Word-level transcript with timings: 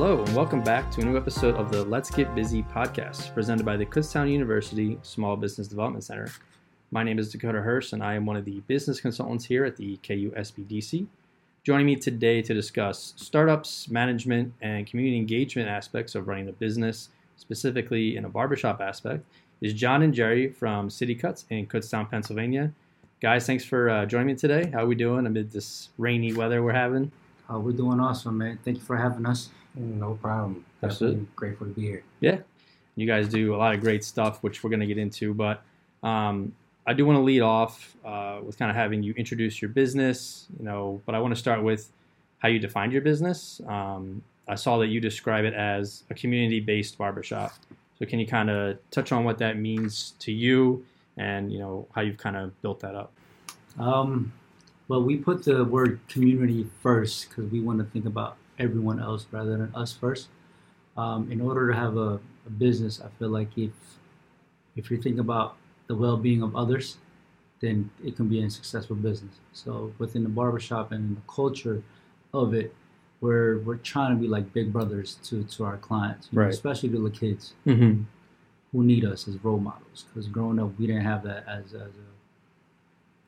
Hello, 0.00 0.22
and 0.22 0.36
welcome 0.36 0.62
back 0.62 0.92
to 0.92 1.00
a 1.00 1.04
new 1.04 1.16
episode 1.16 1.56
of 1.56 1.72
the 1.72 1.82
Let's 1.82 2.08
Get 2.08 2.32
Busy 2.32 2.62
podcast, 2.62 3.34
presented 3.34 3.66
by 3.66 3.76
the 3.76 3.84
Kutztown 3.84 4.30
University 4.30 4.96
Small 5.02 5.36
Business 5.36 5.66
Development 5.66 6.04
Center. 6.04 6.30
My 6.92 7.02
name 7.02 7.18
is 7.18 7.32
Dakota 7.32 7.60
Hirst, 7.60 7.92
and 7.92 8.00
I 8.00 8.14
am 8.14 8.24
one 8.24 8.36
of 8.36 8.44
the 8.44 8.60
business 8.68 9.00
consultants 9.00 9.46
here 9.46 9.64
at 9.64 9.76
the 9.76 9.96
KU 9.96 10.30
SBDC. 10.36 11.08
Joining 11.64 11.84
me 11.84 11.96
today 11.96 12.42
to 12.42 12.54
discuss 12.54 13.12
startups, 13.16 13.88
management, 13.90 14.52
and 14.62 14.86
community 14.86 15.16
engagement 15.16 15.68
aspects 15.68 16.14
of 16.14 16.28
running 16.28 16.48
a 16.48 16.52
business, 16.52 17.08
specifically 17.36 18.16
in 18.16 18.24
a 18.24 18.28
barbershop 18.28 18.80
aspect, 18.80 19.24
is 19.60 19.72
Jon 19.72 20.02
and 20.02 20.14
Jerry 20.14 20.48
from 20.48 20.90
City 20.90 21.16
Cuts 21.16 21.44
in 21.50 21.66
Kutztown, 21.66 22.08
Pennsylvania. 22.08 22.72
Guys, 23.20 23.46
thanks 23.46 23.64
for 23.64 23.90
uh, 23.90 24.06
joining 24.06 24.28
me 24.28 24.36
today. 24.36 24.70
How 24.72 24.84
are 24.84 24.86
we 24.86 24.94
doing 24.94 25.26
amid 25.26 25.50
this 25.50 25.88
rainy 25.98 26.32
weather 26.32 26.62
we're 26.62 26.70
having? 26.70 27.10
Uh, 27.52 27.58
we're 27.58 27.72
doing 27.72 27.98
awesome, 27.98 28.38
man. 28.38 28.60
Thank 28.64 28.76
you 28.76 28.84
for 28.84 28.96
having 28.96 29.26
us. 29.26 29.50
No 29.78 30.14
problem. 30.14 30.64
Absolutely. 30.82 31.20
Definitely 31.20 31.36
grateful 31.36 31.66
to 31.68 31.72
be 31.72 31.82
here. 31.82 32.02
Yeah, 32.20 32.38
you 32.96 33.06
guys 33.06 33.28
do 33.28 33.54
a 33.54 33.56
lot 33.56 33.74
of 33.74 33.80
great 33.80 34.04
stuff, 34.04 34.42
which 34.42 34.64
we're 34.64 34.70
going 34.70 34.80
to 34.80 34.86
get 34.86 34.98
into. 34.98 35.32
But 35.32 35.62
um, 36.02 36.52
I 36.86 36.92
do 36.94 37.06
want 37.06 37.16
to 37.16 37.22
lead 37.22 37.42
off 37.42 37.96
uh, 38.04 38.40
with 38.42 38.58
kind 38.58 38.70
of 38.70 38.76
having 38.76 39.02
you 39.02 39.14
introduce 39.16 39.62
your 39.62 39.68
business, 39.70 40.46
you 40.58 40.64
know. 40.64 41.00
But 41.06 41.14
I 41.14 41.20
want 41.20 41.32
to 41.32 41.38
start 41.38 41.62
with 41.62 41.90
how 42.38 42.48
you 42.48 42.58
defined 42.58 42.92
your 42.92 43.02
business. 43.02 43.60
Um, 43.68 44.22
I 44.48 44.54
saw 44.56 44.78
that 44.78 44.86
you 44.86 45.00
describe 45.00 45.44
it 45.44 45.54
as 45.54 46.04
a 46.10 46.14
community-based 46.14 46.96
barbershop. 46.96 47.52
So 47.98 48.06
can 48.06 48.18
you 48.18 48.26
kind 48.26 48.48
of 48.48 48.78
touch 48.90 49.12
on 49.12 49.24
what 49.24 49.38
that 49.38 49.58
means 49.58 50.14
to 50.20 50.32
you, 50.32 50.84
and 51.16 51.52
you 51.52 51.58
know 51.58 51.86
how 51.94 52.02
you've 52.02 52.16
kind 52.16 52.36
of 52.36 52.60
built 52.62 52.80
that 52.80 52.94
up? 52.94 53.12
Um, 53.78 54.32
well, 54.88 55.02
we 55.02 55.16
put 55.16 55.44
the 55.44 55.64
word 55.64 56.00
community 56.08 56.66
first 56.82 57.28
because 57.28 57.50
we 57.50 57.60
want 57.60 57.78
to 57.78 57.84
think 57.84 58.06
about 58.06 58.36
everyone 58.58 59.00
else 59.00 59.26
rather 59.30 59.56
than 59.56 59.74
us 59.74 59.92
first. 59.92 60.28
Um, 60.96 61.30
in 61.30 61.40
order 61.40 61.70
to 61.70 61.76
have 61.76 61.96
a, 61.96 62.18
a 62.46 62.50
business, 62.58 63.00
I 63.00 63.08
feel 63.18 63.28
like 63.30 63.56
if 63.56 63.70
if 64.76 64.90
you 64.90 64.96
think 64.96 65.18
about 65.18 65.56
the 65.88 65.94
well-being 65.94 66.42
of 66.42 66.54
others, 66.54 66.98
then 67.60 67.90
it 68.04 68.14
can 68.16 68.28
be 68.28 68.42
a 68.42 68.50
successful 68.50 68.94
business. 68.96 69.34
So 69.52 69.92
within 69.98 70.22
the 70.22 70.28
barbershop 70.28 70.92
and 70.92 71.16
the 71.16 71.20
culture 71.32 71.82
of 72.32 72.54
it, 72.54 72.74
we're 73.20 73.58
we're 73.60 73.76
trying 73.76 74.14
to 74.14 74.20
be 74.20 74.28
like 74.28 74.52
big 74.52 74.72
brothers 74.72 75.16
to 75.24 75.44
to 75.44 75.64
our 75.64 75.76
clients, 75.78 76.28
you 76.30 76.36
know, 76.36 76.42
especially 76.50 76.88
to 76.90 77.00
the 77.02 77.10
kids 77.10 77.54
Mm-hmm. 77.66 78.02
who 78.72 78.84
need 78.84 79.04
us 79.04 79.26
as 79.28 79.42
role 79.44 79.58
models. 79.58 80.04
Because 80.08 80.26
growing 80.28 80.58
up, 80.60 80.70
we 80.78 80.86
didn't 80.86 81.02
have 81.04 81.22
that 81.24 81.44
as, 81.48 81.66
as 81.74 81.92
a 82.06 82.08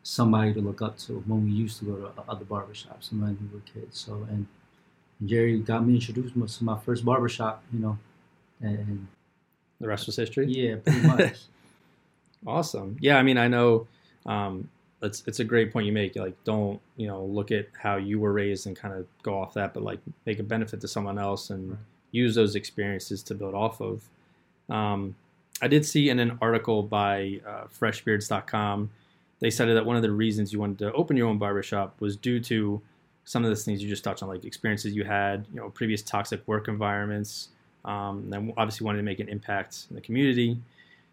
somebody 0.03 0.53
to 0.55 0.61
look 0.61 0.81
up 0.83 0.97
to 0.99 1.23
when 1.27 1.45
we 1.45 1.51
used 1.51 1.79
to 1.79 1.85
go 1.85 1.95
to 1.97 2.11
other 2.29 2.45
barbershops 2.45 3.13
and 3.13 3.21
when 3.23 3.37
we 3.41 3.49
were 3.55 3.63
kids. 3.75 3.99
So 4.01 4.27
and 4.31 4.47
Jerry 5.25 5.59
got 5.59 5.87
me 5.87 5.95
introduced 5.95 6.35
to 6.59 6.65
my 6.65 6.79
first 6.79 7.05
barbershop, 7.05 7.63
you 7.73 7.79
know, 7.81 7.99
and 8.61 9.07
The 9.81 9.87
rest 9.89 10.07
was 10.07 10.17
history. 10.17 10.47
yeah, 10.47 10.77
pretty 10.77 11.07
much. 11.07 11.37
Awesome. 12.47 12.97
Yeah, 13.01 13.19
I 13.19 13.23
mean, 13.23 13.37
I 13.37 13.49
know 13.49 13.87
um, 14.25 14.71
it's 15.03 15.23
it's 15.27 15.41
a 15.41 15.45
great 15.45 15.73
point 15.75 15.85
you 15.87 15.93
make. 15.93 16.17
Like, 16.17 16.43
don't 16.45 16.81
you 16.97 17.07
know 17.07 17.23
look 17.23 17.51
at 17.51 17.69
how 17.79 17.97
you 17.97 18.19
were 18.19 18.33
raised 18.33 18.67
and 18.67 18.75
kind 18.75 18.95
of 18.95 19.07
go 19.23 19.39
off 19.39 19.53
that, 19.55 19.75
but 19.75 19.83
like 19.83 19.99
make 20.25 20.39
a 20.39 20.43
benefit 20.43 20.81
to 20.81 20.89
someone 20.89 21.19
else 21.19 21.51
and 21.51 21.71
Right. 21.73 21.79
use 22.13 22.35
those 22.35 22.55
experiences 22.55 23.23
to 23.25 23.35
build 23.35 23.55
off 23.55 23.83
of. 23.83 24.09
Um, 24.71 25.17
I 25.61 25.69
did 25.69 25.85
see 25.85 26.09
in 26.09 26.19
an 26.19 26.39
article 26.41 26.83
by 26.83 27.43
uh, 27.47 27.65
FreshBeards.com, 27.79 28.89
they 29.41 29.51
said 29.51 29.67
that 29.69 29.85
one 29.85 29.97
of 29.97 30.03
the 30.03 30.11
reasons 30.11 30.51
you 30.51 30.61
wanted 30.61 30.79
to 30.79 30.93
open 30.95 31.19
your 31.19 31.29
own 31.29 31.37
barbershop 31.37 32.01
was 32.01 32.17
due 32.17 32.41
to 32.41 32.81
some 33.31 33.45
of 33.45 33.51
the 33.51 33.55
things 33.55 33.81
you 33.81 33.89
just 33.89 34.03
touched 34.03 34.25
on, 34.25 34.29
like 34.29 34.45
experiences 34.45 34.93
you 34.93 35.05
had, 35.05 35.47
you 35.53 35.61
know, 35.61 35.71
previous 35.71 36.03
toxic 36.03 36.43
work 36.49 36.67
environments, 36.67 37.51
um, 37.85 38.25
and 38.25 38.33
then 38.33 38.53
obviously 38.57 38.85
wanted 38.85 38.99
to 38.99 39.05
make 39.05 39.21
an 39.21 39.29
impact 39.29 39.87
in 39.89 39.95
the 39.95 40.03
community. 40.03 40.59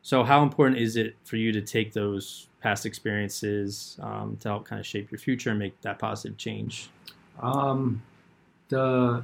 So, 0.01 0.23
how 0.23 0.41
important 0.41 0.79
is 0.81 0.95
it 0.95 1.15
for 1.25 1.35
you 1.35 1.51
to 1.51 1.61
take 1.61 1.93
those 1.93 2.47
past 2.59 2.87
experiences 2.87 3.99
um, 4.01 4.35
to 4.39 4.49
help 4.49 4.65
kind 4.65 4.79
of 4.79 4.85
shape 4.87 5.11
your 5.11 5.19
future 5.19 5.51
and 5.51 5.59
make 5.59 5.79
that 5.81 5.99
positive 5.99 6.37
change? 6.39 6.89
um, 7.39 8.01
the, 8.69 9.23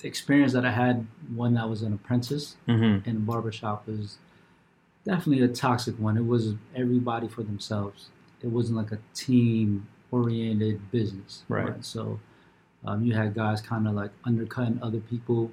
the 0.00 0.08
experience 0.08 0.52
that 0.52 0.64
I 0.66 0.72
had 0.72 1.06
when 1.36 1.56
I 1.56 1.64
was 1.64 1.82
an 1.82 1.92
apprentice 1.92 2.56
Mm-hmm. 2.66 3.08
in 3.08 3.16
a 3.18 3.20
barbershop 3.20 3.86
was 3.86 4.18
definitely 5.04 5.44
a 5.44 5.48
toxic 5.48 5.94
one. 6.00 6.16
It 6.16 6.26
was 6.26 6.54
everybody 6.74 7.28
for 7.28 7.44
themselves. 7.44 8.08
It 8.42 8.48
wasn't 8.48 8.78
like 8.78 8.90
a 8.90 8.98
team 9.14 9.86
oriented 10.10 10.90
business. 10.90 11.42
Right. 11.48 11.84
So 11.84 12.18
um, 12.84 13.04
you 13.04 13.14
had 13.14 13.34
guys 13.34 13.60
kind 13.60 13.86
of 13.88 13.94
like 13.94 14.10
undercutting 14.24 14.78
other 14.82 15.00
people, 15.00 15.50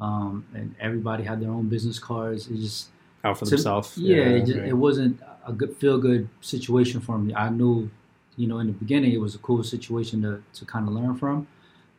um, 0.00 0.44
and 0.54 0.74
everybody 0.80 1.24
had 1.24 1.40
their 1.40 1.50
own 1.50 1.68
business 1.68 1.98
cards. 1.98 2.46
It 2.48 2.56
just 2.56 2.88
Out 3.24 3.38
for 3.38 3.44
to- 3.44 3.50
themselves. 3.50 3.96
Yeah, 3.98 4.16
it, 4.38 4.46
just, 4.46 4.58
right. 4.58 4.68
it 4.68 4.74
wasn't 4.74 5.20
a 5.46 5.52
good 5.52 5.76
feel 5.76 5.98
good 5.98 6.28
situation 6.40 7.00
for 7.00 7.18
me. 7.18 7.34
I 7.34 7.48
knew, 7.50 7.90
you 8.36 8.46
know, 8.46 8.58
in 8.58 8.66
the 8.68 8.72
beginning 8.72 9.12
it 9.12 9.20
was 9.20 9.34
a 9.34 9.38
cool 9.38 9.62
situation 9.64 10.22
to, 10.22 10.42
to 10.54 10.64
kind 10.64 10.86
of 10.86 10.94
learn 10.94 11.16
from, 11.16 11.46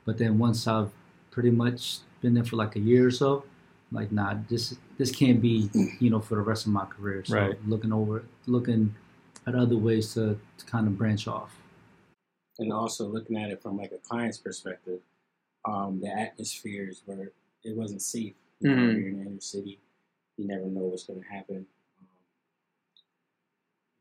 but 0.05 0.17
then 0.17 0.37
once 0.39 0.67
I've 0.67 0.91
pretty 1.31 1.51
much 1.51 1.97
been 2.21 2.33
there 2.33 2.43
for 2.43 2.55
like 2.57 2.75
a 2.75 2.79
year 2.79 3.07
or 3.07 3.11
so, 3.11 3.43
like 3.91 4.11
nah, 4.11 4.35
this 4.49 4.75
this 4.97 5.11
can't 5.11 5.41
be, 5.41 5.69
you 5.99 6.09
know, 6.09 6.19
for 6.19 6.35
the 6.35 6.41
rest 6.41 6.65
of 6.67 6.71
my 6.73 6.85
career. 6.85 7.23
So 7.25 7.35
Right. 7.37 7.57
looking 7.67 7.91
over, 7.91 8.23
looking 8.47 8.93
at 9.47 9.55
other 9.55 9.77
ways 9.77 10.13
to, 10.13 10.37
to 10.57 10.65
kind 10.65 10.85
of 10.87 10.97
branch 10.97 11.27
off. 11.27 11.55
And 12.59 12.73
also 12.73 13.07
looking 13.07 13.37
at 13.37 13.49
it 13.49 13.61
from 13.61 13.77
like 13.77 13.93
a 13.93 13.97
client's 13.97 14.37
perspective, 14.37 14.99
um, 15.65 15.99
the 16.01 16.09
atmospheres 16.09 17.01
where 17.05 17.31
it 17.63 17.75
wasn't 17.75 18.01
safe. 18.01 18.35
You 18.59 18.69
know, 18.69 18.75
Mhm. 18.75 18.99
you're 18.99 19.07
in 19.09 19.19
the 19.23 19.29
inner 19.31 19.39
city, 19.39 19.79
you 20.37 20.45
never 20.45 20.65
know 20.65 20.81
what's 20.81 21.05
going 21.05 21.21
to 21.21 21.27
happen. 21.27 21.65
Um, 21.99 22.07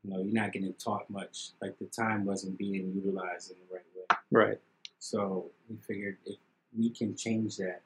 you 0.03 0.09
know, 0.11 0.21
you're 0.21 0.33
not 0.33 0.51
getting 0.51 0.73
taught 0.73 1.09
much. 1.09 1.51
Like 1.61 1.77
the 1.79 1.85
time 1.85 2.25
wasn't 2.25 2.57
being 2.57 2.91
utilized 2.93 3.51
in 3.51 3.57
the 3.59 3.73
right 3.73 3.85
way. 3.95 4.17
Right. 4.31 4.61
So 4.99 5.49
we 5.69 5.77
figured 5.77 6.17
if 6.25 6.37
we 6.77 6.89
can 6.89 7.15
change 7.15 7.55
that, 7.57 7.81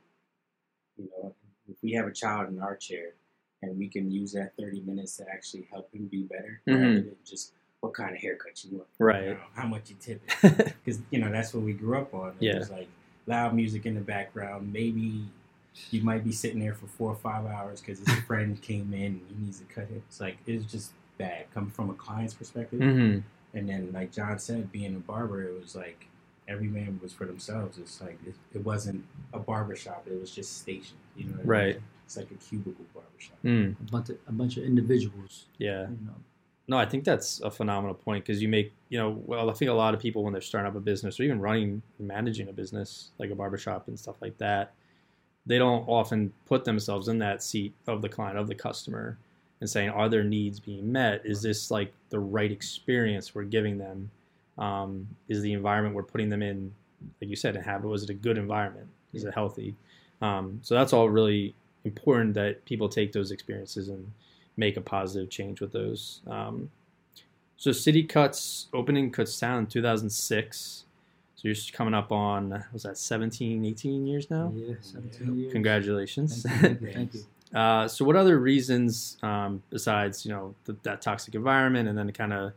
you 0.97 1.07
know, 1.11 1.35
if 1.69 1.81
we 1.83 1.91
have 1.93 2.07
a 2.07 2.11
child 2.11 2.49
in 2.49 2.59
our 2.59 2.75
chair 2.75 3.13
and 3.61 3.77
we 3.77 3.87
can 3.87 4.09
use 4.11 4.31
that 4.33 4.55
30 4.57 4.81
minutes 4.81 5.17
to 5.17 5.29
actually 5.29 5.67
help 5.71 5.93
him 5.93 6.07
be 6.07 6.23
better 6.23 6.61
rather 6.65 6.81
Mhm. 6.85 7.05
than 7.05 7.15
just 7.23 7.53
what 7.83 7.93
kind 7.93 8.15
of 8.15 8.21
haircut 8.21 8.63
you 8.63 8.77
want, 8.77 8.87
Right. 8.97 9.23
you 9.25 9.29
know, 9.31 9.39
how 9.55 9.67
much 9.67 9.89
you 9.89 9.95
tip 9.99 10.21
it. 10.41 10.73
Because, 10.85 11.01
you 11.11 11.19
know, 11.19 11.29
that's 11.29 11.53
what 11.53 11.63
we 11.63 11.73
grew 11.73 11.97
up 11.97 12.13
on. 12.13 12.29
It 12.29 12.35
Yeah. 12.45 12.57
was 12.59 12.69
like 12.71 12.87
loud 13.27 13.53
music 13.53 13.85
in 13.85 13.93
the 13.95 14.01
background. 14.01 14.71
Maybe 14.71 15.25
you 15.91 16.01
might 16.01 16.23
be 16.23 16.31
sitting 16.31 16.59
there 16.61 16.73
for 16.73 16.87
four 16.87 17.09
or 17.09 17.15
five 17.15 17.45
hours 17.45 17.81
because 17.81 17.99
his 17.99 18.19
friend 18.27 18.61
came 18.61 18.93
in 18.93 19.01
and 19.19 19.21
he 19.27 19.35
needs 19.45 19.59
to 19.59 19.65
cut 19.65 19.83
it. 19.91 20.01
It's 20.07 20.21
like, 20.21 20.37
it's 20.47 20.65
just 20.71 20.91
bad 21.17 21.51
coming 21.53 21.71
from 21.71 21.89
a 21.89 21.93
client's 21.93 22.33
perspective. 22.33 22.79
mm-hmm. 22.79 23.19
And 23.57 23.69
then, 23.69 23.91
like 23.93 24.11
Jon 24.13 24.39
said, 24.39 24.71
being 24.71 24.95
a 24.95 24.99
barber, 24.99 25.43
it 25.43 25.61
was 25.61 25.75
like 25.75 26.07
every 26.47 26.67
man 26.67 26.99
was 27.03 27.11
for 27.13 27.25
themselves. 27.25 27.77
It's 27.77 28.01
like 28.01 28.17
it, 28.25 28.33
it 28.53 28.63
wasn't 28.65 29.03
a 29.31 29.37
barber 29.39 29.75
shop; 29.75 30.07
it 30.09 30.19
was 30.19 30.31
just 30.31 30.57
stationed. 30.61 30.97
You 31.15 31.25
know, 31.25 31.31
what 31.33 31.35
I 31.35 31.41
mean? 31.43 31.47
Right. 31.75 31.81
It's 32.05 32.17
like 32.17 32.31
a 32.31 32.35
cubicle 32.35 32.85
barbershop. 32.95 33.37
Mm. 33.45 33.75
A 33.79 33.91
bunch 33.91 34.09
of, 34.09 34.17
a 34.27 34.31
bunch 34.31 34.57
of 34.57 34.63
individuals, 34.63 35.45
Yeah. 35.59 35.81
you 35.83 35.97
know. 36.03 36.15
No, 36.67 36.77
I 36.77 36.85
think 36.85 37.03
that's 37.03 37.41
a 37.41 37.51
phenomenal 37.51 37.93
point 37.93 38.23
because 38.25 38.41
you 38.41 38.47
make, 38.47 38.71
you 38.87 38.97
know, 38.97 39.21
well, 39.25 39.49
I 39.49 39.53
think 39.53 39.69
a 39.69 39.73
lot 39.73 39.93
of 39.93 39.99
people 39.99 40.23
when 40.23 40.31
they're 40.31 40.41
starting 40.41 40.69
up 40.69 40.75
a 40.77 40.79
business 40.79 41.19
or 41.19 41.23
even 41.23 41.41
running, 41.41 41.81
managing 41.99 42.47
a 42.47 42.53
business 42.53 43.09
like 43.19 43.31
a 43.31 43.35
barbershop 43.35 43.89
and 43.89 43.99
stuff 43.99 44.15
like 44.21 44.37
that, 44.37 44.73
they 45.45 45.57
don't 45.57 45.85
often 45.89 46.31
put 46.45 46.63
themselves 46.63 47.09
in 47.09 47.17
that 47.19 47.43
seat 47.43 47.73
of 47.87 48.01
the 48.01 48.07
client, 48.07 48.37
of 48.37 48.47
the 48.47 48.55
customer, 48.55 49.17
and 49.59 49.69
saying, 49.69 49.89
are 49.89 50.07
their 50.07 50.23
needs 50.23 50.59
being 50.59 50.89
met? 50.89 51.21
Is 51.25 51.41
this 51.41 51.69
like 51.69 51.91
the 52.09 52.19
right 52.19 52.51
experience 52.51 53.35
we're 53.35 53.43
giving 53.43 53.77
them? 53.77 54.09
Um, 54.57 55.07
is 55.27 55.41
the 55.41 55.51
environment 55.51 55.95
we're 55.95 56.03
putting 56.03 56.29
them 56.29 56.41
in, 56.41 56.73
like 57.19 57.29
you 57.29 57.35
said, 57.35 57.57
habit? 57.57 57.87
Was 57.87 58.03
it 58.03 58.09
a 58.09 58.13
good 58.13 58.37
environment? 58.37 58.87
Is 59.13 59.25
it 59.25 59.33
healthy? 59.33 59.75
Um, 60.21 60.59
so 60.63 60.75
that's 60.75 60.93
all 60.93 61.09
really 61.09 61.55
important 61.83 62.35
that 62.35 62.63
people 62.63 62.87
take 62.87 63.11
those 63.11 63.31
experiences 63.31 63.89
and 63.89 64.09
make 64.57 64.77
a 64.77 64.81
positive 64.81 65.29
change 65.29 65.61
with 65.61 65.71
those. 65.71 66.21
Um, 66.27 66.69
so 67.57 67.71
City 67.71 68.03
Cuts 68.03 68.67
opening 68.73 69.11
cuts 69.11 69.35
Kutztown 69.35 69.59
in 69.59 69.67
2006. 69.67 70.85
So 71.35 71.41
you're 71.47 71.53
just 71.53 71.73
coming 71.73 71.93
up 71.93 72.11
on 72.11 72.63
was 72.71 72.83
that 72.83 72.97
17, 72.97 73.65
18 73.65 74.07
years 74.07 74.29
now? 74.29 74.51
Yeah, 74.55 74.75
17 74.81 75.37
years. 75.37 75.53
Congratulations. 75.53 76.43
Thank 76.43 76.81
you. 76.81 76.93
Thank 76.93 77.13
you. 77.13 77.23
Uh, 77.53 77.87
so 77.87 78.03
what 78.03 78.15
other 78.15 78.39
reasons 78.39 79.15
um, 79.21 79.61
besides 79.69 80.25
you 80.25 80.31
know 80.31 80.55
th- 80.65 80.75
that 80.81 81.03
toxic 81.03 81.35
environment 81.35 81.87
and 81.87 81.95
then 81.95 82.11
kind 82.11 82.33
of 82.33 82.51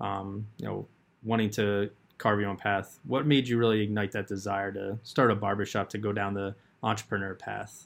um, 0.00 0.46
you 0.56 0.64
know 0.64 0.86
wanting 1.22 1.50
to 1.50 1.90
carve 2.16 2.40
your 2.40 2.48
own 2.48 2.56
path? 2.56 2.98
What 3.04 3.26
made 3.26 3.46
you 3.46 3.58
really 3.58 3.82
ignite 3.82 4.12
that 4.12 4.26
desire 4.26 4.72
to 4.72 4.98
start 5.02 5.30
a 5.30 5.34
barbershop 5.34 5.90
to 5.90 5.98
go 5.98 6.14
down 6.14 6.32
the 6.32 6.54
entrepreneur 6.82 7.34
path? 7.34 7.84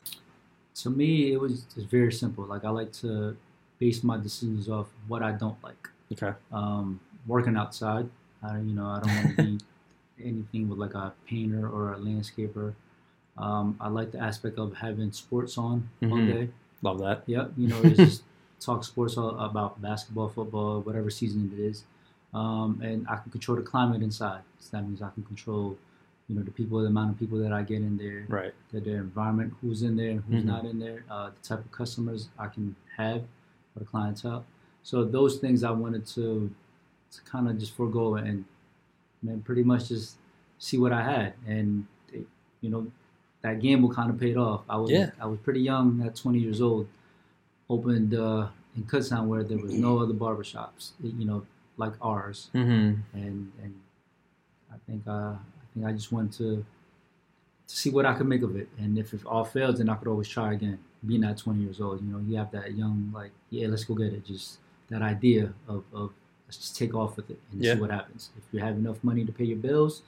to 0.74 0.90
me, 0.90 1.32
it 1.32 1.40
was 1.40 1.62
just 1.74 1.88
very 1.88 2.12
simple. 2.12 2.44
Like 2.44 2.64
I 2.64 2.70
like 2.70 2.92
to 2.94 3.36
base 3.82 4.04
my 4.04 4.16
decisions 4.28 4.68
off 4.68 4.88
what 5.08 5.22
I 5.28 5.32
don't 5.42 5.60
like. 5.68 5.84
Okay. 6.12 6.32
Um, 6.52 7.00
working 7.26 7.56
outside, 7.62 8.06
I 8.48 8.58
you 8.68 8.74
know 8.78 8.86
I 8.94 8.98
don't 9.02 9.14
want 9.18 9.28
to 9.34 9.36
be 9.46 9.52
anything 10.30 10.68
with 10.68 10.78
like 10.84 10.94
a 10.94 11.12
painter 11.26 11.64
or 11.74 11.82
a 11.94 11.98
landscaper. 12.08 12.68
Um, 13.44 13.66
I 13.80 13.88
like 13.98 14.12
the 14.12 14.20
aspect 14.30 14.56
of 14.58 14.68
having 14.86 15.10
sports 15.24 15.52
on 15.66 15.76
all 16.10 16.18
Mhm. 16.20 16.26
day. 16.34 16.44
Love 16.88 16.98
that. 17.06 17.18
Yep, 17.34 17.46
you 17.56 17.66
know, 17.72 17.80
just 17.94 18.22
talk 18.66 18.84
sports 18.84 19.14
all 19.20 19.34
about 19.48 19.80
basketball, 19.88 20.28
football, 20.28 20.80
whatever 20.86 21.10
season 21.10 21.50
it 21.54 21.60
is, 21.70 21.76
um, 22.40 22.68
and 22.88 22.98
I 23.12 23.16
can 23.20 23.30
control 23.36 23.56
the 23.56 23.66
climate 23.72 24.02
inside. 24.08 24.42
So 24.60 24.68
that 24.76 24.82
means 24.86 25.00
I 25.02 25.10
can 25.16 25.24
control, 25.32 25.66
you 26.28 26.34
know, 26.36 26.42
the 26.48 26.54
people, 26.58 26.76
the 26.86 26.86
amount 26.94 27.10
of 27.12 27.16
people 27.22 27.38
that 27.44 27.52
I 27.52 27.62
get 27.72 27.80
in 27.88 27.94
there, 28.04 28.22
Right. 28.38 28.54
the, 28.70 28.78
the 28.88 28.94
environment, 29.08 29.54
who's 29.60 29.80
in 29.88 29.94
there, 30.02 30.14
who's 30.26 30.42
Mhm. 30.44 30.52
not 30.54 30.62
in 30.72 30.78
there, 30.86 31.00
uh, 31.14 31.30
the 31.36 31.40
type 31.48 31.60
of 31.66 31.70
customers 31.80 32.20
I 32.38 32.46
can 32.54 32.76
have 33.00 33.22
for 33.72 33.78
the 33.80 33.84
clientele. 33.84 34.44
So 34.82 35.04
those 35.04 35.36
things 35.38 35.62
I 35.64 35.70
wanted 35.70 36.06
to, 36.08 36.50
to 37.12 37.20
kind 37.22 37.48
of 37.48 37.58
just 37.58 37.74
forego 37.74 38.16
and, 38.16 38.44
and 39.26 39.44
pretty 39.44 39.62
much 39.62 39.88
just 39.88 40.16
see 40.58 40.78
what 40.78 40.92
I 40.92 41.02
had, 41.02 41.34
and 41.46 41.86
it, 42.12 42.26
you 42.60 42.70
know, 42.70 42.86
that 43.42 43.60
gamble 43.60 43.92
kind 43.92 44.10
of 44.10 44.18
paid 44.18 44.36
off. 44.36 44.62
I 44.68 44.76
was 44.76 44.90
Yeah. 44.90 45.10
I 45.20 45.26
was 45.26 45.38
pretty 45.40 45.60
young 45.60 46.02
at 46.06 46.14
20 46.16 46.38
years 46.38 46.60
old. 46.60 46.86
Opened 47.70 48.14
uh, 48.14 48.48
in 48.76 48.82
Kutztown 48.84 49.26
where 49.26 49.42
there 49.44 49.56
was 49.58 49.72
no 49.72 49.98
other 50.00 50.12
barbershops, 50.14 50.90
you 51.02 51.24
know, 51.24 51.46
like 51.78 51.94
ours, 52.02 52.50
Mm-hmm. 52.54 53.00
and 53.18 53.52
and 53.62 53.74
I 54.70 54.76
think 54.86 55.02
uh, 55.06 55.10
I 55.36 55.64
think 55.72 55.86
I 55.86 55.92
just 55.92 56.12
wanted 56.12 56.32
to 56.34 56.64
to 57.68 57.76
see 57.76 57.88
what 57.90 58.04
I 58.04 58.12
could 58.14 58.26
make 58.28 58.42
of 58.42 58.54
it, 58.56 58.68
and 58.78 58.98
if 58.98 59.14
it 59.14 59.24
all 59.24 59.44
fails, 59.44 59.78
then 59.78 59.88
I 59.88 59.94
could 59.94 60.08
always 60.08 60.28
try 60.28 60.52
again. 60.52 60.78
Being 61.06 61.24
at 61.24 61.36
20 61.38 61.60
years 61.60 61.80
old, 61.80 62.00
you 62.04 62.12
know, 62.12 62.18
you 62.20 62.36
have 62.36 62.50
that 62.52 62.74
young 62.76 63.10
like, 63.14 63.32
yeah, 63.50 63.66
let's 63.68 63.84
go 63.84 63.94
get 63.94 64.12
it. 64.12 64.24
Just 64.24 64.58
that 64.88 65.02
idea 65.02 65.52
of, 65.68 65.82
of 65.92 66.10
let's 66.46 66.58
just 66.58 66.76
take 66.76 66.94
off 66.94 67.16
with 67.16 67.28
it 67.30 67.38
and 67.50 67.62
Yeah. 67.62 67.74
see 67.74 67.80
what 67.80 67.90
happens. 67.90 68.30
If 68.36 68.44
you 68.52 68.60
have 68.60 68.76
enough 68.76 69.02
money 69.02 69.24
to 69.24 69.32
pay 69.32 69.44
your 69.44 69.56
bills, 69.58 70.02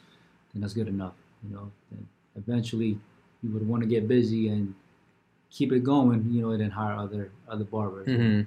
then 0.53 0.63
that's 0.63 0.75
good 0.75 0.87
enough. 0.89 1.15
You 1.49 1.55
know, 1.57 1.71
then 1.91 2.07
eventually 2.37 2.99
you 3.43 3.51
would 3.51 3.67
want 3.67 3.83
to 3.83 3.89
get 3.89 4.07
busy 4.07 4.49
and 4.49 4.75
keep 5.51 5.73
it 5.73 5.83
going. 5.83 6.31
You 6.31 6.43
know, 6.43 6.51
and 6.51 6.61
then 6.61 6.71
hire 6.71 6.95
other 6.97 7.31
other 7.49 7.65
barbers. 7.65 8.07
Mm-hmm. 8.07 8.43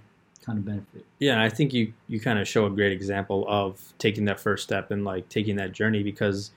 Kind 0.45 0.59
of 0.59 0.65
benefit. 0.65 1.05
Yeah, 1.19 1.43
I 1.43 1.49
think 1.49 1.73
you 1.73 1.91
you 2.07 2.19
kind 2.21 2.39
of 2.39 2.47
show 2.47 2.65
a 2.65 2.69
great 2.69 2.93
example 2.93 3.45
of 3.49 3.93
taking 3.97 4.23
that 4.25 4.39
first 4.39 4.63
step 4.63 4.91
and 4.91 5.03
like 5.03 5.27
taking 5.27 5.57
that 5.57 5.73
journey 5.73 6.01
because, 6.03 6.51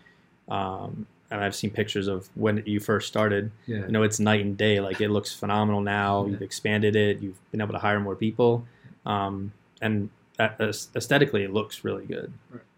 um, 0.49 1.07
and 1.31 1.43
I've 1.43 1.55
seen 1.55 1.71
pictures 1.71 2.09
of 2.09 2.29
when 2.35 2.63
you 2.67 2.81
first 2.81 3.09
started. 3.09 3.51
Yeah. 3.67 3.79
You 3.79 3.89
know, 3.89 4.03
it's 4.03 4.19
night 4.19 4.41
and 4.41 4.57
day. 4.57 4.81
Like 4.81 5.01
it 5.01 5.11
looks 5.11 5.33
phenomenal 5.33 5.81
now. 5.81 6.25
Yeah. 6.25 6.33
You've 6.33 6.43
expanded 6.43 6.97
it. 6.97 7.21
You've 7.21 7.39
been 7.51 7.61
able 7.61 7.73
to 7.73 7.79
hire 7.79 8.01
more 8.01 8.17
people, 8.17 8.67
um, 9.07 9.53
and 9.81 10.11
aesthetically, 10.39 11.45
it 11.45 11.53
looks 11.53 11.85
really 11.85 12.07
good. 12.07 12.33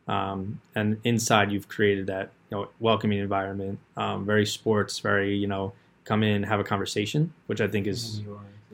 Um, 0.09 0.61
and 0.75 1.01
inside, 1.05 1.53
you've 1.53 1.69
created 1.69 2.07
that 2.09 2.31
you 2.51 2.59
know 2.59 2.69
welcoming 2.81 3.19
environment, 3.19 3.79
um, 3.97 4.27
very 4.27 4.47
sports, 4.47 4.99
very 4.99 5.37
you 5.37 5.47
know 5.47 5.73
come 6.05 6.23
in 6.23 6.43
have 6.43 6.61
a 6.61 6.65
conversation, 6.65 7.33
which 7.47 7.61
I 7.61 7.69
think 7.69 7.87
is 7.87 8.23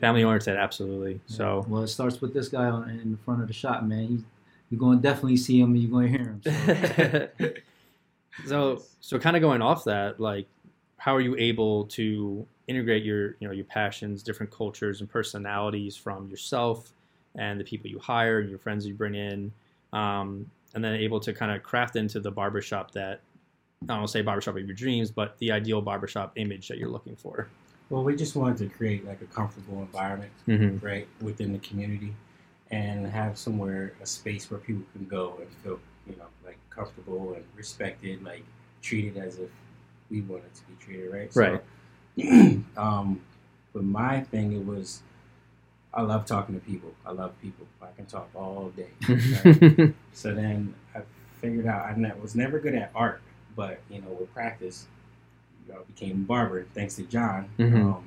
family 0.01 0.25
oriented. 0.25 0.57
Absolutely. 0.57 1.21
So. 1.27 1.65
well, 1.69 1.83
it 1.83 1.89
starts 1.89 2.21
with 2.21 2.33
this 2.33 2.49
guy 2.49 2.65
on, 2.65 2.89
in 2.89 3.19
front 3.25 3.43
of 3.43 3.49
the 3.49 3.55
shop, 3.55 3.83
man. 3.83 4.07
He's, 4.09 4.21
you're 4.71 4.79
going 4.79 4.99
to 4.99 5.03
definitely 5.03 5.37
see 5.37 5.61
him 5.61 5.75
you're 5.77 5.91
going 5.91 6.13
to 6.13 6.19
hear 6.19 6.27
him. 6.27 6.43
So. 7.39 7.51
so 8.47 8.83
so 9.01 9.19
kind 9.19 9.37
of 9.37 9.43
going 9.43 9.63
off 9.63 9.85
that 9.85 10.21
like 10.21 10.47
how 10.97 11.15
are 11.15 11.21
you 11.21 11.37
able 11.37 11.85
to 11.85 12.47
integrate 12.67 13.05
your 13.05 13.37
you 13.41 13.49
know 13.49 13.53
your 13.53 13.65
passions 13.65 14.23
different 14.23 14.53
cultures 14.53 15.01
and 15.01 15.11
personalities 15.11 15.97
from 15.97 16.29
yourself 16.29 16.93
and 17.37 17.59
the 17.59 17.65
people 17.65 17.89
you 17.91 17.99
hire 17.99 18.41
and 18.41 18.51
your 18.51 18.59
friends 18.59 18.87
you 18.87 18.95
bring 18.95 19.15
in 19.15 19.53
um, 19.93 20.51
and 20.75 20.85
then 20.85 20.95
able 20.95 21.19
to 21.21 21.33
kind 21.33 21.51
of 21.53 21.63
craft 21.63 21.97
into 21.97 22.21
the 22.21 22.31
barbershop 22.31 22.91
that 22.93 23.21
i 23.89 23.97
don't 23.97 24.09
say 24.09 24.23
barbershop 24.23 24.57
of 24.57 24.67
your 24.67 24.75
dreams 24.75 25.11
but 25.11 25.39
the 25.39 25.51
ideal 25.51 25.81
barbershop 25.81 26.33
image 26.37 26.69
that 26.69 26.79
you're 26.79 26.91
looking 26.91 27.17
for 27.17 27.49
Well, 27.91 28.05
we 28.05 28.17
just 28.17 28.37
wanted 28.37 28.59
to 28.59 28.67
create 28.67 29.07
like 29.07 29.23
a 29.23 29.27
comfortable 29.27 29.81
environment, 29.81 30.33
mm-hmm. 30.47 30.85
right, 30.85 31.09
within 31.23 31.53
the 31.53 31.59
community, 31.59 32.13
and 32.71 33.07
have 33.07 33.39
somewhere 33.39 33.95
a 34.03 34.07
space 34.07 34.51
where 34.51 34.61
people 34.61 34.83
can 34.93 35.07
go 35.07 35.39
and 35.41 35.49
feel, 35.63 35.81
you 36.09 36.17
know, 36.17 36.27
like 36.45 36.59
comfortable 36.71 37.35
and 37.35 37.45
respected, 37.57 38.23
like 38.25 38.45
treated 38.83 39.17
as 39.17 39.39
if 39.39 39.51
we 40.11 40.21
wanted 40.23 40.53
to 40.55 40.63
be 40.65 40.75
treated, 40.81 41.13
right? 41.13 41.31
Right. 41.35 41.61
So, 42.19 42.63
um, 42.81 43.21
but 43.73 43.85
my 43.85 44.21
thing, 44.23 44.53
it 44.53 44.65
was, 44.65 45.03
I 45.93 46.03
love 46.03 46.27
talking 46.27 46.55
to 46.55 46.61
people. 46.65 46.93
I 47.05 47.13
love 47.13 47.33
people. 47.43 47.67
I 47.83 47.89
can 47.97 48.07
talk 48.07 48.29
all 48.35 48.73
day. 48.77 48.91
right? 49.09 49.95
So 50.13 50.35
then 50.35 50.75
I 50.95 51.01
figured 51.41 51.67
out 51.67 51.87
I 51.87 52.13
was 52.21 52.35
never 52.35 52.59
good 52.59 52.75
at 52.75 52.91
art, 52.95 53.21
but 53.55 53.81
you 53.91 54.01
know, 54.01 54.09
with 54.09 54.33
practice, 54.33 54.87
you 55.67 55.73
know, 55.73 55.81
I 55.81 55.85
became 55.85 56.13
a 56.13 56.27
barber 56.27 56.67
thanks 56.75 56.97
to 56.97 57.03
Jon. 57.03 57.49
Mhm. 57.59 57.75
Um, 57.75 58.05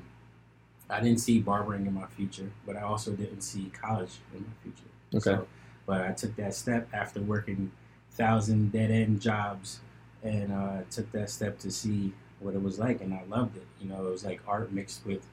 I 0.89 0.99
didn't 0.99 1.21
see 1.21 1.39
barbering 1.39 1.85
in 1.85 1.93
my 1.93 2.07
future, 2.07 2.51
but 2.65 2.75
I 2.75 2.81
also 2.81 3.11
didn't 3.11 3.41
see 3.41 3.71
college 3.81 4.11
in 4.33 4.41
my 4.41 4.53
future. 4.61 4.89
Okay. 5.15 5.41
So, 5.41 5.47
but 5.85 6.01
I 6.01 6.11
took 6.11 6.35
that 6.35 6.53
step 6.53 6.89
after 6.93 7.21
working 7.21 7.71
thousand 8.21 8.71
dead 8.71 8.91
end 8.91 9.21
jobs, 9.21 9.79
and 10.23 10.51
uh, 10.51 10.77
took 10.95 11.11
that 11.11 11.29
step 11.29 11.57
to 11.59 11.69
see 11.71 12.13
what 12.39 12.53
it 12.55 12.61
was 12.61 12.77
like, 12.85 13.01
and 13.01 13.13
I 13.13 13.23
loved 13.37 13.55
it. 13.57 13.67
You 13.79 13.89
know, 13.89 13.99
it 14.07 14.11
was 14.11 14.23
like 14.25 14.39
art 14.47 14.71
mixed 14.71 15.05
with 15.05 15.23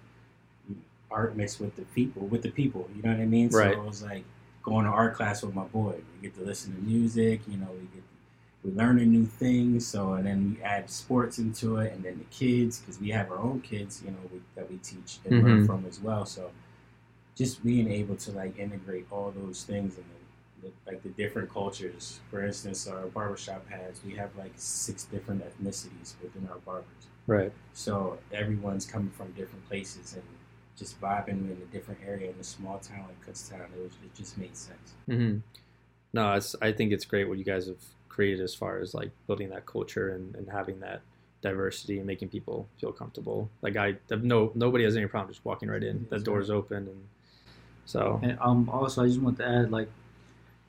art 1.11 1.37
mixed 1.37 1.61
with 1.61 1.75
the 1.77 1.83
people, 1.99 2.23
with 2.27 2.43
the 2.43 2.51
people. 2.51 2.89
You 2.95 3.03
know 3.03 3.11
what 3.11 3.21
I 3.21 3.27
mean? 3.27 3.49
Right. 3.51 3.75
So 3.75 3.81
it 3.81 3.87
was 3.87 4.03
like 4.03 4.25
going 4.63 4.85
to 4.85 4.91
art 4.91 5.15
class 5.15 5.43
with 5.43 5.55
my 5.55 5.65
boy. 5.65 5.95
We 6.15 6.29
get 6.29 6.37
to 6.39 6.45
listen 6.45 6.75
to 6.75 6.81
music. 6.83 7.41
You 7.49 7.59
know, 7.59 7.69
we 7.73 7.87
get 7.95 8.03
we're 8.65 8.75
learning 8.83 9.11
new 9.13 9.27
things. 9.27 9.87
So 9.87 10.15
and 10.15 10.27
then 10.27 10.39
we 10.57 10.63
add 10.63 10.91
sports 10.91 11.39
into 11.39 11.77
it, 11.79 11.93
and 11.93 12.03
then 12.05 12.19
the 12.19 12.25
kids 12.37 12.79
because 12.81 12.99
we 13.01 13.11
have 13.11 13.31
our 13.31 13.39
own 13.39 13.61
kids. 13.61 14.03
You 14.05 14.11
know, 14.11 14.19
we, 14.33 14.41
that 14.55 14.71
we 14.71 14.77
teach 14.79 15.19
and 15.25 15.43
learn 15.43 15.63
Mhm. 15.63 15.67
from 15.67 15.87
as 15.87 16.01
well. 16.01 16.27
So 16.27 16.51
just 17.35 17.65
being 17.65 17.89
able 17.91 18.17
to 18.17 18.33
like 18.33 18.59
integrate 18.59 19.07
all 19.11 19.31
those 19.31 19.63
things 19.65 19.95
the, 19.97 20.03
like 20.87 21.03
the 21.03 21.09
different 21.11 21.53
cultures. 21.53 22.21
For 22.31 22.45
instance, 22.45 22.87
our 22.87 23.07
barbershop 23.07 23.69
has 23.69 24.01
we 24.05 24.15
have 24.17 24.31
like 24.37 24.53
six 24.57 25.05
different 25.05 25.43
ethnicities 25.45 26.15
within 26.23 26.49
our 26.51 26.59
barbers. 26.59 27.07
right 27.27 27.53
So 27.73 28.19
everyone's 28.33 28.87
coming 28.87 29.11
from 29.11 29.33
different 29.33 29.67
places 29.69 30.15
and 30.15 30.23
just 30.77 31.01
vibing 31.01 31.51
in 31.51 31.59
a 31.63 31.73
different 31.73 32.01
area 32.07 32.31
in 32.31 32.37
a 32.41 32.45
small 32.45 32.79
town 32.79 33.05
like 33.09 33.27
Kutztown. 33.27 33.67
It, 33.77 33.83
was, 33.83 33.93
it 34.05 34.15
just 34.15 34.39
made 34.39 34.57
sense. 34.57 34.95
Mm-hmm. 35.09 35.39
No, 36.13 36.35
it's, 36.35 36.55
I 36.63 36.73
think 36.73 36.93
it's 36.93 37.05
great 37.05 37.29
what 37.29 37.39
you 37.39 37.45
guys 37.45 37.67
have 37.67 37.83
created 38.09 38.41
as 38.41 38.55
far 38.55 38.79
as 38.79 38.95
like 38.95 39.11
building 39.27 39.51
that 39.51 39.67
culture 39.67 40.15
and, 40.15 40.35
and 40.37 40.49
having 40.49 40.81
that 40.81 41.03
diversity 41.41 41.99
and 41.99 42.07
making 42.07 42.29
people 42.29 42.67
feel 42.81 42.93
comfortable. 42.93 43.49
Like 43.63 43.77
I 43.77 43.97
have 44.11 44.25
no 44.25 44.51
nobody 44.55 44.85
has 44.85 44.97
any 44.97 45.07
problem 45.07 45.33
just 45.33 45.45
walking 45.45 45.69
right 45.69 45.83
in. 45.83 46.07
The 46.11 46.17
Yes, 46.17 46.25
door's 46.25 46.51
open 46.51 46.89
and 46.89 47.05
so 47.89 48.21
And 48.23 48.39
um, 48.43 48.69
also, 48.69 49.03
I 49.03 49.07
just 49.07 49.21
want 49.21 49.39
to 49.39 49.49
add, 49.49 49.71
like, 49.71 49.89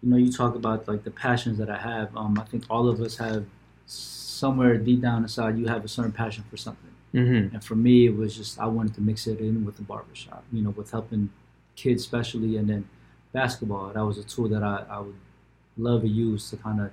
you 0.01 0.09
know, 0.09 0.17
you 0.17 0.31
talk 0.31 0.55
about 0.55 0.87
like 0.87 1.03
the 1.03 1.11
passions 1.11 1.57
that 1.57 1.69
I 1.69 1.77
have. 1.77 2.15
Um, 2.15 2.37
I 2.39 2.43
think 2.45 2.63
all 2.69 2.87
of 2.87 3.01
us 3.01 3.17
have 3.17 3.45
somewhere 3.85 4.77
deep 4.77 5.01
down 5.01 5.23
inside, 5.23 5.57
you 5.57 5.67
have 5.67 5.83
a 5.83 5.87
certain 5.87 6.11
passion 6.11 6.43
for 6.49 6.57
something. 6.57 6.93
mm-hmm. 7.13 7.53
And 7.53 7.63
for 7.63 7.75
me, 7.75 8.05
it 8.05 8.15
was 8.15 8.35
just 8.35 8.59
I 8.59 8.67
wanted 8.67 8.95
to 8.95 9.01
mix 9.01 9.27
it 9.27 9.39
in 9.39 9.65
with 9.65 9.75
the 9.75 9.83
barbershop, 9.83 10.43
you 10.51 10.61
know, 10.61 10.69
with 10.69 10.91
helping 10.91 11.29
kids, 11.75 12.03
especially, 12.03 12.55
and 12.57 12.69
then 12.69 12.87
basketball. 13.33 13.91
That 13.93 14.05
was 14.05 14.17
a 14.17 14.23
tool 14.23 14.47
that 14.49 14.63
I, 14.63 14.85
I 14.89 14.99
would 14.99 15.15
love 15.77 16.01
to 16.01 16.07
use 16.07 16.49
to 16.51 16.57
kind 16.57 16.79
of 16.81 16.91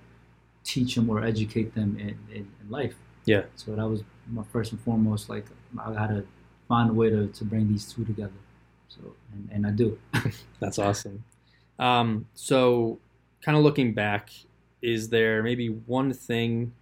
teach 0.64 0.96
them 0.96 1.08
or 1.08 1.22
educate 1.24 1.74
them 1.74 1.96
in, 1.98 2.18
in, 2.34 2.48
in 2.60 2.70
life. 2.70 2.94
Yeah. 3.24 3.42
So 3.54 3.76
that 3.76 3.86
was 3.86 4.02
my 4.28 4.42
first 4.52 4.72
and 4.72 4.80
foremost. 4.80 5.28
Like 5.28 5.46
I 5.78 5.92
got 5.92 6.08
to 6.08 6.26
find 6.68 6.90
a 6.90 6.92
way 6.92 7.10
to, 7.10 7.28
to 7.28 7.44
bring 7.44 7.68
these 7.68 7.92
two 7.92 8.04
together. 8.04 8.32
So 8.88 9.00
and, 9.32 9.48
and 9.52 9.66
I 9.66 9.70
do. 9.70 9.98
That's 10.60 10.78
awesome. 10.78 11.22
Um, 11.78 12.26
so, 12.34 12.98
kind 13.42 13.56
of 13.56 13.64
looking 13.64 13.92
back, 13.92 14.30
is 14.82 15.08
there 15.08 15.42
maybe 15.42 15.68
one 15.68 16.12
thing 16.12 16.72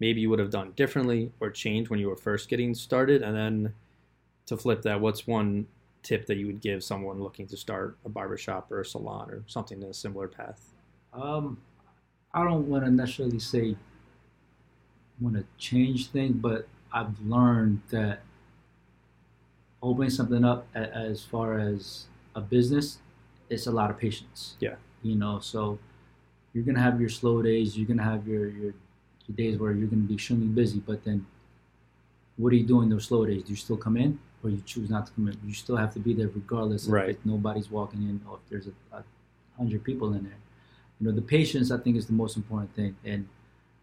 maybe 0.00 0.20
you 0.20 0.30
would 0.30 0.38
have 0.38 0.50
done 0.50 0.72
differently 0.76 1.32
or 1.40 1.50
changed 1.50 1.90
when 1.90 1.98
you 1.98 2.08
were 2.08 2.16
first 2.16 2.48
getting 2.48 2.74
started? 2.74 3.22
And 3.22 3.36
then 3.36 3.74
to 4.46 4.56
flip 4.56 4.82
that, 4.82 5.00
what's 5.00 5.26
one 5.26 5.66
tip 6.02 6.26
that 6.26 6.36
you 6.36 6.46
would 6.46 6.60
give 6.60 6.84
someone 6.84 7.20
looking 7.20 7.46
to 7.48 7.56
start 7.56 7.96
a 8.04 8.08
barbershop 8.08 8.70
or 8.70 8.80
a 8.80 8.84
salon 8.84 9.30
or 9.30 9.42
something 9.46 9.82
in 9.82 9.88
a 9.88 9.94
similar 9.94 10.28
path? 10.28 10.72
Um, 11.12 11.58
I 12.32 12.44
don't 12.44 12.68
want 12.68 12.84
to 12.84 12.90
necessarily 12.90 13.38
say 13.38 13.76
want 15.20 15.36
to 15.36 15.44
change 15.58 16.08
things, 16.08 16.34
but 16.36 16.66
I've 16.92 17.18
learned 17.20 17.82
that 17.90 18.20
opening 19.82 20.10
something 20.10 20.44
up 20.44 20.66
as 20.74 21.22
far 21.22 21.58
as 21.58 22.06
a 22.34 22.40
business, 22.40 22.98
it's 23.50 23.66
a 23.66 23.70
lot 23.70 23.90
of 23.90 23.98
patience. 23.98 24.56
Yeah. 24.60 24.76
You 25.02 25.16
know, 25.16 25.38
so 25.40 25.78
you're 26.52 26.64
gonna 26.64 26.80
have 26.80 27.00
your 27.00 27.10
slow 27.10 27.42
days. 27.42 27.76
You're 27.76 27.86
gonna 27.86 28.02
have 28.02 28.26
your 28.26 28.46
your, 28.48 28.72
your 29.26 29.34
days 29.36 29.58
where 29.58 29.72
you're 29.72 29.88
gonna 29.88 30.02
be 30.02 30.14
extremely 30.14 30.46
busy. 30.46 30.80
But 30.80 31.04
then, 31.04 31.26
what 32.36 32.52
are 32.52 32.56
you 32.56 32.66
doing 32.66 32.88
those 32.88 33.04
slow 33.06 33.24
days? 33.26 33.42
Do 33.44 33.50
you 33.50 33.56
still 33.56 33.76
come 33.76 33.96
in, 33.96 34.18
or 34.42 34.50
you 34.50 34.62
choose 34.64 34.90
not 34.90 35.06
to 35.06 35.12
come 35.12 35.28
in? 35.28 35.36
You 35.46 35.54
still 35.54 35.76
have 35.76 35.92
to 35.94 36.00
be 36.00 36.14
there 36.14 36.28
regardless 36.28 36.86
Right. 36.86 37.10
if 37.10 37.24
nobody's 37.24 37.70
walking 37.70 38.02
in 38.02 38.20
or 38.28 38.38
if 38.42 38.48
there's 38.50 38.66
a, 38.68 38.96
a 38.96 39.04
hundred 39.56 39.84
people 39.84 40.12
in 40.14 40.24
there 40.24 40.38
you 41.00 41.06
know 41.06 41.12
the 41.12 41.22
patience 41.22 41.70
i 41.70 41.78
think 41.78 41.96
is 41.96 42.06
the 42.06 42.12
most 42.12 42.36
important 42.36 42.74
thing 42.74 42.96
and 43.04 43.28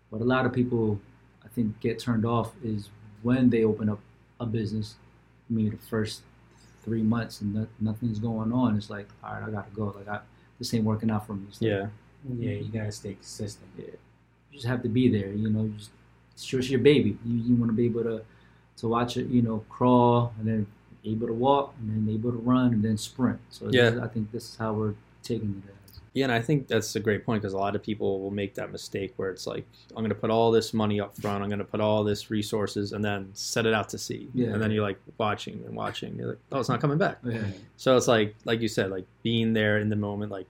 what 0.10 0.22
a 0.22 0.26
lot 0.26 0.46
of 0.46 0.52
people 0.52 1.00
i 1.46 1.48
think 1.48 1.80
get 1.80 1.98
turned 1.98 2.26
off 2.26 2.52
is 2.62 2.90
when 3.22 3.50
they 3.50 3.64
open 3.64 3.88
up 3.88 4.00
a 4.42 4.46
business, 4.46 4.96
maybe 5.50 5.70
the 5.70 5.78
first 5.78 6.24
three 6.84 7.02
months 7.04 7.42
and 7.42 7.54
no, 7.54 7.68
nothing's 7.80 8.20
going 8.20 8.52
on, 8.52 8.76
it's 8.78 8.90
like, 8.90 9.08
all 9.24 9.34
right, 9.34 9.44
I 9.48 9.50
gotta 9.52 9.70
go. 9.72 9.94
Like, 9.98 10.08
I, 10.08 10.20
this 10.60 10.74
ain't 10.74 10.84
working 10.84 11.10
out 11.12 11.26
for 11.28 11.34
me. 11.34 11.46
It's 11.50 11.62
like, 11.62 11.70
Yeah. 11.72 11.88
Yeah, 12.38 12.52
mm-hmm. 12.52 12.66
you 12.66 12.72
gotta 12.80 12.92
stay 12.92 13.14
consistent. 13.14 13.68
Yeah. 13.78 13.86
you 14.52 14.58
just 14.60 14.66
have 14.68 14.84
to 14.84 14.90
be 14.90 15.08
there. 15.10 15.32
You 15.32 15.50
know, 15.50 15.64
you 15.64 15.74
just 15.78 15.90
it's 16.34 16.46
just 16.46 16.70
your 16.70 16.80
baby. 16.80 17.18
You 17.26 17.38
you 17.38 17.56
want 17.56 17.70
to 17.72 17.76
be 17.76 17.86
able 17.86 18.04
to 18.04 18.22
to 18.78 18.88
watch 18.88 19.18
it. 19.18 19.28
You 19.28 19.42
know, 19.42 19.64
crawl 19.70 20.34
and 20.40 20.48
then 20.48 20.68
able 21.04 21.26
to 21.28 21.34
walk 21.34 21.74
and 21.80 21.90
then 22.08 22.14
able 22.14 22.32
to 22.32 22.38
run 22.38 22.74
and 22.74 22.84
then 22.84 22.96
sprint. 22.98 23.40
So 23.50 23.66
Yeah. 23.72 23.90
this 23.90 23.94
is- 23.96 24.00
I 24.02 24.08
think 24.08 24.32
this 24.32 24.50
is 24.50 24.56
how 24.58 24.74
we're 24.74 24.94
taking 25.24 25.64
it 25.68 25.74
as. 25.81 25.81
Yeah, 26.14 26.26
and 26.26 26.34
I 26.34 26.42
think 26.42 26.68
that's 26.68 26.96
a 26.98 27.00
great 27.00 27.26
point 27.26 27.42
because 27.42 27.54
a 27.54 27.58
lot 27.58 27.74
of 27.76 27.82
people 27.82 28.20
will 28.20 28.32
make 28.32 28.54
that 28.56 28.72
mistake 28.72 29.14
where 29.16 29.30
it's 29.30 29.48
like, 29.48 29.66
I'm 29.92 30.04
going 30.04 30.10
to 30.10 30.16
put 30.16 30.30
all 30.30 30.52
this 30.52 30.74
money 30.74 31.00
up 31.00 31.16
front, 31.18 31.42
I'm 31.42 31.50
going 31.50 31.60
to 31.60 31.66
put 31.66 31.80
all 31.80 32.04
this 32.04 32.30
resources, 32.30 32.92
and 32.92 33.04
then 33.04 33.30
set 33.34 33.66
it 33.66 33.74
out 33.74 33.88
to 33.90 33.98
sea. 33.98 34.28
Yeah. 34.34 34.50
And 34.50 34.62
then 34.62 34.72
you're 34.72 34.84
like 34.84 35.00
watching 35.18 35.64
and 35.66 35.76
watching. 35.76 36.18
You're 36.18 36.30
like, 36.30 36.40
oh, 36.52 36.60
it's 36.60 36.68
not 36.68 36.82
coming 36.82 36.98
back. 36.98 37.20
Yeah. 37.24 37.44
So 37.78 37.96
it's 37.96 38.10
like, 38.10 38.36
like 38.44 38.60
you 38.60 38.68
said, 38.68 38.92
like 38.92 39.06
being 39.24 39.54
there 39.54 39.78
in 39.78 39.88
the 39.88 39.96
moment, 39.96 40.32
like 40.32 40.48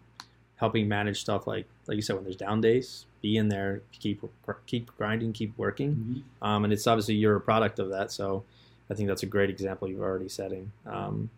helping 0.55 0.87
manage 0.87 1.21
stuff. 1.21 1.45
Like, 1.45 1.67
like 1.85 1.95
you 1.95 2.01
said, 2.01 2.15
when 2.15 2.23
there's 2.23 2.35
down 2.35 2.61
days, 2.61 3.05
be 3.21 3.37
in 3.37 3.47
there, 3.49 3.81
keep 3.91 4.23
keep 4.65 4.89
grinding, 4.97 5.31
keep 5.31 5.55
working. 5.57 6.23
Um, 6.41 6.63
and 6.63 6.73
it's 6.73 6.87
obviously 6.87 7.15
you're 7.15 7.35
a 7.35 7.41
product 7.41 7.77
of 7.77 7.89
that. 7.89 8.11
So 8.11 8.43
I 8.89 8.95
think 8.95 9.07
that's 9.07 9.21
a 9.23 9.27
great 9.27 9.51
example 9.51 9.87
you've 9.87 10.01
already 10.01 10.27
setting. 10.27 10.71
Um, 10.87 11.29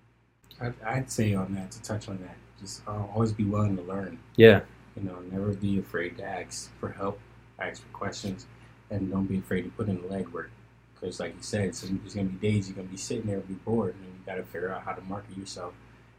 I'd, 0.62 0.74
I'd 0.86 1.12
say 1.12 1.34
on 1.34 1.54
that 1.56 1.72
to 1.72 1.82
touch 1.82 2.08
on 2.08 2.20
that, 2.20 2.38
just 2.64 2.82
uh, 2.88 3.04
always 3.14 3.32
be 3.32 3.44
willing 3.44 3.76
to 3.78 3.84
learn. 3.84 4.18
yeah, 4.36 4.62
You 4.96 5.04
know, 5.04 5.20
never 5.32 5.54
be 5.54 5.80
afraid 5.80 6.18
to 6.18 6.24
ask 6.24 6.72
for 6.80 6.90
help, 6.90 7.20
ask 7.60 7.82
for 7.82 7.90
questions, 7.90 8.46
and 8.90 9.12
don't 9.12 9.26
be 9.26 9.38
afraid 9.38 9.64
to 9.64 9.70
put 9.70 9.88
in 9.90 10.02
the 10.02 10.08
legwork. 10.08 10.48
Because, 10.96 11.20
like 11.20 11.36
you 11.36 11.42
said, 11.42 11.76
some, 11.76 12.00
there's 12.02 12.16
gonna 12.16 12.30
be 12.30 12.48
days 12.50 12.68
you're 12.70 12.76
gonna 12.76 12.88
be 12.88 12.98
sitting 12.98 13.26
there 13.28 13.38
and 13.38 13.48
be 13.48 13.54
bored, 13.56 13.96
and 13.96 14.06
you 14.06 14.12
got 14.26 14.36
to 14.36 14.44
figure 14.44 14.72
out 14.72 14.84
how 14.84 14.94
to 14.94 15.02
market 15.02 15.38
yourself 15.38 15.74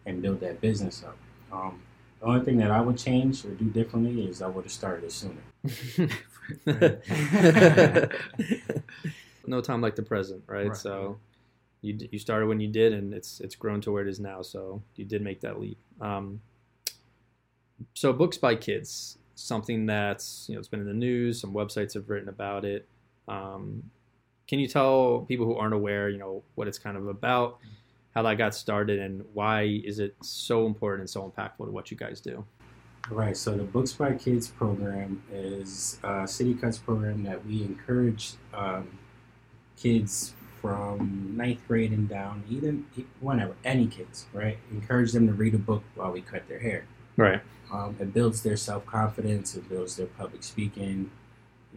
and 0.07 0.21
build 0.23 0.41
that 0.41 0.61
business 0.61 1.03
up. 1.03 1.17
Um, 1.51 1.81
the 2.21 2.27
only 2.27 2.45
thing 2.45 2.59
that 2.59 2.71
I 2.71 2.81
would 2.81 2.99
change 2.99 3.45
or 3.45 3.51
do 3.51 3.65
differently 3.67 4.27
is 4.27 4.43
I 4.43 4.47
would 4.49 4.65
have 4.65 4.73
started 4.73 5.05
it 5.05 5.13
sooner. 5.13 5.43
no 9.47 9.61
time 9.61 9.81
like 9.81 9.97
the 9.97 10.03
present, 10.03 10.43
right? 10.47 10.69
Right. 10.69 10.77
So 10.77 11.19
you 11.85 12.09
you 12.11 12.19
started 12.19 12.47
when 12.47 12.61
you 12.61 12.69
did, 12.69 12.93
and 12.95 13.13
it's 13.13 13.41
it's 13.41 13.55
grown 13.55 13.81
to 13.83 13.93
where 13.93 14.03
it 14.03 14.09
is 14.09 14.19
now. 14.19 14.43
So 14.43 14.83
you 14.97 15.05
did 15.05 15.23
make 15.23 15.41
that 15.43 15.61
leap. 15.61 15.79
Um, 16.01 16.41
so 17.93 18.13
books 18.13 18.39
by 18.39 18.55
kids, 18.55 19.19
something 19.35 19.87
that's 19.87 20.47
you 20.49 20.55
know 20.55 20.61
it's 20.61 20.69
been 20.69 20.81
in 20.81 20.87
the 20.87 20.95
news. 20.95 21.41
Some 21.41 21.53
websites 21.53 21.95
have 21.95 22.09
written 22.09 22.29
about 22.29 22.65
it. 22.65 22.89
Um, 23.29 23.91
can 24.49 24.59
you 24.59 24.69
tell 24.69 25.25
people 25.29 25.47
who 25.47 25.55
aren't 25.57 25.75
aware, 25.75 26.09
you 26.09 26.19
know, 26.19 26.43
what 26.55 26.69
it's 26.69 26.79
kind 26.79 26.97
of 26.97 27.09
about, 27.09 27.59
how 28.15 28.23
that 28.23 28.37
got 28.37 28.55
started, 28.55 28.99
and 28.99 29.25
why 29.33 29.63
is 29.63 29.99
it 29.99 30.17
so 30.23 30.67
important 30.67 31.01
and 31.01 31.11
so 31.11 31.31
impactful 31.31 31.67
to 31.67 31.71
what 31.71 31.91
you 31.91 31.97
guys 31.97 32.21
do? 32.21 32.45
Right, 33.11 33.37
so 33.37 33.55
the 33.55 33.65
Books 33.65 33.93
by 33.93 34.15
Kids 34.15 34.49
program 34.49 35.23
is 35.31 35.99
a 36.03 36.27
City 36.27 36.55
Cuts 36.55 36.79
program 36.79 37.23
that 37.25 37.45
we 37.45 37.63
encourage 37.63 38.33
um, 38.55 38.99
kids 39.77 40.35
from 40.65 41.35
ninth 41.37 41.61
grade 41.69 41.93
and 41.93 42.09
down, 42.09 42.43
even 42.49 42.87
whenever, 43.21 43.55
any 43.67 43.87
kids, 43.87 44.25
right? 44.33 44.57
Encourage 44.73 45.13
them 45.13 45.27
to 45.27 45.35
read 45.35 45.55
a 45.55 45.59
book 45.59 45.83
while 45.95 46.11
we 46.11 46.23
cut 46.23 46.49
their 46.49 46.59
hair. 46.59 46.87
Right. 47.19 47.43
Um, 47.71 47.95
it 48.01 48.15
builds 48.15 48.43
their 48.43 48.57
self 48.57 48.87
confidence. 48.87 49.55
It 49.55 49.69
builds 49.69 49.97
their 49.97 50.07
public 50.07 50.43
speaking. 50.43 51.11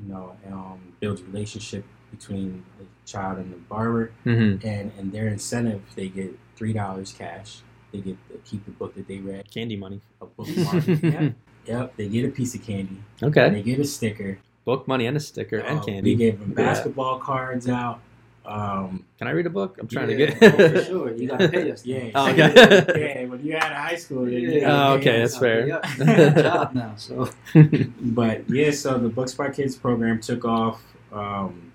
You 0.01 0.13
know, 0.13 0.37
um, 0.49 0.93
builds 1.01 1.21
relationship 1.21 1.83
between 2.11 2.63
the 2.79 2.85
child 3.05 3.39
and 3.39 3.51
the 3.51 3.57
barber. 3.57 4.11
Mm-hmm. 4.25 4.65
And 4.65 4.91
and 4.97 5.11
their 5.11 5.27
incentive, 5.27 5.81
they 5.95 6.07
get 6.07 6.37
three 6.55 6.71
dollars 6.71 7.11
cash. 7.11 7.59
They 7.91 7.99
get 7.99 8.15
to 8.29 8.37
keep 8.49 8.63
the 8.65 8.71
book 8.71 8.95
that 8.95 9.07
they 9.09 9.17
read. 9.17 9.51
Candy 9.51 9.75
money. 9.75 9.99
A 10.21 10.25
bookmark. 10.27 10.87
yep. 11.03 11.33
Yep. 11.65 11.97
They 11.97 12.07
get 12.07 12.25
a 12.25 12.29
piece 12.29 12.55
of 12.55 12.63
candy. 12.63 12.97
Okay. 13.21 13.49
They 13.49 13.63
get 13.63 13.79
a 13.79 13.85
sticker. 13.85 14.39
Book 14.63 14.87
money 14.87 15.07
and 15.07 15.17
a 15.17 15.19
sticker 15.19 15.57
and 15.57 15.79
Uh, 15.79 15.83
candy. 15.83 16.11
We 16.11 16.15
gave 16.15 16.39
them 16.39 16.49
Yeah. 16.57 16.65
basketball 16.65 17.19
cards 17.19 17.67
out. 17.67 17.99
Um, 18.47 19.05
Can 19.17 19.27
I 19.27 19.31
read 19.31 19.45
a 19.45 19.49
book? 19.49 19.77
I'm 19.79 19.87
trying 19.89 20.09
Yeah, 20.11 20.27
to 20.27 20.39
get. 20.39 20.53
oh, 20.53 20.69
for 20.69 20.83
sure. 20.85 21.11
You 21.17 21.27
gotta 21.27 21.49
pay 21.49 21.69
us. 21.69 21.85
yeah. 21.85 22.11
Oh, 22.15 22.29
okay. 22.31 23.21
yeah. 23.23 23.25
When 23.25 23.43
you're 23.45 23.57
out 23.57 23.71
of 23.71 23.77
high 23.77 23.95
school, 23.97 24.29
you 24.29 24.39
Yeah. 24.39 24.59
gotta 24.61 24.91
Oh, 24.93 24.93
okay, 24.99 25.19
that's 25.19 25.37
fair. 25.37 25.67
Yeah, 25.67 25.81
you 25.97 26.05
got 26.05 26.37
a 26.37 26.41
job 26.43 26.73
now, 26.73 26.93
so 26.95 27.29
But 28.01 28.49
yeah, 28.49 28.71
so 28.71 28.97
the 28.97 29.09
Books 29.09 29.33
by 29.33 29.49
Kids 29.49 29.75
program 29.75 30.21
took 30.21 30.45
off. 30.45 30.81
Um, 31.11 31.73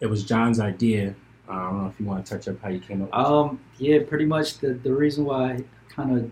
it 0.00 0.06
was 0.06 0.24
Jon's 0.24 0.58
idea. 0.58 1.14
Uh, 1.48 1.52
I 1.52 1.62
don't 1.70 1.82
know 1.82 1.88
if 1.88 2.00
you 2.00 2.06
want 2.06 2.26
to 2.26 2.32
touch 2.36 2.48
up 2.48 2.60
how 2.60 2.70
you 2.70 2.80
came 2.80 3.02
up. 3.02 3.08
with 3.08 3.14
Um, 3.14 3.60
yeah, 3.78 3.98
pretty 4.08 4.24
much 4.24 4.58
the, 4.58 4.74
the 4.74 4.92
reason 4.92 5.24
why 5.24 5.52
I 5.52 5.64
kind 5.88 6.18
of 6.18 6.30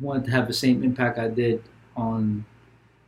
wanted 0.00 0.24
to 0.26 0.30
have 0.30 0.46
the 0.46 0.54
same 0.54 0.82
impact 0.82 1.18
I 1.18 1.28
did 1.28 1.62
on 1.96 2.44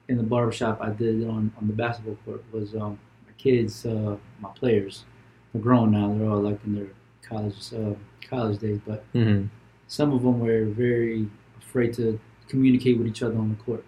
in 0.09 0.17
the 0.19 0.23
barbershop 0.25 0.79
I 0.83 0.91
did 0.91 1.27
on, 1.27 1.51
on 1.59 1.67
the 1.69 1.73
basketball 1.73 2.17
court 2.27 2.45
was 2.53 2.75
um, 2.75 2.99
my 3.25 3.33
kids, 3.39 3.87
uh, 3.87 4.17
my 4.41 4.51
players. 4.51 5.05
They're 5.53 5.63
grown 5.63 5.91
now. 5.93 6.15
They're 6.15 6.29
all 6.29 6.41
like 6.41 6.61
in 6.65 6.75
their 6.75 6.89
college 7.23 7.73
uh, 7.73 7.95
college 8.29 8.59
days, 8.59 8.81
but 8.87 9.05
hmm 9.13 9.45
some 9.89 10.11
of 10.15 10.23
them 10.23 10.41
were 10.41 10.65
very 10.65 11.29
afraid 11.59 11.93
to 11.93 12.19
communicate 12.49 12.97
with 12.97 13.07
each 13.07 13.23
other 13.23 13.37
on 13.37 13.51
the 13.51 13.63
court. 13.63 13.85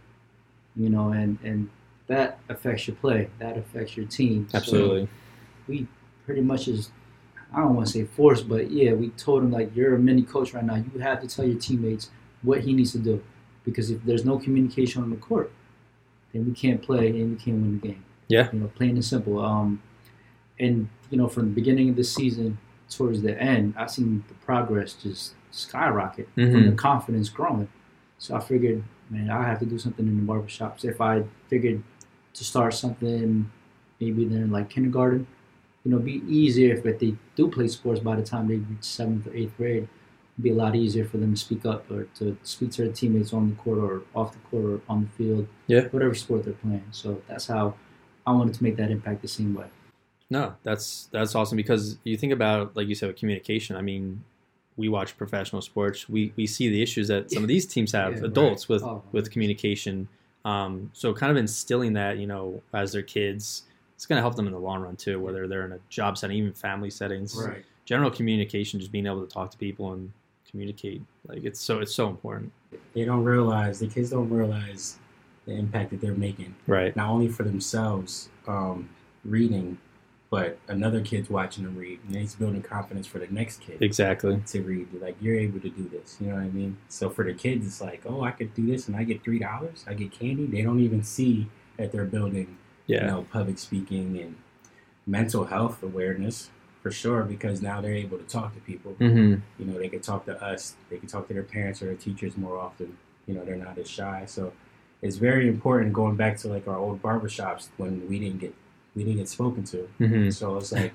You 0.76 0.90
know, 0.90 1.11
and 1.12 1.38
and 1.42 1.71
that 2.09 2.38
affects 2.49 2.87
your 2.87 2.97
play. 2.97 3.30
That 3.38 3.56
affects 3.56 3.97
your 3.97 4.06
team. 4.06 4.49
So, 4.50 4.59
Absolutely. 4.59 5.09
we 5.66 5.87
pretty 6.26 6.42
much 6.42 6.68
is 6.68 6.90
I 7.54 7.61
don't 7.61 7.75
want 7.75 7.87
to 7.87 7.92
say 7.92 8.04
forced, 8.04 8.49
but 8.49 8.71
yeah, 8.71 8.92
we 8.92 9.11
told 9.11 9.42
him 9.44 9.52
like 9.52 9.75
you're 9.75 9.94
a 9.94 9.99
mini 9.99 10.23
coach 10.23 10.52
right 10.52 10.64
now. 10.64 10.75
You 10.76 11.00
have 11.00 11.21
to 11.23 11.28
tell 11.28 11.47
your 11.47 11.59
teammates 11.59 12.11
what 12.42 12.61
he 12.61 12.73
needs 12.73 12.92
to 12.92 12.99
do 12.99 13.23
because 13.64 13.90
if 13.90 14.02
there's 14.04 14.25
no 14.25 14.38
communication 14.38 15.02
on 15.02 15.11
the 15.11 15.16
court, 15.16 15.52
then 16.33 16.44
we 16.47 16.52
can't 16.52 16.83
play 16.83 17.09
and 17.09 17.30
we 17.30 17.37
can't 17.37 17.56
win 17.59 17.80
the 17.80 17.88
game. 17.88 18.04
Yeah. 18.28 18.49
you 18.52 18.59
know, 18.59 18.71
plain 18.75 18.90
and 18.90 19.04
simple. 19.04 19.38
Um, 19.38 19.83
and 20.58 20.88
you 21.11 21.18
know, 21.18 21.28
from 21.28 21.44
the 21.50 21.54
beginning 21.54 21.88
of 21.90 21.96
the 21.96 22.04
season 22.04 22.58
towards 22.90 23.23
the 23.23 23.40
end, 23.40 23.75
I 23.76 23.87
seen 23.87 24.25
the 24.28 24.34
progress 24.34 24.94
just 24.94 25.34
skyrocket 25.50 26.28
from 26.34 26.52
the 26.52 26.58
Mhm. 26.73 26.76
confidence 26.76 27.28
growing. 27.28 27.68
So 28.18 28.34
I 28.34 28.40
figured, 28.40 28.82
man, 29.11 29.30
I 29.30 29.44
have 29.44 29.58
to 29.61 29.66
do 29.66 29.78
something 29.78 30.06
in 30.06 30.16
the 30.26 30.32
barbershops. 30.32 30.84
If 30.84 31.00
I 31.00 31.25
figured 31.49 31.82
to 32.34 32.44
start 32.44 32.75
something 32.75 33.50
maybe 34.00 34.25
then 34.25 34.50
like 34.50 34.68
kindergarten, 34.70 35.26
you 35.84 35.90
know, 35.92 35.99
be 35.99 36.23
easier 36.28 36.75
if, 36.75 36.84
if 36.84 36.99
they 36.99 37.14
do 37.37 37.49
play 37.49 37.68
sports 37.68 38.00
by 38.00 38.16
the 38.16 38.23
time 38.23 38.49
they 38.49 38.56
reach 38.56 38.82
seventh 38.82 39.26
or 39.28 39.34
eighth 39.34 39.56
grade. 39.56 39.87
It'd 40.34 40.42
be 40.42 40.50
a 40.50 40.54
lot 40.54 40.75
easier 40.75 41.04
for 41.04 41.18
them 41.18 41.32
to 41.34 41.40
speak 41.40 41.64
up 41.64 41.88
or 41.90 42.04
to 42.18 42.37
speak 42.42 42.73
to 42.73 42.82
their 42.84 42.92
teammates 42.92 43.32
on 43.32 43.50
the 43.50 43.54
court 43.56 43.78
or 43.78 44.02
off 44.16 44.32
the 44.32 44.38
court 44.50 44.64
or 44.64 44.80
on 44.88 45.02
the 45.04 45.08
field. 45.11 45.46
Yeah. 45.68 45.87
Whatever 45.88 46.14
sport 46.14 46.42
they're 46.44 46.54
playing. 46.54 46.82
So 46.90 47.23
that's 47.28 47.46
how 47.46 47.75
I 48.26 48.32
wanted 48.32 48.54
to 48.54 48.62
make 48.64 48.76
that 48.78 48.90
impact 48.90 49.23
the 49.23 49.28
same 49.28 49.54
way. 49.54 49.66
No, 50.34 50.52
that's 50.64 51.08
that's 51.12 51.36
awesome 51.36 51.54
because 51.54 51.96
you 52.02 52.16
think 52.16 52.32
about 52.32 52.74
like 52.74 52.88
you 52.88 52.96
said 52.96 53.06
with 53.06 53.16
communication. 53.16 53.76
I 53.76 53.82
mean, 53.82 54.24
we 54.76 54.88
watch 54.88 55.16
professional 55.16 55.62
sports. 55.62 56.08
We 56.08 56.32
we 56.34 56.44
see 56.48 56.68
the 56.68 56.82
issues 56.82 57.06
that 57.06 57.30
some 57.30 57.44
of 57.44 57.48
these 57.48 57.66
teams 57.66 57.92
have, 57.92 58.14
Yeah, 58.14 58.24
adults 58.24 58.68
with 58.68 58.82
Oh, 58.82 59.00
with 59.12 59.30
communication. 59.30 60.08
Um, 60.44 60.90
so 60.92 61.14
kind 61.14 61.30
of 61.30 61.36
instilling 61.36 61.92
that, 61.92 62.18
you 62.18 62.26
know, 62.26 62.60
as 62.72 62.90
their 62.90 63.02
kids, 63.02 63.62
it's 63.94 64.06
going 64.06 64.16
to 64.16 64.22
help 64.22 64.34
them 64.34 64.48
in 64.48 64.52
the 64.52 64.58
long 64.58 64.82
run 64.82 64.96
too. 64.96 65.20
Whether 65.20 65.46
they're 65.46 65.64
in 65.66 65.70
a 65.72 65.78
job 65.88 66.18
setting, 66.18 66.36
even 66.36 66.52
family 66.52 66.90
settings, 66.90 67.32
Right. 67.36 67.64
general 67.84 68.10
communication, 68.10 68.80
just 68.80 68.90
being 68.90 69.06
able 69.06 69.24
to 69.24 69.32
talk 69.32 69.52
to 69.52 69.56
people 69.56 69.92
and 69.92 70.10
communicate, 70.50 71.00
like 71.28 71.44
it's 71.44 71.60
so 71.60 71.78
it's 71.78 71.94
so 71.94 72.08
important. 72.08 72.50
They 72.92 73.04
don't 73.04 73.22
realize 73.22 73.78
the 73.78 73.86
kids 73.86 74.10
don't 74.10 74.28
realize 74.30 74.98
the 75.46 75.52
impact 75.52 75.90
that 75.92 76.00
they're 76.00 76.12
making, 76.28 76.56
Right. 76.66 76.94
not 76.96 77.08
only 77.10 77.28
for 77.28 77.44
themselves 77.44 78.30
um, 78.48 78.88
reading, 79.24 79.78
but 80.34 80.58
another 80.66 81.00
kid's 81.00 81.30
watching 81.30 81.62
them 81.64 81.76
read, 81.76 82.00
and 82.06 82.16
he's 82.16 82.34
building 82.34 82.60
confidence 82.62 83.06
for 83.06 83.18
the 83.20 83.28
next 83.28 83.60
kid. 83.60 83.78
Exactly. 83.80 84.42
to 84.46 84.62
read. 84.62 84.88
Like, 85.00 85.16
you're 85.20 85.38
able 85.38 85.60
to 85.60 85.68
do 85.68 85.88
this. 85.88 86.16
You 86.20 86.26
know 86.28 86.34
what 86.34 86.42
I 86.42 86.48
mean? 86.48 86.76
So 86.88 87.08
for 87.08 87.24
the 87.24 87.34
kids, 87.34 87.66
it's 87.66 87.80
like, 87.80 88.02
oh, 88.04 88.22
I 88.24 88.32
could 88.32 88.52
do 88.54 88.66
this 88.66 88.88
and 88.88 88.96
I 88.96 89.04
get 89.04 89.22
three 89.22 89.38
dollars. 89.38 89.84
I 89.86 89.94
get 89.94 90.10
candy. 90.10 90.46
They 90.46 90.62
don't 90.62 90.80
even 90.80 91.02
see 91.04 91.48
that 91.76 91.92
they're 91.92 92.04
building, 92.04 92.56
Yeah. 92.86 93.02
you 93.02 93.06
know, 93.10 93.26
public 93.32 93.58
speaking 93.58 94.18
and 94.18 94.34
mental 95.06 95.44
health 95.44 95.82
awareness 95.82 96.50
for 96.82 96.90
sure. 96.90 97.22
Because 97.22 97.62
now 97.62 97.80
they're 97.80 97.94
able 97.94 98.18
to 98.18 98.24
talk 98.24 98.54
to 98.54 98.60
people. 98.60 98.92
hmm 98.94 99.34
You 99.58 99.66
know, 99.66 99.78
they 99.78 99.88
can 99.88 100.00
talk 100.00 100.26
to 100.26 100.34
us. 100.42 100.74
They 100.90 100.96
can 100.98 101.08
talk 101.08 101.28
to 101.28 101.34
their 101.34 101.42
parents 101.44 101.80
or 101.80 101.86
their 101.86 101.94
teachers 102.08 102.36
more 102.36 102.58
often. 102.58 102.96
You 103.26 103.34
know, 103.34 103.44
they're 103.44 103.56
not 103.68 103.78
as 103.78 103.88
shy. 103.88 104.24
So 104.26 104.52
it's 105.00 105.16
very 105.16 105.46
important 105.48 105.92
going 105.92 106.16
back 106.16 106.38
to 106.38 106.48
like 106.48 106.66
our 106.66 106.76
old 106.76 107.00
barbershops 107.02 107.68
when 107.76 108.08
we 108.08 108.18
didn't 108.18 108.40
get 108.40 108.54
we 108.94 109.04
didn't 109.04 109.18
get 109.18 109.28
spoken 109.28 109.64
to. 109.64 109.88
hmm 109.98 110.30
So 110.30 110.56
it's 110.56 110.72
like, 110.72 110.92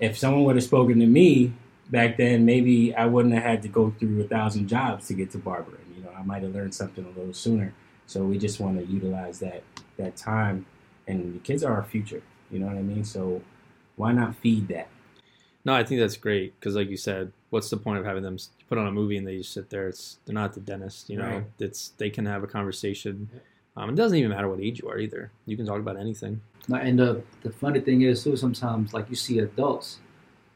if 0.00 0.18
someone 0.18 0.44
would 0.44 0.56
have 0.56 0.64
spoken 0.64 0.98
to 1.00 1.06
me 1.06 1.52
back 1.90 2.16
then, 2.16 2.44
maybe 2.44 2.94
I 2.94 3.06
wouldn't 3.06 3.34
have 3.34 3.42
had 3.42 3.62
to 3.62 3.68
go 3.68 3.94
through 3.98 4.22
a 4.22 4.24
thousand 4.24 4.68
jobs 4.68 5.08
to 5.08 5.14
get 5.14 5.30
to 5.32 5.38
barbering. 5.38 5.84
You 5.96 6.02
know, 6.04 6.10
I 6.16 6.22
might 6.22 6.42
have 6.42 6.54
learned 6.54 6.74
something 6.74 7.04
a 7.04 7.18
little 7.18 7.34
sooner. 7.34 7.74
So 8.06 8.24
we 8.24 8.38
just 8.38 8.60
want 8.60 8.78
to 8.78 8.84
utilize 8.84 9.38
that 9.40 9.62
that 9.96 10.16
time, 10.16 10.66
and 11.06 11.34
the 11.34 11.38
kids 11.38 11.62
are 11.62 11.74
our 11.74 11.84
future. 11.84 12.22
You 12.50 12.58
know 12.58 12.66
what 12.66 12.76
I 12.76 12.82
mean? 12.82 13.04
So 13.04 13.42
why 13.96 14.12
not 14.12 14.36
feed 14.36 14.68
that? 14.68 14.88
No, 15.64 15.74
I 15.74 15.84
think 15.84 16.00
that's 16.00 16.16
great 16.16 16.58
because, 16.58 16.74
like 16.74 16.90
you 16.90 16.96
said, 16.96 17.32
what's 17.50 17.70
the 17.70 17.76
point 17.76 17.98
of 17.98 18.04
having 18.04 18.22
them 18.22 18.36
put 18.68 18.78
on 18.78 18.86
a 18.86 18.92
movie 18.92 19.16
and 19.16 19.26
they 19.26 19.38
just 19.38 19.52
sit 19.52 19.70
there? 19.70 19.88
It's 19.88 20.18
they're 20.24 20.34
not 20.34 20.54
the 20.54 20.60
dentist, 20.60 21.08
you 21.08 21.18
know. 21.18 21.28
Right. 21.28 21.44
It's 21.58 21.90
they 21.98 22.10
can 22.10 22.26
have 22.26 22.42
a 22.42 22.48
conversation. 22.48 23.30
Yeah. 23.76 23.82
Um, 23.82 23.90
it 23.90 23.96
doesn't 23.96 24.16
even 24.18 24.30
matter 24.30 24.48
what 24.48 24.60
age 24.60 24.80
you 24.82 24.88
are 24.88 24.98
either. 24.98 25.30
You 25.46 25.56
can 25.56 25.66
talk 25.66 25.78
about 25.78 25.96
anything. 25.98 26.40
And 26.72 26.98
the 26.98 27.22
the 27.42 27.50
funny 27.50 27.80
thing 27.80 28.02
is 28.02 28.22
too, 28.22 28.36
sometimes 28.36 28.92
like 28.94 29.08
you 29.10 29.16
see 29.16 29.38
adults, 29.40 29.98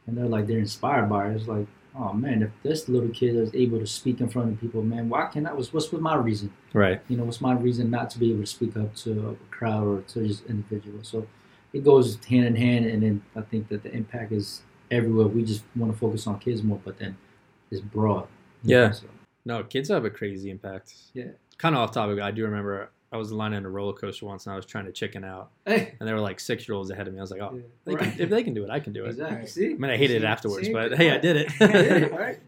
and 0.06 0.16
they're 0.16 0.26
like 0.26 0.46
they're 0.46 0.58
inspired 0.58 1.08
by 1.08 1.28
it. 1.30 1.36
It's 1.36 1.48
like, 1.48 1.66
oh 1.98 2.12
man, 2.12 2.42
if 2.42 2.50
this 2.62 2.88
little 2.88 3.08
kid 3.08 3.34
is 3.36 3.52
able 3.54 3.78
to 3.80 3.86
speak 3.86 4.20
in 4.20 4.28
front 4.28 4.52
of 4.52 4.60
people, 4.60 4.82
man, 4.82 5.08
why 5.08 5.26
can't 5.32 5.46
I? 5.46 5.52
What's 5.52 5.72
what's 5.72 5.90
with 5.90 6.00
my 6.02 6.14
reason? 6.16 6.52
Right. 6.74 7.00
You 7.08 7.16
know, 7.16 7.24
what's 7.24 7.40
my 7.40 7.54
reason 7.54 7.90
not 7.90 8.10
to 8.10 8.18
be 8.18 8.30
able 8.30 8.42
to 8.42 8.46
speak 8.46 8.76
up 8.76 8.94
to 8.96 9.30
a 9.30 9.54
crowd 9.54 9.86
or 9.86 10.02
to 10.02 10.26
just 10.28 10.44
individuals? 10.46 11.08
So 11.08 11.26
it 11.72 11.82
goes 11.84 12.22
hand 12.24 12.46
in 12.46 12.54
hand, 12.56 12.86
and 12.86 13.02
then 13.02 13.22
I 13.34 13.40
think 13.40 13.68
that 13.68 13.82
the 13.82 13.92
impact 13.92 14.30
is 14.32 14.62
everywhere. 14.90 15.26
We 15.26 15.42
just 15.44 15.64
want 15.74 15.92
to 15.92 15.98
focus 15.98 16.26
on 16.28 16.38
kids 16.38 16.62
more, 16.62 16.80
but 16.84 16.98
then 16.98 17.16
it's 17.72 17.80
broad. 17.80 18.28
you 18.62 18.76
know, 18.76 18.82
Yeah. 18.82 18.90
so. 18.92 19.06
No, 19.44 19.62
kids 19.64 19.88
have 19.88 20.04
a 20.04 20.10
crazy 20.10 20.50
impact. 20.50 20.94
Yeah. 21.14 21.30
Kind 21.58 21.74
of 21.74 21.80
off 21.80 21.92
topic. 21.92 22.20
I 22.20 22.30
do 22.30 22.44
remember 22.44 22.90
I 23.12 23.16
was 23.16 23.30
lining 23.32 23.58
on 23.58 23.64
a 23.64 23.70
roller 23.70 23.92
coaster 23.92 24.26
once 24.26 24.46
and 24.46 24.52
I 24.52 24.56
was 24.56 24.66
trying 24.66 24.84
to 24.86 24.92
chicken 24.92 25.22
out, 25.24 25.50
Hey. 25.64 25.94
and 26.00 26.08
there 26.08 26.14
were 26.14 26.20
like 26.20 26.40
six 26.40 26.68
year 26.68 26.74
olds 26.76 26.90
ahead 26.90 27.06
of 27.06 27.14
me. 27.14 27.20
I 27.20 27.22
was 27.22 27.30
like, 27.30 27.40
oh, 27.40 27.52
Yeah. 27.54 27.60
they 27.84 27.94
Right. 27.94 28.12
can, 28.12 28.20
if 28.20 28.30
they 28.30 28.42
can 28.42 28.52
do 28.54 28.64
it, 28.64 28.70
I 28.70 28.80
can 28.80 28.92
do 28.92 29.04
it. 29.04 29.10
Exactly. 29.10 29.36
Right. 29.38 29.48
See? 29.48 29.70
I 29.70 29.74
mean, 29.74 29.90
I 29.90 29.96
hated 29.96 30.22
it 30.22 30.24
afterwards, 30.24 30.66
See? 30.66 30.72
but 30.72 30.96
hey, 30.96 31.10
I 31.12 31.18
did 31.18 31.36
Yeah, 31.60 31.66
it. 31.68 32.12
right. 32.12 32.38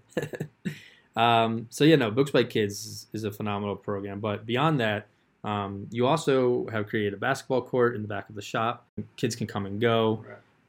um, 1.16 1.66
so 1.70 1.84
yeah, 1.84 1.96
no, 1.96 2.10
Books 2.10 2.30
by 2.30 2.44
Kids 2.44 2.84
is, 2.86 3.06
is 3.12 3.24
a 3.24 3.30
phenomenal 3.30 3.76
program. 3.76 4.20
But 4.20 4.46
beyond 4.46 4.80
that, 4.80 5.06
um, 5.44 5.86
you 5.90 6.06
also 6.06 6.66
have 6.72 6.88
created 6.88 7.14
a 7.14 7.16
basketball 7.16 7.62
court 7.62 7.94
in 7.94 8.02
the 8.02 8.08
back 8.08 8.28
of 8.28 8.34
the 8.34 8.42
shop. 8.42 8.86
Kids 9.16 9.36
can 9.36 9.46
come 9.46 9.66
and 9.66 9.80
go. 9.80 10.24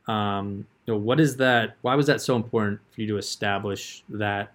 Um, 0.08 0.65
you 0.86 0.93
know, 0.93 1.00
what 1.00 1.19
is 1.19 1.38
that? 1.38 1.75
Why 1.81 1.96
was 1.96 2.08
that 2.08 2.22
so 2.22 2.36
important 2.36 2.79
for 2.91 3.01
you 3.01 3.08
to 3.08 3.17
establish 3.17 4.03
that 4.10 4.53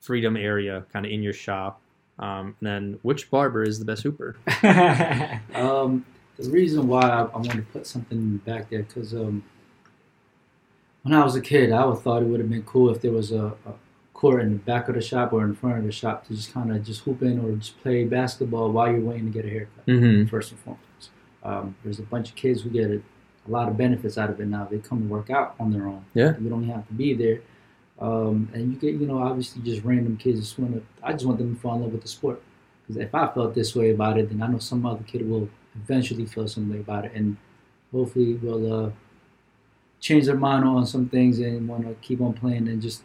freedom 0.00 0.36
area 0.36 0.84
kind 0.92 1.06
of 1.06 1.12
in 1.12 1.22
your 1.22 1.32
shop? 1.32 1.80
Um, 2.18 2.56
and 2.60 2.66
then, 2.68 2.98
which 3.02 3.30
barber 3.30 3.62
is 3.62 3.78
the 3.78 3.84
best 3.84 4.02
hooper? 4.02 4.36
Um, 5.54 6.04
the 6.38 6.50
reason 6.50 6.88
why 6.88 7.02
I, 7.02 7.20
I 7.22 7.36
want 7.36 7.52
to 7.52 7.62
put 7.72 7.86
something 7.86 8.38
back 8.38 8.70
there 8.70 8.82
because 8.82 9.14
um, 9.14 9.44
when 11.02 11.14
I 11.14 11.24
was 11.24 11.36
a 11.36 11.40
kid, 11.40 11.72
I 11.72 11.84
would 11.84 11.98
thought 11.98 12.22
it 12.22 12.26
would 12.26 12.40
have 12.40 12.50
been 12.50 12.62
cool 12.62 12.90
if 12.90 13.00
there 13.00 13.12
was 13.12 13.32
a, 13.32 13.46
a 13.46 13.74
court 14.14 14.42
in 14.42 14.52
the 14.52 14.58
back 14.58 14.88
of 14.88 14.94
the 14.94 15.00
shop 15.00 15.32
or 15.32 15.44
in 15.44 15.54
front 15.54 15.78
of 15.78 15.84
the 15.84 15.92
shop 15.92 16.26
to 16.26 16.34
just 16.34 16.52
kind 16.52 16.74
of 16.74 16.84
just 16.84 17.02
hoop 17.02 17.22
in 17.22 17.38
or 17.40 17.56
just 17.56 17.80
play 17.82 18.04
basketball 18.04 18.70
while 18.70 18.90
you're 18.90 19.00
waiting 19.00 19.26
to 19.26 19.32
get 19.32 19.44
a 19.44 19.50
haircut. 19.50 19.86
Mm-hmm. 19.86 20.28
First 20.28 20.52
and 20.52 20.60
foremost, 20.60 21.10
um, 21.42 21.76
there's 21.82 21.98
a 21.98 22.02
bunch 22.02 22.30
of 22.30 22.36
kids 22.36 22.62
who 22.62 22.70
get 22.70 22.90
a, 22.90 23.02
a 23.46 23.50
lot 23.50 23.68
of 23.68 23.76
benefits 23.76 24.16
out 24.16 24.30
of 24.30 24.40
it 24.40 24.46
now. 24.46 24.68
They 24.70 24.78
come 24.78 24.98
and 24.98 25.10
work 25.10 25.30
out 25.30 25.54
on 25.58 25.72
their 25.72 25.86
own. 25.86 26.04
Yeah. 26.14 26.34
you 26.40 26.48
don't 26.48 26.68
have 26.68 26.86
to 26.86 26.94
be 26.94 27.14
there. 27.14 27.40
Um, 28.02 28.48
and 28.52 28.72
you 28.72 28.78
get, 28.80 29.00
you 29.00 29.06
know, 29.06 29.22
obviously 29.22 29.62
just 29.62 29.84
random 29.84 30.16
kids 30.16 30.40
just 30.40 30.58
want 30.58 30.74
to. 30.74 30.82
I 31.04 31.12
just 31.12 31.24
want 31.24 31.38
them 31.38 31.54
to 31.54 31.60
fall 31.60 31.76
in 31.76 31.82
love 31.82 31.92
with 31.92 32.02
the 32.02 32.08
sport. 32.08 32.42
Because 32.82 33.00
if 33.00 33.14
I 33.14 33.28
felt 33.28 33.54
this 33.54 33.76
way 33.76 33.90
about 33.90 34.18
it, 34.18 34.28
then 34.28 34.42
I 34.42 34.48
know 34.48 34.58
some 34.58 34.84
other 34.84 35.04
kid 35.04 35.28
will 35.28 35.48
eventually 35.76 36.26
feel 36.26 36.48
some 36.48 36.68
way 36.68 36.80
about 36.80 37.04
it, 37.04 37.12
and 37.14 37.36
hopefully 37.92 38.34
will 38.34 38.86
uh, 38.86 38.90
change 40.00 40.26
their 40.26 40.36
mind 40.36 40.64
on 40.64 40.84
some 40.84 41.08
things 41.08 41.38
and 41.38 41.68
want 41.68 41.84
to 41.84 41.94
keep 42.06 42.20
on 42.20 42.32
playing. 42.32 42.66
And 42.66 42.82
just 42.82 43.04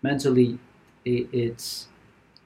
mentally, 0.00 0.58
it, 1.04 1.28
it's 1.30 1.88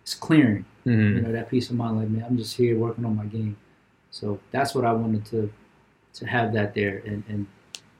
it's 0.02 0.14
clearing. 0.14 0.64
Mm-hmm. 0.84 1.16
You 1.16 1.22
know 1.22 1.32
that 1.32 1.48
peace 1.48 1.70
of 1.70 1.76
mind. 1.76 1.98
Like 1.98 2.08
man, 2.08 2.24
I'm 2.28 2.36
just 2.36 2.56
here 2.56 2.76
working 2.76 3.04
on 3.04 3.14
my 3.14 3.26
game. 3.26 3.56
So 4.10 4.40
that's 4.50 4.74
what 4.74 4.84
I 4.84 4.92
wanted 4.92 5.24
to 5.26 5.52
to 6.14 6.26
have 6.26 6.52
that 6.54 6.74
there, 6.74 7.00
and 7.06 7.22
and 7.28 7.46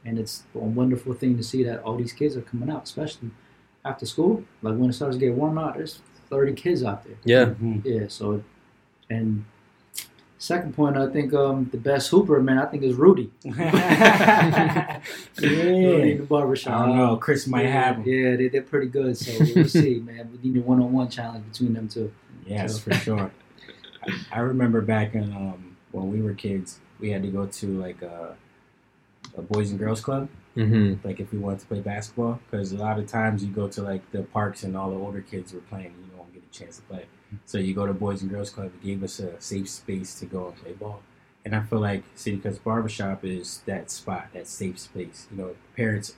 and 0.04 0.18
it's 0.18 0.42
a 0.56 0.58
wonderful 0.58 1.14
thing 1.14 1.36
to 1.36 1.44
see 1.44 1.62
that 1.62 1.84
all 1.84 1.96
these 1.96 2.12
kids 2.12 2.36
are 2.36 2.42
coming 2.42 2.68
out, 2.68 2.82
especially 2.82 3.30
after 3.84 4.06
school. 4.06 4.44
Like 4.62 4.76
when 4.76 4.90
it 4.90 4.94
starts 4.94 5.16
to 5.16 5.20
get 5.20 5.34
warm 5.34 5.58
out, 5.58 5.74
there's 5.74 6.00
30 6.30 6.54
kids 6.54 6.82
out 6.82 7.04
there. 7.04 7.16
Yeah. 7.24 7.46
Mhm. 7.46 7.84
Yeah. 7.84 8.08
So, 8.08 8.42
and 9.10 9.44
second 10.38 10.74
point, 10.74 10.96
I 10.96 11.08
think 11.08 11.32
um, 11.34 11.68
the 11.70 11.78
best 11.78 12.10
hooper, 12.10 12.40
man, 12.42 12.58
I 12.58 12.66
think 12.66 12.82
is 12.82 12.94
Rudy. 12.94 13.30
Rudy 13.44 13.58
in 13.62 13.64
yeah. 13.64 15.00
the 16.16 16.26
barbershop. 16.28 16.80
I 16.80 16.86
don't 16.86 16.96
know. 16.96 17.16
Chris 17.16 17.46
might 17.46 17.64
yeah, 17.64 17.84
have 17.84 17.96
him. 17.98 18.04
Yeah, 18.06 18.36
they, 18.36 18.48
they're 18.48 18.62
pretty 18.62 18.88
good. 18.88 19.16
So 19.16 19.32
we'll 19.54 19.68
see, 19.68 20.00
man. 20.00 20.30
We 20.42 20.50
need 20.50 20.60
a 20.60 20.64
one-on-one 20.64 21.10
challenge 21.10 21.44
between 21.52 21.74
them 21.74 21.88
two. 21.88 22.12
Yes, 22.46 22.78
for 22.78 22.92
sure. 22.94 23.30
I, 24.04 24.12
I 24.32 24.38
remember 24.40 24.80
back 24.80 25.14
in 25.14 25.32
um, 25.32 25.76
when 25.92 26.10
we 26.10 26.20
were 26.20 26.34
kids, 26.34 26.80
we 26.98 27.10
had 27.10 27.22
to 27.22 27.28
go 27.28 27.46
to 27.46 27.66
like 27.78 28.02
a, 28.02 28.34
a 29.36 29.42
boys 29.42 29.70
and 29.70 29.78
girls 29.78 30.00
club. 30.00 30.28
Mm-hmm. 30.56 31.06
Like 31.06 31.18
if 31.20 31.32
we 31.32 31.38
wanted 31.38 31.60
to 31.60 31.66
play 31.66 31.80
basketball, 31.80 32.38
because 32.50 32.72
a 32.72 32.76
lot 32.76 32.98
of 32.98 33.06
times 33.06 33.42
you 33.44 33.50
go 33.50 33.68
to 33.68 33.82
like 33.82 34.10
the 34.12 34.22
parks 34.22 34.62
and 34.64 34.76
all 34.76 34.90
the 34.90 34.96
older 34.96 35.20
kids 35.22 35.52
were 35.52 35.60
playing, 35.60 35.86
and 35.86 36.04
you 36.06 36.12
don't 36.16 36.32
get 36.32 36.42
a 36.42 36.58
chance 36.58 36.76
to 36.76 36.82
play. 36.82 37.06
So 37.46 37.56
you 37.58 37.72
go 37.74 37.86
to 37.86 37.94
boys 37.94 38.20
and 38.20 38.30
girls 38.30 38.50
club. 38.50 38.66
It 38.66 38.84
gave 38.84 39.02
us 39.02 39.18
a 39.18 39.40
safe 39.40 39.68
space 39.70 40.14
to 40.20 40.26
go 40.26 40.48
and 40.48 40.56
play 40.56 40.72
ball. 40.72 41.02
And 41.44 41.56
I 41.56 41.62
feel 41.62 41.80
like 41.80 42.04
City 42.14 42.36
Cuts 42.36 42.58
Barbershop 42.58 43.24
is 43.24 43.62
that 43.66 43.90
spot, 43.90 44.28
that 44.34 44.46
safe 44.46 44.78
space. 44.78 45.26
You 45.30 45.38
know, 45.38 45.56
parents 45.74 46.14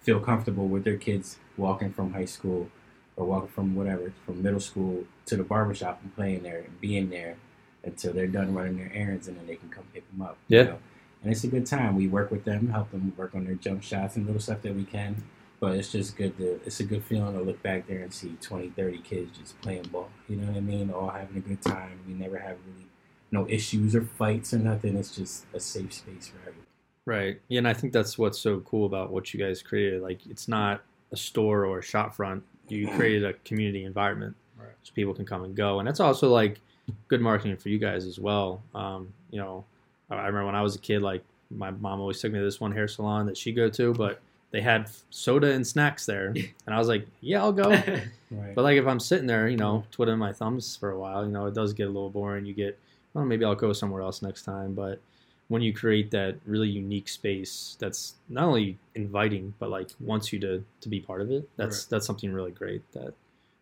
feel 0.00 0.18
comfortable 0.18 0.66
with 0.66 0.84
their 0.84 0.96
kids 0.96 1.38
walking 1.58 1.92
from 1.92 2.14
high 2.14 2.24
school 2.24 2.70
or 3.16 3.26
walking 3.26 3.48
from 3.50 3.74
whatever, 3.76 4.12
from 4.24 4.42
middle 4.42 4.58
school 4.60 5.04
to 5.26 5.36
the 5.36 5.44
barbershop 5.44 6.00
and 6.02 6.14
playing 6.16 6.42
there 6.42 6.58
and 6.60 6.80
being 6.80 7.10
there 7.10 7.36
until 7.84 8.12
they're 8.12 8.26
done 8.26 8.54
running 8.54 8.76
their 8.78 8.90
errands 8.94 9.28
and 9.28 9.36
then 9.36 9.46
they 9.46 9.56
can 9.56 9.68
come 9.68 9.84
pick 9.92 10.08
them 10.10 10.22
up. 10.22 10.36
you 10.48 10.58
Yeah. 10.58 10.64
know. 10.64 10.78
And 11.26 11.32
it's 11.34 11.42
a 11.42 11.48
good 11.48 11.66
time. 11.66 11.96
We 11.96 12.06
work 12.06 12.30
with 12.30 12.44
them, 12.44 12.68
help 12.68 12.92
them 12.92 13.12
work 13.16 13.34
on 13.34 13.46
their 13.46 13.56
jump 13.56 13.82
shots 13.82 14.14
and 14.14 14.24
little 14.26 14.40
stuff 14.40 14.62
that 14.62 14.76
we 14.76 14.84
can. 14.84 15.24
But 15.58 15.74
it's 15.74 15.90
just 15.90 16.16
good 16.16 16.38
to, 16.38 16.60
it's 16.64 16.78
a 16.78 16.84
good 16.84 17.02
feeling 17.02 17.34
to 17.36 17.42
look 17.42 17.60
back 17.64 17.88
there 17.88 17.98
and 17.98 18.14
see 18.14 18.36
20, 18.40 18.68
30 18.70 18.98
kids 18.98 19.36
just 19.36 19.60
playing 19.60 19.82
ball. 19.90 20.08
You 20.28 20.36
know 20.36 20.46
what 20.46 20.56
I 20.56 20.60
mean? 20.60 20.92
All 20.92 21.08
having 21.08 21.36
a 21.36 21.40
good 21.40 21.60
time. 21.60 21.98
We 22.06 22.14
never 22.14 22.38
have 22.38 22.58
really 22.64 22.86
no 23.32 23.44
issues 23.48 23.96
or 23.96 24.02
fights 24.02 24.54
or 24.54 24.60
nothing. 24.60 24.96
It's 24.96 25.16
just 25.16 25.46
a 25.52 25.58
safe 25.58 25.94
space 25.94 26.28
for 26.28 26.38
everyone. 26.42 26.66
Right. 27.06 27.40
Yeah, 27.48 27.58
and 27.58 27.66
I 27.66 27.72
think 27.74 27.92
that's 27.92 28.16
what's 28.16 28.38
so 28.38 28.60
cool 28.60 28.86
about 28.86 29.10
what 29.10 29.34
you 29.34 29.40
guys 29.44 29.62
created. 29.62 30.02
Like, 30.02 30.24
it's 30.28 30.46
not 30.46 30.82
a 31.10 31.16
store 31.16 31.64
or 31.66 31.80
a 31.80 31.82
shop 31.82 32.14
front. 32.14 32.44
You 32.68 32.86
created 32.96 33.24
a 33.24 33.32
community 33.32 33.82
environment, 33.82 34.36
Right. 34.56 34.68
so 34.84 34.92
people 34.94 35.12
can 35.12 35.26
come 35.26 35.42
and 35.42 35.56
go, 35.56 35.80
and 35.80 35.88
that's 35.88 35.98
also 35.98 36.28
like 36.28 36.60
good 37.08 37.20
marketing 37.20 37.56
for 37.56 37.68
you 37.68 37.78
guys 37.78 38.06
as 38.06 38.20
well. 38.20 38.62
Um, 38.76 39.12
you 39.32 39.40
know, 39.40 39.64
I 40.10 40.14
I 40.14 40.26
remember 40.26 40.46
when 40.46 40.54
I 40.54 40.62
was 40.62 40.74
a 40.76 40.78
kid, 40.78 41.02
like 41.02 41.22
my 41.50 41.70
mom 41.70 42.00
always 42.00 42.20
took 42.20 42.32
me 42.32 42.38
to 42.38 42.44
this 42.44 42.60
one 42.60 42.72
hair 42.72 42.88
salon 42.88 43.26
that 43.26 43.36
she 43.36 43.52
go 43.52 43.68
to, 43.70 43.92
but 43.94 44.20
they 44.50 44.60
had 44.60 44.88
soda 45.10 45.50
and 45.52 45.66
snacks 45.66 46.06
there, 46.06 46.28
and 46.66 46.74
I 46.74 46.78
was 46.78 46.88
like, 46.88 47.06
yeah, 47.20 47.40
I'll 47.42 47.52
go. 47.52 47.70
Right. 48.28 48.56
But 48.56 48.62
like 48.62 48.76
if 48.76 48.88
I'm 48.88 48.98
sitting 48.98 49.28
there, 49.28 49.48
you 49.48 49.56
know, 49.56 49.84
twiddling 49.92 50.18
my 50.18 50.32
thumbs 50.32 50.74
for 50.74 50.90
a 50.90 50.98
while, 50.98 51.24
you 51.24 51.30
know, 51.30 51.46
it 51.46 51.54
does 51.54 51.72
get 51.72 51.84
a 51.84 51.90
little 51.90 52.10
boring. 52.10 52.44
You 52.44 52.54
get, 52.54 52.76
well, 53.14 53.24
maybe 53.24 53.44
I'll 53.44 53.54
go 53.54 53.72
somewhere 53.72 54.02
else 54.02 54.20
next 54.20 54.42
time. 54.42 54.74
But 54.74 55.00
when 55.46 55.62
you 55.62 55.72
create 55.72 56.10
that 56.10 56.36
really 56.44 56.68
unique 56.68 57.08
space 57.08 57.76
that's 57.78 58.14
not 58.28 58.46
only 58.46 58.78
inviting, 58.96 59.54
but 59.60 59.70
like 59.70 59.90
wants 60.00 60.32
you 60.32 60.40
to 60.40 60.64
to 60.80 60.88
be 60.88 60.98
part 60.98 61.20
of 61.20 61.30
it, 61.30 61.48
that's 61.56 61.84
that's 61.84 62.04
something 62.04 62.32
really 62.32 62.50
great. 62.50 62.82
That 62.94 63.14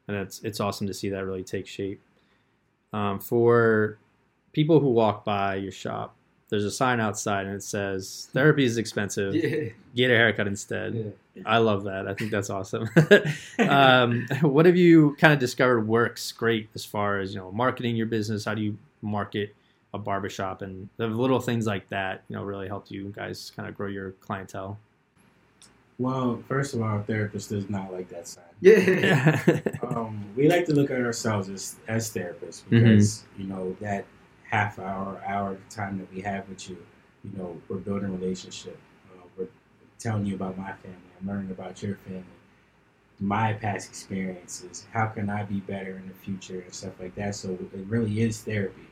and 0.09 0.17
it's 0.17 0.41
it's 0.43 0.61
awesome 0.61 0.87
to 0.87 0.95
see 0.95 1.11
that 1.11 1.27
really 1.27 1.45
take 1.45 1.67
shape. 1.67 2.01
Um, 2.93 3.19
for 3.19 3.99
people 4.53 4.81
who 4.81 4.89
walk 4.89 5.25
by 5.25 5.57
your 5.57 5.73
shop, 5.73 6.15
there's 6.51 6.65
a 6.65 6.71
sign 6.71 7.01
outside 7.01 7.47
and 7.47 7.55
it 7.57 7.63
says 7.63 8.29
therapy 8.35 8.65
is 8.65 8.77
expensive. 8.79 9.35
yeah. 9.35 9.71
Get 9.97 10.11
a 10.11 10.17
haircut 10.17 10.47
instead. 10.47 10.95
yeah. 11.35 11.43
I 11.47 11.59
love 11.59 11.85
that. 11.85 12.07
I 12.09 12.15
think 12.15 12.31
that's 12.31 12.51
awesome. 12.51 12.89
um, 13.59 14.27
what 14.43 14.67
have 14.67 14.77
you 14.77 15.17
kind 15.21 15.33
of 15.33 15.39
discovered 15.39 15.87
works 15.87 16.31
great 16.33 16.69
as 16.75 16.85
far 16.85 17.19
as 17.21 17.33
you 17.35 17.41
know 17.41 17.51
marketing 17.53 17.97
your 17.97 18.07
business? 18.07 18.45
How 18.45 18.55
do 18.55 18.63
you 18.63 18.77
market 19.03 19.55
a 19.93 19.99
barbershop 19.99 20.63
and 20.63 20.89
the 20.97 21.07
little 21.07 21.41
things 21.41 21.67
like 21.67 21.89
that? 21.91 22.23
You 22.29 22.37
know, 22.37 22.43
really 22.45 22.69
helped 22.69 22.91
you 22.91 23.13
guys 23.15 23.53
kind 23.55 23.69
of 23.69 23.77
grow 23.77 23.89
your 23.89 24.13
clientele. 24.21 24.79
Well, 25.99 26.43
first 26.49 26.75
of 26.75 26.83
all, 26.83 26.99
a 26.99 27.03
therapist 27.05 27.51
does 27.51 27.71
not 27.71 27.93
like 27.93 28.09
that 28.09 28.27
sign. 28.27 28.43
Yeah. 28.61 29.41
um, 29.89 30.25
we 30.37 30.49
like 30.49 30.67
to 30.67 30.73
look 30.75 30.91
at 30.91 31.01
ourselves 31.01 31.49
as, 31.49 31.77
as 31.87 32.11
therapists 32.13 32.63
Mm-hmm. 32.65 32.79
because 32.81 33.25
you 33.39 33.45
know 33.47 33.77
that 33.81 34.05
half 34.55 34.79
hour 34.79 35.21
hour 35.27 35.51
of 35.53 35.69
time 35.69 35.99
that 35.99 36.09
we 36.15 36.21
have 36.21 36.49
with 36.49 36.69
you 36.69 36.77
you 37.25 37.31
know 37.39 37.61
we're 37.69 37.79
building 37.89 38.09
a 38.11 38.13
relationship. 38.13 38.79
Uh, 39.11 39.25
we're 39.37 39.49
telling 39.99 40.25
you 40.27 40.35
about 40.35 40.57
my 40.59 40.73
family. 40.85 41.11
I'm 41.21 41.27
learning 41.27 41.51
about 41.51 41.83
your 41.83 41.97
family. 41.97 42.23
My 43.19 43.55
past 43.55 43.89
experiences. 43.89 44.87
How 44.93 45.07
can 45.07 45.31
i 45.31 45.43
be 45.45 45.61
better 45.61 45.93
in 46.01 46.07
the 46.07 46.15
future 46.27 46.61
and 46.61 46.73
stuff 46.75 46.93
like 47.01 47.15
that. 47.15 47.35
So 47.35 47.49
it 47.79 47.85
really 47.95 48.21
is 48.23 48.43
therapy. 48.43 48.87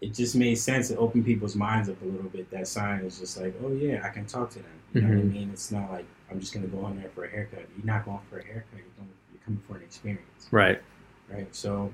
It 0.00 0.14
just 0.14 0.34
made 0.36 0.54
sense 0.54 0.88
to 0.88 0.96
open 0.96 1.22
people's 1.24 1.56
minds 1.56 1.88
up 1.90 2.00
a 2.02 2.04
little 2.04 2.30
bit. 2.30 2.50
That 2.50 2.66
sign 2.66 3.00
is 3.04 3.18
just 3.20 3.34
like 3.40 3.54
oh 3.62 3.72
yeah 3.72 4.00
i 4.04 4.08
can 4.16 4.24
talk 4.26 4.48
to 4.50 4.60
them. 4.60 4.76
You 4.94 5.02
know 5.02 5.08
what 5.08 5.18
i 5.18 5.20
Mhm. 5.22 5.32
mean? 5.32 5.50
It's 5.52 5.70
not 5.70 5.86
like 5.96 6.06
i'm 6.30 6.40
just 6.40 6.52
going 6.54 6.64
to 6.68 6.72
go 6.76 6.86
in 6.88 6.98
there 7.00 7.10
for 7.14 7.24
a 7.24 7.30
haircut. 7.30 7.64
You're 7.76 7.86
not 7.94 8.04
going 8.06 8.24
for 8.30 8.38
a 8.38 8.44
haircut. 8.44 8.78
You're, 8.84 8.96
going, 8.98 9.10
you're 9.32 9.42
coming 9.44 9.62
for 9.68 9.76
an 9.76 9.82
experience. 9.82 10.42
Right. 10.50 10.80
right? 11.30 11.54
So 11.54 11.92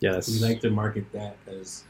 Yes. 0.00 0.28
We 0.32 0.38
like 0.48 0.60
to 0.62 0.70
market 0.70 1.06
that 1.12 1.36
as 1.46 1.84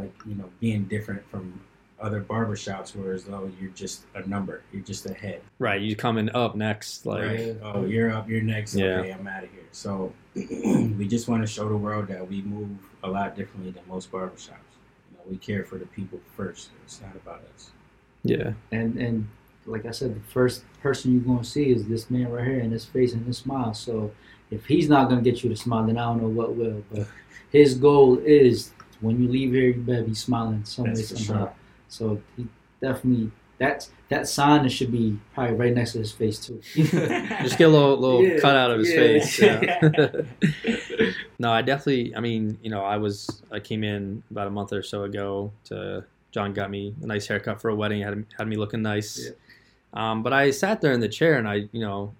like 0.00 0.12
you 0.26 0.34
know 0.34 0.48
being 0.60 0.84
different 0.84 1.28
from 1.30 1.60
other 2.00 2.22
barbershops 2.22 2.96
where 2.96 3.12
as 3.12 3.24
though 3.24 3.50
you're 3.60 3.70
just 3.70 4.04
a 4.14 4.26
number, 4.26 4.62
you're 4.72 4.82
just 4.82 5.04
a 5.06 5.12
head. 5.12 5.42
Right, 5.58 5.80
you 5.80 5.94
coming 5.94 6.30
up 6.34 6.56
next, 6.56 7.04
like 7.04 7.22
right. 7.22 7.56
Oh, 7.62 7.84
you're 7.84 8.10
up, 8.10 8.28
you're 8.28 8.40
next. 8.42 8.74
Yeah. 8.74 9.00
Okay, 9.00 9.10
I'm 9.10 9.26
out 9.26 9.44
of 9.44 9.50
here. 9.50 9.68
So 9.72 10.12
we 10.34 11.06
just 11.06 11.28
want 11.28 11.42
to 11.42 11.46
show 11.46 11.68
the 11.68 11.76
world 11.76 12.08
that 12.08 12.26
we 12.26 12.42
move 12.42 12.70
a 13.02 13.08
lot 13.08 13.36
differently 13.36 13.70
than 13.70 13.82
most 13.88 14.10
barbershops. 14.10 14.48
You 15.10 15.16
know, 15.16 15.24
we 15.28 15.36
care 15.36 15.64
for 15.64 15.76
the 15.78 15.86
people 15.86 16.20
first. 16.36 16.70
It's 16.84 17.00
not 17.00 17.14
about 17.14 17.42
us. 17.54 17.70
yeah, 18.22 18.52
and 18.72 18.96
and 18.96 19.28
like 19.66 19.86
I 19.86 19.90
said, 19.90 20.16
the 20.16 20.32
first 20.32 20.64
person 20.82 21.12
you're 21.12 21.22
gonna 21.22 21.44
see 21.44 21.70
is 21.70 21.86
this 21.86 22.10
man 22.10 22.30
right 22.30 22.46
here, 22.46 22.60
and 22.60 22.72
his 22.72 22.84
face 22.84 23.12
and 23.12 23.26
his 23.26 23.38
smile. 23.38 23.74
So 23.74 24.10
if 24.50 24.64
he's 24.64 24.88
not 24.88 25.08
gonna 25.08 25.22
get 25.22 25.42
you 25.44 25.50
to 25.50 25.56
smile, 25.56 25.86
then 25.86 25.98
I 25.98 26.04
don't 26.06 26.22
know 26.22 26.28
what 26.28 26.54
will. 26.54 26.82
But 26.90 27.06
his 27.52 27.74
goal 27.74 28.18
is 28.24 28.72
when 29.00 29.20
you 29.22 29.28
leave 29.28 29.52
here, 29.52 29.68
you 29.68 29.74
better 29.82 30.02
be 30.04 30.14
smiling 30.14 30.64
some 30.64 30.86
way 30.86 30.94
somehow. 30.94 31.44
sure. 31.46 31.54
So 31.88 32.22
he 32.36 32.46
definitely 32.80 33.30
that's 33.58 33.90
that 34.08 34.26
sign 34.26 34.62
that 34.62 34.70
should 34.70 34.90
be 34.90 35.18
probably 35.34 35.54
right 35.54 35.74
next 35.74 35.92
to 35.92 35.98
his 35.98 36.12
face 36.12 36.38
too. 36.38 36.60
just 36.74 37.58
get 37.58 37.68
a 37.68 37.68
little 37.68 37.96
little 37.98 38.24
Yeah, 38.24 38.38
cut 38.40 38.56
out 38.56 38.70
of 38.70 38.78
his 38.78 38.90
yeah. 38.90 38.96
face. 38.96 39.40
Yeah. 39.40 41.10
no, 41.38 41.52
I 41.52 41.62
definitely. 41.62 42.14
I 42.16 42.20
mean, 42.20 42.58
you 42.62 42.70
know, 42.70 42.82
I 42.82 42.96
was 42.96 43.42
I 43.52 43.60
came 43.60 43.84
in 43.84 44.22
about 44.30 44.46
a 44.46 44.50
month 44.50 44.72
or 44.72 44.82
so 44.82 45.04
ago 45.04 45.52
to 45.64 46.04
Jon 46.32 46.52
got 46.54 46.70
me 46.70 46.94
a 47.02 47.06
nice 47.06 47.26
haircut 47.26 47.60
for 47.60 47.68
a 47.70 47.74
wedding. 47.74 48.00
had 48.02 48.24
had 48.36 48.48
me 48.48 48.56
looking 48.56 48.82
nice. 48.82 49.30
Um, 49.92 50.22
but 50.22 50.32
I 50.32 50.50
sat 50.52 50.80
there 50.80 50.92
in 50.92 51.00
the 51.00 51.08
chair 51.08 51.36
and 51.36 51.48
I, 51.48 51.68
you 51.72 51.80
know, 51.80 52.14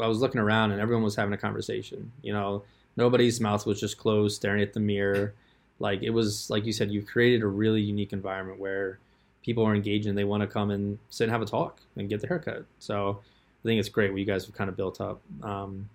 I 0.00 0.06
was 0.06 0.20
looking 0.20 0.40
around 0.40 0.70
and 0.70 0.80
everyone 0.80 1.02
was 1.02 1.16
having 1.16 1.34
a 1.34 1.38
conversation. 1.38 2.12
You 2.22 2.32
know, 2.32 2.62
nobody's 2.96 3.40
mouth 3.40 3.66
was 3.66 3.80
just 3.80 3.98
closed, 3.98 4.36
staring 4.36 4.62
at 4.62 4.72
the 4.72 4.80
mirror. 4.80 5.34
Like 5.78 6.02
it 6.02 6.10
was, 6.10 6.50
like 6.50 6.64
you 6.64 6.72
said, 6.72 6.90
you've 6.90 7.06
created 7.06 7.42
a 7.42 7.46
really 7.46 7.80
unique 7.80 8.12
environment 8.12 8.58
where 8.58 8.98
people 9.42 9.64
are 9.64 9.74
engaged 9.74 10.06
and 10.06 10.18
they 10.18 10.24
want 10.24 10.40
to 10.42 10.46
come 10.46 10.70
and 10.70 10.98
sit 11.10 11.24
and 11.24 11.32
have 11.32 11.42
a 11.42 11.46
talk 11.46 11.80
and 11.96 12.08
get 12.08 12.20
their 12.20 12.28
haircut. 12.28 12.64
So 12.78 13.20
I 13.20 13.62
think 13.68 13.78
it's 13.78 13.88
great 13.88 14.10
what 14.10 14.18
you 14.18 14.26
guys 14.26 14.44
have 14.46 14.54
kind 14.54 14.68
of 14.68 14.76
built 14.76 15.00
up. 15.00 15.20
Um, 15.42 15.88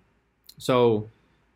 so 0.58 1.08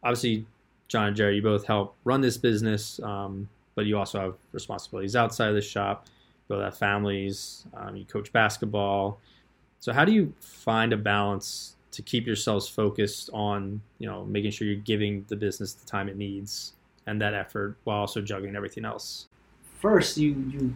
obviously, 0.03 0.47
Jon 0.89 1.09
and 1.09 1.17
Jerry, 1.17 1.37
you 1.37 1.43
both 1.43 1.67
help 1.67 1.95
run 2.05 2.21
this 2.21 2.37
business, 2.37 3.01
um, 3.03 3.49
but 3.75 3.87
you 3.87 3.99
also 3.99 4.21
have 4.21 4.35
responsibilities 4.53 5.17
outside 5.17 5.49
of 5.49 5.55
the 5.55 5.61
shop. 5.63 6.07
You 6.49 6.57
both 6.57 6.65
have 6.65 6.77
families. 6.77 7.67
Um, 7.75 7.97
you 7.97 8.05
coach 8.05 8.33
basketball. 8.33 9.21
So 9.81 9.93
how 9.93 10.05
do 10.05 10.13
you 10.13 10.35
find 10.41 10.93
a 10.93 10.97
balance 10.97 11.77
to 11.93 12.03
keep 12.03 12.27
yourselves 12.27 12.69
focused 12.69 13.31
on, 13.33 13.81
you 13.99 14.09
know, 14.09 14.25
making 14.25 14.51
sure 14.51 14.67
you're 14.67 14.77
giving 14.77 15.25
the 15.29 15.37
business 15.37 15.73
the 15.73 15.87
time 15.87 16.09
it 16.09 16.17
needs 16.17 16.73
and 17.09 17.21
that 17.21 17.35
effort 17.35 17.77
while 17.85 17.99
also 17.99 18.21
juggling 18.21 18.55
everything 18.57 18.85
else? 18.85 19.27
First, 19.81 20.17
you 20.17 20.31
you 20.51 20.75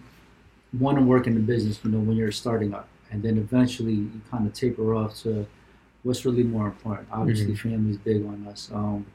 want 0.79 0.99
to 0.99 1.05
work 1.05 1.27
in 1.27 1.35
the 1.35 1.41
business, 1.41 1.79
you 1.85 1.91
know, 1.91 1.99
when 1.99 2.17
you're 2.17 2.33
starting 2.33 2.73
up, 2.75 2.89
and 3.11 3.23
then 3.23 3.37
eventually 3.37 3.93
you 3.95 4.21
kind 4.31 4.47
of 4.47 4.53
taper 4.55 4.95
off 4.95 5.17
to 5.23 5.47
what's 6.03 6.25
really 6.25 6.43
more 6.45 6.67
important. 6.67 7.09
Obviously, 7.13 7.55
family 7.55 7.91
is 7.93 7.99
big 7.99 8.25
on 8.25 8.47
us. 8.49 8.71
Um, 8.73 9.07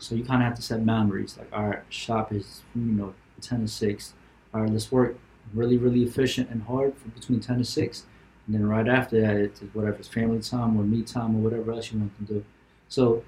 so 0.00 0.14
you 0.14 0.24
kind 0.24 0.42
of 0.42 0.46
have 0.48 0.56
to 0.56 0.62
set 0.62 0.84
boundaries. 0.84 1.36
Like, 1.38 1.48
all 1.52 1.66
right, 1.68 1.82
shop 1.90 2.32
is 2.32 2.62
you 2.74 2.82
know 2.82 3.14
ten 3.40 3.60
to 3.60 3.68
six. 3.68 4.14
All 4.52 4.62
right, 4.62 4.70
let's 4.70 4.90
work 4.90 5.16
really 5.54 5.76
really 5.78 6.02
efficient 6.02 6.50
and 6.50 6.62
hard 6.64 6.96
for 6.96 7.08
between 7.10 7.40
ten 7.40 7.58
to 7.58 7.64
six, 7.64 8.04
and 8.46 8.54
then 8.54 8.66
right 8.66 8.88
after 8.88 9.20
that, 9.20 9.36
it's 9.36 9.60
whatever 9.74 9.96
it's 9.98 10.08
family 10.08 10.40
time 10.40 10.76
or 10.78 10.82
me 10.82 11.02
time 11.02 11.36
or 11.36 11.40
whatever 11.40 11.72
else 11.72 11.92
you 11.92 11.98
want 12.00 12.16
to 12.26 12.34
do. 12.34 12.44
So 12.88 13.22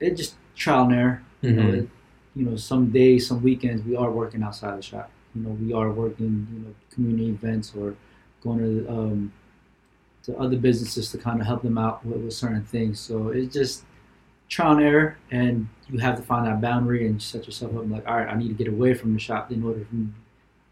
it 0.00 0.16
just 0.16 0.34
trial 0.56 0.84
and 0.84 0.94
error. 0.94 1.22
You 1.42 1.52
know, 1.52 1.62
Mhm. 1.72 1.78
it, 1.82 1.88
you 2.34 2.44
know, 2.44 2.56
some 2.56 2.90
days, 2.90 3.26
some 3.26 3.42
weekends, 3.42 3.84
we 3.84 3.96
are 3.96 4.10
working 4.10 4.42
outside 4.42 4.78
the 4.78 4.82
shop. 4.82 5.10
You 5.34 5.42
know, 5.42 5.50
we 5.50 5.72
are 5.72 5.90
working, 5.90 6.46
you 6.52 6.58
know, 6.60 6.74
community 6.92 7.28
events 7.28 7.72
or 7.76 7.94
going 8.42 8.58
to 8.58 8.88
um, 8.90 9.32
to 10.24 10.36
other 10.38 10.56
businesses 10.56 11.10
to 11.10 11.18
kind 11.18 11.40
of 11.40 11.46
help 11.46 11.62
them 11.62 11.76
out 11.78 12.04
with, 12.06 12.20
with 12.22 12.32
certain 12.34 12.62
things. 12.64 13.00
So 13.00 13.28
it's 13.28 13.52
just 13.52 13.84
trial 14.48 14.72
and 14.76 14.82
error, 14.82 15.16
and 15.30 15.68
you 15.90 15.98
have 15.98 16.16
to 16.16 16.22
find 16.22 16.46
that 16.46 16.60
boundary 16.60 17.06
and 17.06 17.20
set 17.20 17.46
yourself 17.46 17.76
up. 17.76 17.88
Like, 17.88 18.06
all 18.06 18.16
right, 18.16 18.28
I 18.28 18.36
need 18.36 18.48
to 18.48 18.54
get 18.54 18.68
away 18.68 18.94
from 18.94 19.14
the 19.14 19.18
shop 19.18 19.50
in 19.50 19.64
order 19.64 19.84
for 19.84 19.94
me 19.94 20.08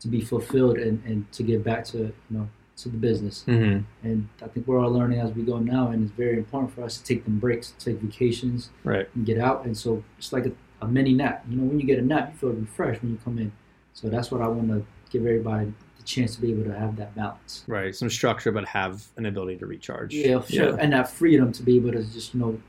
to 0.00 0.08
be 0.08 0.20
fulfilled 0.20 0.78
and, 0.78 1.02
and 1.04 1.30
to 1.32 1.42
get 1.42 1.62
back 1.64 1.84
to 1.86 1.98
you 1.98 2.12
know 2.30 2.48
to 2.76 2.88
the 2.88 2.96
business. 2.96 3.44
Mm-hmm. 3.46 3.84
And 4.08 4.28
I 4.42 4.48
think 4.48 4.66
we're 4.66 4.80
all 4.80 4.90
learning 4.90 5.20
as 5.20 5.32
we 5.32 5.42
go 5.42 5.58
now, 5.58 5.88
and 5.88 6.04
it's 6.04 6.12
very 6.16 6.36
important 6.38 6.74
for 6.74 6.82
us 6.82 6.96
to 6.98 7.04
take 7.04 7.24
them 7.24 7.38
breaks, 7.38 7.74
take 7.78 7.98
vacations, 7.98 8.70
Right. 8.84 9.08
and 9.14 9.26
get 9.26 9.38
out. 9.38 9.64
And 9.64 9.76
so 9.76 10.02
it's 10.18 10.32
like 10.32 10.46
a, 10.46 10.52
a 10.82 10.88
mini 10.88 11.12
nap. 11.12 11.44
You 11.48 11.56
know, 11.56 11.64
when 11.64 11.78
you 11.80 11.86
get 11.86 11.98
a 11.98 12.02
nap, 12.02 12.30
you 12.32 12.38
feel 12.38 12.50
refreshed 12.50 13.02
when 13.02 13.12
you 13.12 13.18
come 13.24 13.38
in. 13.38 13.52
So 13.94 14.08
that's 14.08 14.30
what 14.30 14.40
I 14.40 14.48
want 14.48 14.68
to 14.68 14.84
give 15.10 15.26
everybody 15.26 15.72
the 15.96 16.02
chance 16.04 16.34
to 16.36 16.40
be 16.40 16.50
able 16.52 16.64
to 16.64 16.78
have 16.78 16.96
that 16.96 17.14
balance. 17.14 17.64
Right. 17.66 17.94
Some 17.94 18.08
structure, 18.08 18.52
but 18.52 18.64
have 18.66 19.04
an 19.16 19.26
ability 19.26 19.58
to 19.58 19.66
recharge. 19.66 20.14
Yeah, 20.14 20.40
sure. 20.42 20.76
And 20.78 20.92
that 20.92 21.10
freedom 21.10 21.52
to 21.52 21.62
be 21.62 21.76
able 21.76 21.92
to 21.92 22.02
just, 22.04 22.34
you 22.34 22.40
know, 22.40 22.60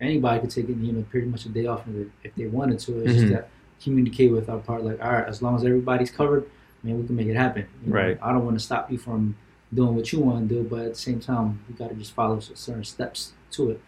anybody 0.00 0.40
could 0.40 0.50
take 0.50 0.68
it, 0.68 0.76
you 0.76 0.92
know, 0.92 1.04
pretty 1.10 1.26
much 1.26 1.46
a 1.46 1.48
day 1.50 1.66
off 1.66 1.84
if 2.22 2.34
they, 2.34 2.46
wanted 2.46 2.78
to. 2.80 2.98
It's 3.00 3.12
Mhm. 3.12 3.20
just 3.20 3.32
that 3.32 3.48
communicate 3.82 4.32
with 4.32 4.48
our 4.48 4.58
part, 4.58 4.84
like, 4.84 5.02
all 5.04 5.12
right, 5.12 5.26
as 5.28 5.42
long 5.42 5.54
as 5.56 5.64
everybody's 5.64 6.10
covered, 6.10 6.48
man, 6.82 7.00
we 7.00 7.06
can 7.06 7.16
make 7.16 7.26
it 7.28 7.36
happen. 7.36 7.66
You 7.84 7.90
know, 7.90 7.96
Right. 7.96 8.18
I 8.22 8.32
don't 8.32 8.44
want 8.44 8.58
to 8.58 8.64
stop 8.64 8.90
you 8.90 8.98
from 8.98 9.36
doing 9.72 9.94
what 9.94 10.12
you 10.12 10.20
want 10.20 10.48
to 10.48 10.54
do, 10.54 10.64
but 10.68 10.80
at 10.80 10.94
the 10.94 10.98
same 10.98 11.20
time, 11.20 11.60
we 11.68 11.74
got 11.74 11.90
to 11.90 11.94
just 11.94 12.12
follow 12.12 12.40
certain 12.40 12.84
steps 12.84 13.32
to 13.52 13.70
it. 13.70 13.80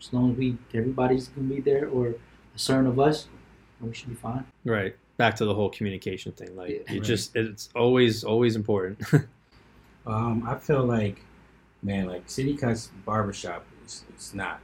As 0.00 0.12
long 0.12 0.32
as 0.32 0.36
we, 0.36 0.56
everybody's 0.74 1.28
going 1.28 1.48
to 1.48 1.54
be 1.54 1.60
there 1.60 1.88
or 1.88 2.14
a 2.54 2.58
certain 2.58 2.86
of 2.86 2.98
us, 3.00 3.26
then 3.80 3.88
we 3.90 3.94
should 3.94 4.08
be 4.08 4.14
fine. 4.14 4.44
Right. 4.64 4.94
Back 5.16 5.36
to 5.36 5.44
the 5.44 5.54
whole 5.54 5.70
communication 5.70 6.32
thing. 6.32 6.54
Like 6.56 6.70
Yeah. 6.70 6.92
you 6.92 7.00
Right. 7.00 7.02
just 7.06 7.34
it's 7.36 7.68
always 7.74 8.24
always 8.24 8.56
important. 8.56 9.00
Um, 10.06 10.46
I 10.46 10.56
feel 10.56 10.84
like, 10.84 11.24
man, 11.82 12.06
like 12.06 12.24
City 12.28 12.54
Cuts 12.58 12.90
Barbershop 13.06 13.64
is 13.86 14.04
it's 14.10 14.34
not 14.34 14.60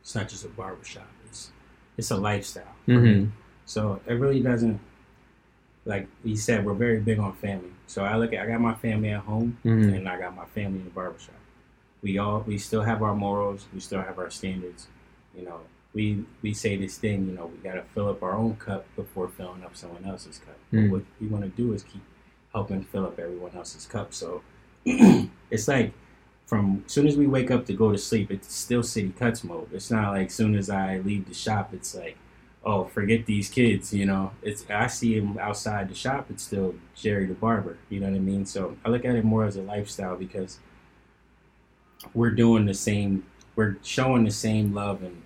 it's 0.00 0.14
not 0.14 0.28
just 0.28 0.44
a 0.44 0.48
barbershop. 0.48 1.08
It's 1.26 1.50
it's 1.96 2.12
a 2.12 2.16
lifestyle. 2.16 2.74
for 2.84 2.92
me. 2.92 3.14
Mhm. 3.14 3.30
So 3.64 4.00
it 4.06 4.14
really 4.14 4.40
doesn't 4.40 4.78
like 5.86 6.06
we 6.24 6.36
said, 6.36 6.64
we're 6.64 6.74
very 6.74 7.00
big 7.00 7.18
on 7.18 7.32
family. 7.34 7.70
So 7.88 8.04
I 8.04 8.16
look 8.16 8.32
at 8.32 8.44
I 8.44 8.46
got 8.46 8.60
my 8.60 8.74
family 8.74 9.08
at 9.10 9.22
home 9.22 9.58
Mhm. 9.64 9.92
and 9.96 10.08
I 10.08 10.20
got 10.20 10.36
my 10.36 10.44
family 10.46 10.78
in 10.78 10.84
the 10.84 10.90
barbershop. 10.92 11.34
We 12.02 12.18
all 12.18 12.44
we 12.46 12.56
still 12.56 12.82
have 12.82 13.02
our 13.02 13.14
morals, 13.16 13.66
we 13.74 13.80
still 13.80 14.02
have 14.02 14.20
our 14.20 14.30
standards. 14.30 14.86
You 15.36 15.46
know, 15.46 15.60
we 15.96 16.22
we 16.42 16.52
say 16.52 16.76
this 16.76 16.98
thing, 16.98 17.26
you 17.26 17.32
know, 17.32 17.46
we 17.46 17.56
gotta 17.66 17.82
fill 17.94 18.10
up 18.10 18.22
our 18.22 18.34
own 18.34 18.54
cup 18.56 18.84
before 18.96 19.28
filling 19.28 19.64
up 19.64 19.74
someone 19.74 20.04
else's 20.04 20.38
cup. 20.38 20.58
Mm. 20.70 20.90
But 20.90 20.98
what 20.98 21.04
we 21.18 21.26
wanna 21.26 21.48
do 21.48 21.72
is 21.72 21.82
keep 21.82 22.02
helping 22.52 22.84
fill 22.84 23.06
up 23.06 23.18
everyone 23.18 23.52
else's 23.56 23.86
cup. 23.86 24.12
So 24.12 24.42
it's 24.84 25.66
like 25.66 25.94
from 26.44 26.82
as 26.84 26.92
soon 26.92 27.06
as 27.06 27.16
we 27.16 27.26
wake 27.26 27.50
up 27.50 27.64
to 27.66 27.72
go 27.72 27.92
to 27.92 27.98
sleep, 27.98 28.30
it's 28.30 28.54
still 28.54 28.82
city 28.82 29.12
cuts 29.18 29.42
mode. 29.42 29.68
It's 29.72 29.90
not 29.90 30.12
like 30.12 30.26
as 30.26 30.34
soon 30.34 30.54
as 30.54 30.68
I 30.68 30.98
leave 30.98 31.26
the 31.28 31.34
shop, 31.34 31.70
it's 31.72 31.94
like, 31.94 32.18
oh, 32.62 32.84
forget 32.84 33.24
these 33.24 33.48
kids. 33.48 33.94
You 33.94 34.04
know, 34.04 34.32
it's 34.42 34.66
I 34.68 34.88
see 34.88 35.16
him 35.16 35.38
outside 35.38 35.88
the 35.88 35.94
shop. 35.94 36.26
It's 36.28 36.42
still 36.42 36.74
Jerry 36.94 37.24
the 37.24 37.34
barber. 37.34 37.78
You 37.88 38.00
know 38.00 38.10
what 38.10 38.16
I 38.16 38.20
mean? 38.20 38.44
So 38.44 38.76
I 38.84 38.90
look 38.90 39.06
at 39.06 39.14
it 39.16 39.24
more 39.24 39.46
as 39.46 39.56
a 39.56 39.62
lifestyle 39.62 40.16
because 40.16 40.58
we're 42.12 42.32
doing 42.32 42.66
the 42.66 42.74
same. 42.74 43.24
We're 43.54 43.78
showing 43.82 44.24
the 44.24 44.30
same 44.30 44.74
love 44.74 45.02
and 45.02 45.22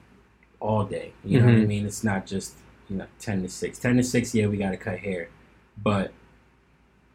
all 0.60 0.84
day. 0.84 1.12
You 1.24 1.40
know 1.40 1.46
what 1.46 1.54
I 1.54 1.58
Mhm. 1.58 1.66
mean? 1.66 1.86
It's 1.86 2.04
not 2.04 2.26
just 2.26 2.56
you 2.88 2.96
know 2.96 3.06
ten 3.18 3.42
to 3.42 3.48
six. 3.48 3.78
Ten 3.78 3.96
to 3.96 4.02
six, 4.02 4.34
yeah, 4.34 4.46
we 4.46 4.56
got 4.56 4.70
to 4.70 4.76
cut 4.76 4.98
hair, 5.00 5.28
but 5.82 6.12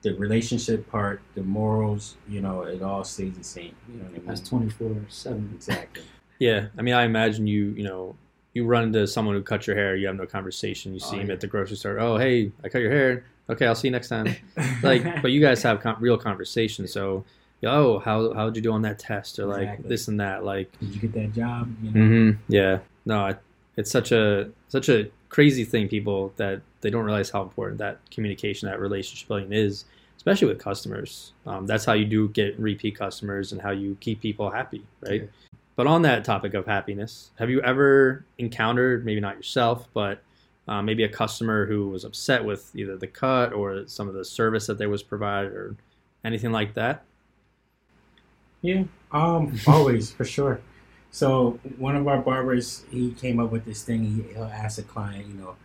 the 0.01 0.13
relationship 0.15 0.89
part, 0.89 1.21
the 1.33 1.41
morals, 1.41 2.15
you 2.29 2.39
know, 2.41 2.61
it 2.61 2.81
all 2.83 3.03
stays 3.03 3.35
the 3.37 3.43
same. 3.43 3.75
You 3.89 3.97
know 3.97 4.03
what 4.03 4.09
I 4.09 4.17
mean? 4.17 4.25
That's 4.27 4.41
24 4.47 4.95
7. 5.09 5.51
exactly. 5.55 6.03
Yeah. 6.37 6.67
I 6.77 6.81
mean, 6.81 6.93
I 6.93 7.05
imagine 7.05 7.47
you 7.47 7.67
you 7.77 7.83
know 7.85 8.17
you 8.53 8.65
run 8.65 8.83
into 8.83 9.07
someone 9.07 9.35
who 9.35 9.41
cuts 9.41 9.67
your 9.67 9.75
hair. 9.77 9.95
You 9.95 10.07
have 10.07 10.17
no 10.17 10.25
conversation. 10.25 10.93
You 10.93 10.99
see 10.99 11.15
Oh, 11.15 11.19
him 11.21 11.27
yeah. 11.27 11.33
at 11.33 11.39
the 11.39 11.47
grocery 11.47 11.77
store. 11.77 11.97
Oh, 11.99 12.17
hey, 12.17 12.51
I 12.61 12.67
cut 12.67 12.81
your 12.81 12.91
hair. 12.91 13.23
Okay, 13.49 13.65
I'll 13.65 13.73
see 13.75 13.87
you 13.87 13.91
next 13.93 14.09
time. 14.09 14.35
Like, 14.83 15.21
but 15.21 15.31
you 15.31 15.39
guys 15.39 15.63
have 15.63 15.79
con- 15.79 15.95
real 16.01 16.17
conversation. 16.17 16.87
So, 16.87 17.23
oh, 17.63 17.99
how 17.99 18.33
how 18.33 18.45
did 18.47 18.57
you 18.57 18.61
do 18.63 18.73
on 18.73 18.81
that 18.81 18.99
test 18.99 19.39
or 19.39 19.45
like 19.45 19.61
Exactly. 19.61 19.89
this 19.89 20.07
and 20.09 20.19
that? 20.19 20.43
Like, 20.43 20.77
Did 20.79 20.89
you 20.93 20.99
get 21.01 21.13
that 21.13 21.31
job? 21.33 21.73
You 21.81 21.91
know? 21.91 22.05
hmm 22.07 22.31
Yeah. 22.49 22.79
No, 23.05 23.35
it's 23.77 23.91
such 23.91 24.11
a 24.11 24.49
such 24.67 24.89
a 24.89 25.09
crazy 25.29 25.63
thing. 25.63 25.87
People 25.87 26.33
that 26.37 26.61
they 26.81 26.89
don't 26.89 27.05
realize 27.05 27.29
how 27.29 27.41
important 27.41 27.77
that 27.79 27.99
communication, 28.11 28.69
that 28.69 28.79
relationship 28.79 29.27
building 29.27 29.51
is, 29.51 29.85
especially 30.17 30.47
with 30.47 30.59
customers. 30.59 31.33
Um, 31.45 31.65
that's 31.65 31.85
how 31.85 31.93
you 31.93 32.05
do 32.05 32.29
get 32.29 32.57
repeat 32.59 32.97
customers 32.97 33.51
and 33.51 33.61
how 33.61 33.71
you 33.71 33.97
keep 33.99 34.21
people 34.21 34.49
happy, 34.49 34.83
right? 35.01 35.21
Yeah. 35.21 35.27
But 35.75 35.87
on 35.87 36.03
that 36.03 36.23
topic 36.23 36.53
of 36.53 36.65
happiness, 36.65 37.31
have 37.37 37.49
you 37.49 37.61
ever 37.61 38.25
encountered 38.37 39.05
maybe 39.05 39.19
not 39.19 39.35
yourself, 39.35 39.89
but 39.93 40.21
uh, 40.67 40.81
maybe 40.81 41.03
a 41.03 41.09
customer 41.09 41.65
who 41.65 41.89
was 41.89 42.05
upset 42.05 42.43
with 42.43 42.73
either 42.75 42.97
the 42.97 43.07
cut 43.07 43.53
or 43.53 43.85
some 43.87 44.07
of 44.07 44.13
the 44.13 44.23
service 44.23 44.65
that 44.67 44.77
they 44.77 44.87
was 44.87 45.03
provided 45.03 45.51
or 45.51 45.75
anything 46.23 46.51
like 46.51 46.73
that? 46.73 47.03
Yeah, 48.61 48.85
um, 49.11 49.59
always 49.67 50.11
for 50.11 50.25
sure. 50.25 50.61
So 51.15 51.57
one 51.77 51.95
of 51.95 52.09
our 52.09 52.17
barbers, 52.17 52.83
he 52.91 53.11
came 53.11 53.39
up 53.39 53.49
with 53.49 53.63
this 53.63 53.83
thing. 53.83 54.03
He, 54.03 54.33
he'll 54.33 54.43
ask 54.43 54.77
a 54.79 54.83
client, 54.83 55.25
you 55.27 55.35
know, 55.35 55.55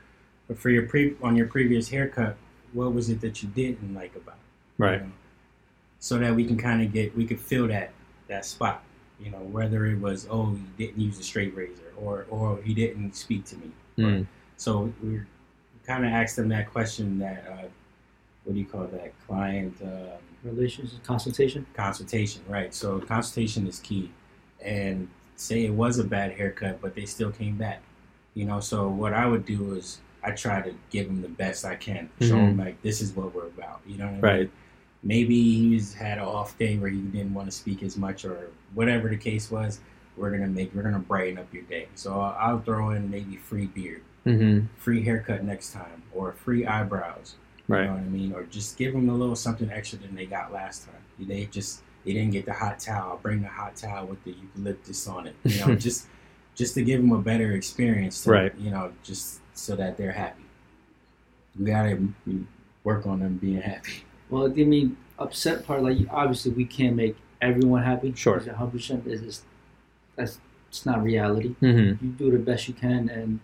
but 0.47 0.57
for 0.57 0.71
your 0.71 0.87
pre 0.87 1.17
on 1.25 1.35
your 1.35 1.49
previous 1.49 1.89
haircut, 1.89 2.37
what 2.73 2.95
was 2.95 3.11
it 3.11 3.21
that 3.23 3.43
you 3.43 3.49
didn't 3.49 3.93
like 3.93 4.15
about? 4.15 4.37
it? 4.37 4.83
Right. 4.83 5.01
You 5.01 5.07
know? 5.07 5.13
so 5.99 6.19
that 6.19 6.37
we 6.37 6.45
can 6.45 6.57
kind 6.57 6.83
of 6.83 6.93
get 6.93 7.17
we 7.17 7.27
could 7.27 7.41
fill 7.41 7.67
that 7.67 7.91
that 8.29 8.45
spot. 8.45 8.85
You 9.19 9.33
know, 9.33 9.39
whether 9.39 9.87
it 9.87 9.99
was 9.99 10.29
oh 10.31 10.53
he 10.53 10.87
didn't 10.87 11.01
use 11.01 11.19
a 11.19 11.25
straight 11.25 11.53
razor 11.57 11.93
or 11.97 12.27
or 12.31 12.63
he 12.63 12.73
didn't 12.73 13.17
speak 13.17 13.45
to 13.47 13.57
me. 13.57 13.71
Mm. 13.99 14.27
So 14.57 14.93
we 15.03 15.21
kind 15.85 16.07
of 16.07 16.13
asked 16.13 16.37
them 16.37 16.49
that 16.51 16.71
question 16.71 17.19
that 17.19 17.45
uh, 17.51 17.67
what 18.45 18.53
do 18.53 18.61
you 18.61 18.67
call 18.67 18.87
that 18.87 19.13
client 19.27 19.77
um, 19.83 20.21
Relations 20.45 20.95
consultation. 21.03 21.67
consultation, 21.75 22.43
right? 22.49 22.73
So 22.73 23.01
consultation 23.01 23.67
is 23.67 23.81
key, 23.81 24.13
and 24.63 25.09
say 25.41 25.65
it 25.65 25.73
was 25.73 25.99
a 25.99 26.05
bad 26.05 26.33
haircut, 26.33 26.81
but 26.81 26.95
they 26.95 27.07
still 27.07 27.31
came 27.31 27.57
back. 27.57 27.81
You 28.35 28.45
know, 28.45 28.61
so 28.61 28.89
what 28.89 29.13
I 29.13 29.27
would 29.27 29.45
do 29.45 29.75
is 29.75 30.01
I 30.23 30.33
try 30.33 30.61
to 30.61 30.73
give 30.91 31.07
them 31.07 31.23
the 31.23 31.29
best 31.29 31.65
I 31.65 31.77
can, 31.77 32.11
show 32.21 32.37
Mhm. 32.37 32.49
them 32.49 32.57
like 32.59 32.83
this 32.83 33.01
is 33.01 33.17
what 33.17 33.35
we're 33.35 33.47
about. 33.47 33.81
You 33.87 33.97
know 33.99 34.05
what 34.05 34.11
I 34.11 34.13
mean? 34.13 34.21
Right. 34.21 34.51
Maybe 35.03 35.35
he's 35.43 35.95
had 35.95 36.19
an 36.19 36.25
off 36.25 36.59
day 36.59 36.77
where 36.77 36.91
he 36.91 37.01
didn't 37.01 37.33
want 37.33 37.51
to 37.51 37.57
speak 37.57 37.83
as 37.83 37.97
much, 37.97 38.25
or 38.27 38.49
whatever 38.75 39.09
the 39.09 39.17
case 39.17 39.51
was. 39.51 39.81
We're 40.17 40.31
gonna 40.31 40.47
make 40.49 40.75
we're 40.75 40.83
gonna 40.83 40.99
brighten 40.99 41.39
up 41.39 41.53
your 41.55 41.63
day. 41.63 41.89
So 41.95 42.21
I'll 42.21 42.61
throw 42.61 42.91
in 42.91 43.11
maybe 43.11 43.37
free 43.37 43.67
beard, 43.67 44.03
Mm-hmm. 44.27 44.67
free 44.77 45.03
haircut 45.03 45.43
next 45.43 45.73
time, 45.73 46.03
or 46.15 46.33
free 46.33 46.67
eyebrows. 46.67 47.37
You 47.67 47.75
Right. 47.77 47.87
know 47.87 47.93
what 47.95 48.01
I 48.03 48.05
mean? 48.05 48.33
Or 48.35 48.43
just 48.45 48.77
give 48.77 48.93
them 48.93 49.09
a 49.09 49.15
little 49.15 49.37
something 49.37 49.71
extra 49.71 49.99
than 49.99 50.15
they 50.15 50.27
got 50.27 50.53
last 50.53 50.85
time. 50.85 51.01
They 51.19 51.47
just 51.47 51.81
they 52.05 52.13
didn't 52.13 52.31
get 52.31 52.47
the 52.47 52.53
hot 52.53 52.79
towel. 52.79 53.13
I'll 53.13 53.19
bring 53.19 53.43
the 53.43 53.49
hot 53.49 53.77
towel 53.77 54.07
with 54.07 54.23
the 54.25 54.33
eucalyptus 54.33 55.07
on 55.07 55.27
it. 55.27 55.37
You 55.45 55.67
know, 55.67 55.75
just 55.87 56.07
just 56.55 56.75
to 56.75 56.83
give 56.83 57.01
them 57.01 57.13
a 57.13 57.19
better 57.19 57.53
experience. 57.53 58.25
To, 58.25 58.31
Right. 58.31 58.55
You 58.59 58.71
know, 58.71 58.93
just 59.03 59.41
so 59.55 59.77
that 59.77 59.97
they're 59.97 60.13
happy. 60.13 60.43
We 61.59 61.67
gotta 61.67 62.01
work 62.85 63.07
on 63.07 63.21
them 63.21 63.37
being 63.37 63.61
happy. 63.61 64.05
Well, 64.31 64.47
I 64.47 64.65
mean, 64.65 64.97
upset 65.19 65.67
part, 65.67 65.83
like 65.83 65.99
obviously 66.11 66.53
we 66.53 66.65
can't 66.65 66.97
make 66.97 67.17
everyone 67.43 67.83
happy. 67.83 68.13
Sure. 68.15 68.39
Because 68.39 68.57
100% 68.57 69.07
is 69.07 69.21
just 69.21 69.45
that's 70.17 70.39
it's 70.69 70.87
not 70.87 71.03
reality. 71.03 71.55
Mm-hmm. 71.61 72.05
You 72.05 72.13
do 72.13 72.31
the 72.31 72.39
best 72.39 72.69
you 72.69 72.75
can, 72.75 73.09
and 73.11 73.41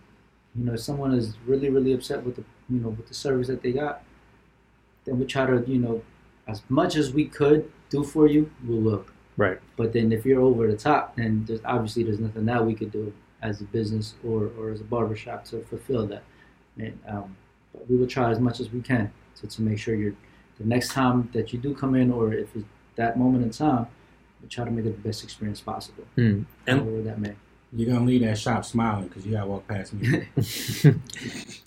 you 0.55 0.65
know, 0.65 0.73
if 0.73 0.79
someone 0.79 1.13
is 1.13 1.33
really, 1.45 1.69
really 1.69 1.93
upset 1.93 2.23
with 2.23 2.37
the 2.37 2.43
you 2.69 2.79
know 2.79 2.89
with 2.89 3.07
the 3.07 3.13
service 3.13 3.47
that 3.47 3.61
they 3.61 3.73
got, 3.73 4.01
then 5.05 5.19
we 5.19 5.25
try 5.25 5.45
to 5.45 5.63
you 5.67 5.77
know, 5.77 6.01
as 6.47 6.61
much 6.69 6.95
as 6.95 7.11
we 7.11 7.25
could 7.25 7.69
do 7.89 8.03
for 8.03 8.27
you, 8.27 8.51
we 8.67 8.79
will. 8.79 9.05
Right. 9.37 9.59
But 9.75 9.93
then 9.93 10.11
if 10.11 10.25
you're 10.25 10.41
over 10.41 10.67
the 10.67 10.77
top, 10.77 11.15
then 11.15 11.45
there's 11.47 11.61
obviously 11.63 12.03
there's 12.03 12.19
nothing 12.19 12.45
that 12.45 12.65
we 12.65 12.73
could 12.73 12.91
do 12.91 13.13
as 13.41 13.61
a 13.61 13.65
business 13.65 14.15
or, 14.25 14.49
or 14.57 14.71
as 14.71 14.81
a 14.81 14.83
barbershop 14.83 15.45
to 15.45 15.61
fulfill 15.63 16.07
that. 16.07 16.23
And 16.77 16.99
um, 17.07 17.35
but 17.71 17.89
we 17.89 17.97
will 17.97 18.07
try 18.07 18.31
as 18.31 18.39
much 18.39 18.59
as 18.59 18.71
we 18.71 18.81
can 18.81 19.11
to, 19.39 19.47
to 19.47 19.61
make 19.61 19.77
sure 19.77 19.95
you're 19.95 20.15
the 20.59 20.65
next 20.65 20.91
time 20.91 21.29
that 21.33 21.53
you 21.53 21.59
do 21.59 21.75
come 21.75 21.93
in 21.95 22.11
or 22.11 22.33
if 22.33 22.55
it's 22.55 22.65
that 22.95 23.17
moment 23.17 23.43
in 23.43 23.51
time, 23.51 23.87
we 24.41 24.49
try 24.49 24.65
to 24.65 24.71
make 24.71 24.85
it 24.85 25.01
the 25.01 25.07
best 25.07 25.23
experience 25.23 25.61
possible. 25.61 26.03
Mm. 26.17 26.45
And 26.65 26.79
however 26.79 27.01
that 27.03 27.19
may. 27.19 27.35
You're 27.73 27.93
gonna 27.93 28.05
leave 28.05 28.21
that 28.21 28.37
shop 28.37 28.63
smiling 28.63 29.07
because 29.07 29.25
you 29.25 29.33
gotta 29.33 29.47
walk 29.47 29.67
past 29.67 29.93
me. 29.93 30.27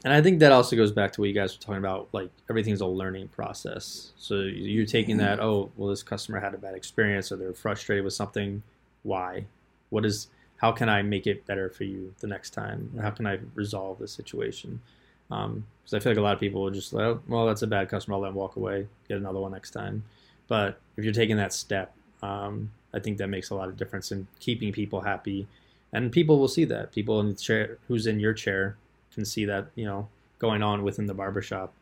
and 0.05 0.13
I 0.13 0.23
think 0.23 0.41
that 0.41 0.51
also 0.51 0.75
goes 0.77 0.93
back 0.93 1.13
to 1.13 1.21
what 1.21 1.29
you 1.29 1.35
guys 1.35 1.57
were 1.57 1.61
talking 1.61 1.79
about. 1.79 2.09
Like 2.13 2.31
everything's 2.49 2.81
a 2.81 2.87
learning 2.87 3.29
process. 3.29 4.13
So 4.17 4.37
you're 4.41 4.87
taking 4.87 5.19
that. 5.19 5.41
Oh, 5.41 5.71
well, 5.77 5.91
this 5.91 6.03
customer 6.03 6.41
had 6.41 6.55
a 6.55 6.59
bad 6.59 6.75
experience, 6.75 7.31
or 7.31 7.37
they're 7.37 7.53
frustrated 7.53 8.05
with 8.05 8.15
something. 8.15 8.63
Why? 9.03 9.45
What 9.91 10.07
is? 10.07 10.29
How 10.57 10.73
can 10.73 10.89
I 10.89 11.03
make 11.03 11.27
it 11.27 11.47
better 11.47 11.69
for 11.71 11.85
you 11.85 12.15
the 12.21 12.27
next 12.27 12.51
time? 12.51 12.91
How 13.01 13.11
can 13.11 13.27
I 13.27 13.39
resolve 13.55 13.99
the 13.99 14.09
situation? 14.09 14.81
Because 15.29 15.95
I 15.95 16.01
feel 16.01 16.13
like 16.13 16.19
a 16.19 16.23
lot 16.23 16.35
of 16.35 16.41
people 16.41 16.63
will 16.63 16.71
just 16.71 16.93
like, 16.93 17.05
oh, 17.05 17.21
well, 17.29 17.47
that's 17.47 17.63
a 17.63 17.67
bad 17.67 17.89
customer. 17.89 18.17
I'll 18.17 18.23
let 18.23 18.29
them 18.29 18.35
walk 18.35 18.57
away. 18.57 18.89
Get 19.09 19.17
another 19.17 19.39
one 19.39 19.53
next 19.53 19.71
time. 19.71 20.03
But 20.49 20.81
if 20.97 21.05
you're 21.05 21.15
taking 21.15 21.37
that 21.37 21.53
step, 21.53 21.95
um, 22.23 22.73
I 22.93 22.99
think 22.99 23.19
that 23.19 23.29
makes 23.29 23.51
a 23.51 23.55
lot 23.55 23.69
of 23.69 23.77
difference 23.77 24.11
in 24.11 24.27
keeping 24.41 24.73
people 24.73 25.01
happy, 25.01 25.47
and 25.93 26.13
people 26.13 26.39
will 26.39 26.49
see 26.49 26.65
that. 26.67 26.93
People 26.93 27.21
in 27.21 27.29
the 27.29 27.35
chair, 27.35 27.79
who's 27.89 28.07
in 28.07 28.21
your 28.21 28.33
chair, 28.33 28.77
can 29.15 29.25
see 29.25 29.45
that 29.45 29.69
you 29.75 29.85
know 29.85 30.09
going 30.39 30.63
on 30.63 30.83
within 30.83 31.07
the 31.07 31.15
barbershop. 31.15 31.73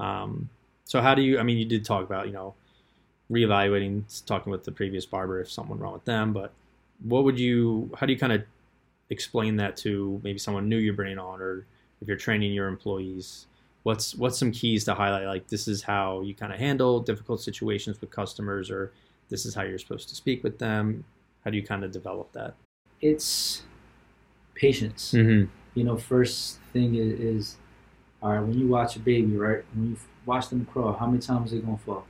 Um, 0.00 0.48
so 0.84 1.00
how 1.00 1.14
do 1.14 1.22
you? 1.22 1.38
I 1.38 1.42
mean, 1.42 1.58
you 1.58 1.64
did 1.64 1.84
talk 1.84 2.04
about 2.04 2.26
you 2.26 2.32
know 2.32 2.54
reevaluating, 3.30 4.24
talking 4.26 4.50
with 4.50 4.64
the 4.64 4.72
previous 4.72 5.06
barber 5.06 5.40
if 5.40 5.50
something 5.50 5.70
went 5.70 5.82
wrong 5.82 5.94
with 5.94 6.04
them, 6.04 6.32
but 6.32 6.52
what 7.02 7.24
would 7.24 7.38
you? 7.38 7.90
How 7.96 8.06
do 8.06 8.12
you 8.12 8.18
kind 8.18 8.32
of 8.32 8.42
explain 9.10 9.56
that 9.56 9.76
to 9.78 10.20
maybe 10.22 10.38
someone 10.38 10.68
new 10.68 10.78
you're 10.78 10.94
bringing 10.94 11.18
on, 11.18 11.40
or 11.40 11.66
if 12.00 12.08
you're 12.08 12.16
training 12.16 12.52
your 12.52 12.68
employees? 12.68 13.46
What's 13.84 14.14
what's 14.14 14.38
some 14.38 14.52
keys 14.52 14.84
to 14.84 14.94
highlight? 14.94 15.26
Like 15.26 15.48
this 15.48 15.66
is 15.68 15.82
how 15.82 16.22
you 16.22 16.34
kind 16.34 16.52
of 16.52 16.58
handle 16.58 17.00
difficult 17.00 17.40
situations 17.40 18.00
with 18.00 18.10
customers, 18.10 18.70
or 18.70 18.92
this 19.28 19.46
is 19.46 19.54
how 19.54 19.62
you're 19.62 19.78
supposed 19.78 20.08
to 20.10 20.14
speak 20.14 20.44
with 20.44 20.58
them. 20.58 21.04
How 21.44 21.50
do 21.50 21.56
you 21.56 21.64
kind 21.64 21.84
of 21.84 21.90
develop 21.90 22.32
that? 22.32 22.54
It's 23.02 23.62
patience. 24.54 25.12
Mm-hmm. 25.12 25.50
You 25.74 25.84
know, 25.84 25.96
first 25.96 26.58
thing 26.72 26.94
is, 26.94 27.20
is 27.20 27.56
all 28.22 28.30
right, 28.30 28.40
when 28.40 28.56
you 28.56 28.68
watch 28.68 28.96
a 28.96 29.00
baby, 29.00 29.36
right? 29.36 29.64
When 29.74 29.90
you 29.90 29.96
watch 30.24 30.48
them 30.48 30.64
crawl, 30.64 30.92
how 30.92 31.06
many 31.06 31.18
times 31.18 31.52
are 31.52 31.56
they 31.56 31.62
gonna 31.62 31.76
fall? 31.78 32.06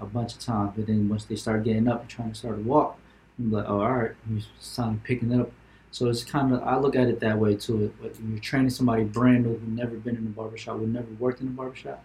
A 0.00 0.04
bunch 0.04 0.34
of 0.34 0.40
times. 0.40 0.72
But 0.76 0.86
then 0.86 1.08
once 1.08 1.24
they 1.24 1.36
start 1.36 1.64
getting 1.64 1.88
up 1.88 2.02
and 2.02 2.10
trying 2.10 2.32
to 2.32 2.34
start 2.34 2.56
to 2.56 2.62
walk, 2.62 2.98
you're 3.38 3.58
like, 3.58 3.68
oh, 3.68 3.80
all 3.80 3.92
right, 3.92 4.12
you 4.28 4.42
start 4.58 5.02
picking 5.02 5.32
it 5.32 5.40
up. 5.40 5.50
So 5.92 6.08
it's 6.08 6.22
kind 6.22 6.52
of 6.52 6.62
I 6.62 6.76
look 6.76 6.94
at 6.94 7.08
it 7.08 7.20
that 7.20 7.38
way 7.38 7.56
too. 7.56 7.92
But 8.00 8.14
When 8.20 8.32
you're 8.32 8.40
training 8.40 8.70
somebody 8.70 9.04
brand 9.04 9.44
new 9.44 9.56
who 9.56 9.66
never 9.66 9.96
been 9.96 10.16
in 10.16 10.26
a 10.26 10.30
barbershop, 10.30 10.78
who 10.78 10.86
never 10.86 11.08
worked 11.18 11.40
in 11.40 11.48
a 11.48 11.50
barbershop, 11.50 12.04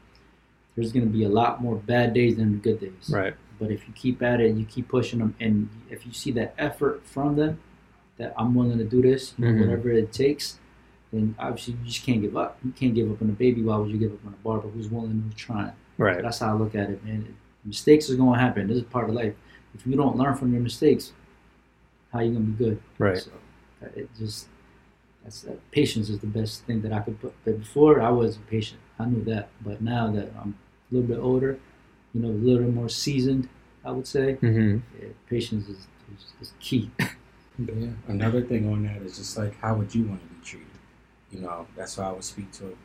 there's 0.75 0.91
gonna 0.91 1.06
be 1.06 1.23
a 1.23 1.30
lot 1.30 1.62
more 1.62 1.75
bad 1.75 2.13
days 2.13 2.38
than 2.38 2.60
good 2.60 2.80
days. 2.80 3.10
Right. 3.10 3.34
But 3.60 3.71
if 3.71 3.88
you 3.88 3.93
keep 3.93 4.21
at 4.21 4.41
it, 4.41 4.56
you 4.56 4.65
keep 4.65 4.88
pushing 4.88 5.19
them, 5.19 5.36
and 5.39 5.69
if 5.89 6.06
you 6.06 6.13
see 6.13 6.32
that 6.32 6.54
effort 6.58 7.06
from 7.06 7.36
them, 7.36 7.60
that 8.17 8.34
I'm 8.38 8.56
willing 8.56 8.78
to 8.78 8.86
do 8.86 9.01
this, 9.01 9.34
you 9.38 9.45
know, 9.45 9.51
Mhm. 9.51 9.60
whatever 9.67 9.91
it 9.91 10.12
takes, 10.13 10.60
then 11.12 11.36
obviously 11.39 11.73
you 11.75 11.86
just 11.86 12.06
can't 12.06 12.21
give 12.21 12.36
up. 12.38 12.58
You 12.63 12.71
can't 12.71 12.93
give 12.95 13.12
up 13.12 13.21
on 13.21 13.30
a 13.30 13.34
baby. 13.34 13.62
Why 13.62 13.78
would 13.78 13.89
you 13.89 13.97
give 13.97 14.13
up 14.13 14.25
on 14.25 14.34
a 14.34 14.43
barber 14.43 14.69
who's 14.69 14.88
willing, 14.89 15.21
who's 15.25 15.36
trying? 15.36 15.73
Right. 15.97 16.21
That's 16.21 16.39
how 16.39 16.51
I 16.56 16.58
look 16.58 16.75
at 16.75 16.89
it, 16.89 17.04
man. 17.06 17.36
Mistakes 17.63 18.10
are 18.10 18.15
going 18.15 18.34
to 18.38 18.39
happen. 18.39 18.67
This 18.67 18.78
is 18.78 18.84
part 18.84 19.10
of 19.10 19.15
life. 19.15 19.34
If 19.73 19.86
you 19.86 19.95
don't 19.95 20.15
learn 20.17 20.36
from 20.36 20.54
your 20.54 20.62
mistakes, 20.62 21.12
how 22.13 22.21
you 22.21 22.32
gonna 22.34 22.45
be 22.45 22.63
good? 22.65 22.80
Right. 22.97 23.17
So 23.17 23.32
uh, 23.84 23.88
it 23.95 24.10
just 24.17 24.47
that's 25.23 25.41
that 25.41 25.60
patience 25.71 26.10
is 26.10 26.19
the 26.19 26.28
best 26.28 26.63
thing 26.63 26.82
that 26.84 26.93
I 26.93 26.99
could 26.99 27.19
put. 27.19 27.34
But 27.43 27.60
before 27.60 27.99
I 28.01 28.10
wasn't 28.10 28.47
patient. 28.47 28.80
I 28.97 29.06
knew 29.06 29.21
that, 29.25 29.49
but 29.62 29.82
now 29.82 30.10
that 30.12 30.32
I'm 30.41 30.56
a 30.89 30.95
little 30.95 31.08
bit 31.10 31.19
older, 31.21 31.60
you 32.13 32.21
know, 32.21 32.30
a 32.30 32.32
little 32.32 32.71
more 32.71 32.88
seasoned, 32.88 33.49
I 33.84 33.91
would 33.91 34.08
say, 34.08 34.38
Mm-hmm. 34.41 34.78
yeah, 35.01 35.10
patience 35.30 35.67
is, 35.67 35.80
is, 36.15 36.25
is 36.39 36.54
key. 36.62 36.91
Yeah. 37.57 37.89
Another 38.07 38.41
thing 38.41 38.71
on 38.71 38.83
that 38.83 39.01
is 39.01 39.17
just 39.17 39.37
like, 39.37 39.57
how 39.59 39.75
would 39.75 39.93
you 39.93 40.03
want 40.05 40.21
to 40.21 40.27
be 40.27 40.43
treated? 40.43 40.67
You 41.31 41.39
know, 41.41 41.67
that's 41.75 41.97
why 41.97 42.05
I 42.05 42.11
would 42.11 42.23
speak 42.23 42.51
to 42.53 42.77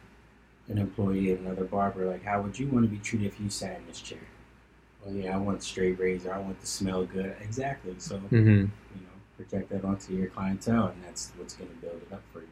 an 0.68 0.78
employee 0.78 1.32
at 1.32 1.40
another 1.40 1.64
barber. 1.64 2.06
Like, 2.06 2.24
how 2.24 2.40
would 2.42 2.58
you 2.58 2.68
want 2.68 2.84
to 2.84 2.88
be 2.90 2.98
treated 2.98 3.26
if 3.26 3.40
you 3.40 3.50
sat 3.50 3.78
in 3.78 3.86
this 3.86 4.00
chair? 4.00 4.18
Well, 5.04 5.14
yeah, 5.14 5.34
I 5.34 5.38
want 5.38 5.62
straight 5.62 5.98
razor. 5.98 6.32
I 6.32 6.38
want 6.38 6.60
to 6.60 6.66
smell 6.66 7.04
good. 7.04 7.34
Exactly. 7.40 7.94
So, 7.98 8.16
Mm-hmm. 8.16 8.48
you 8.50 8.66
know, 9.02 9.16
project 9.36 9.70
that 9.70 9.84
onto 9.84 10.14
your 10.14 10.28
clientele, 10.28 10.88
and 10.88 11.02
that's 11.04 11.32
what's 11.36 11.54
going 11.54 11.70
to 11.70 11.76
build 11.76 12.02
it 12.02 12.12
up 12.12 12.22
for 12.32 12.40
you. 12.40 12.48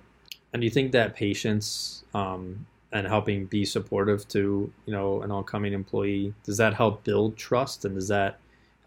And 0.52 0.60
do 0.62 0.64
you 0.64 0.70
think 0.70 0.92
that 0.92 1.14
patience 1.14 2.04
um, 2.14 2.66
and 2.92 3.06
helping 3.06 3.44
be 3.46 3.64
supportive 3.66 4.26
to 4.28 4.72
you 4.86 4.92
know 4.92 5.20
an 5.22 5.30
oncoming 5.30 5.74
employee 5.74 6.32
does 6.44 6.56
that 6.56 6.72
help 6.72 7.04
build 7.04 7.36
trust 7.36 7.84
and 7.84 7.94
does 7.94 8.08
that 8.08 8.38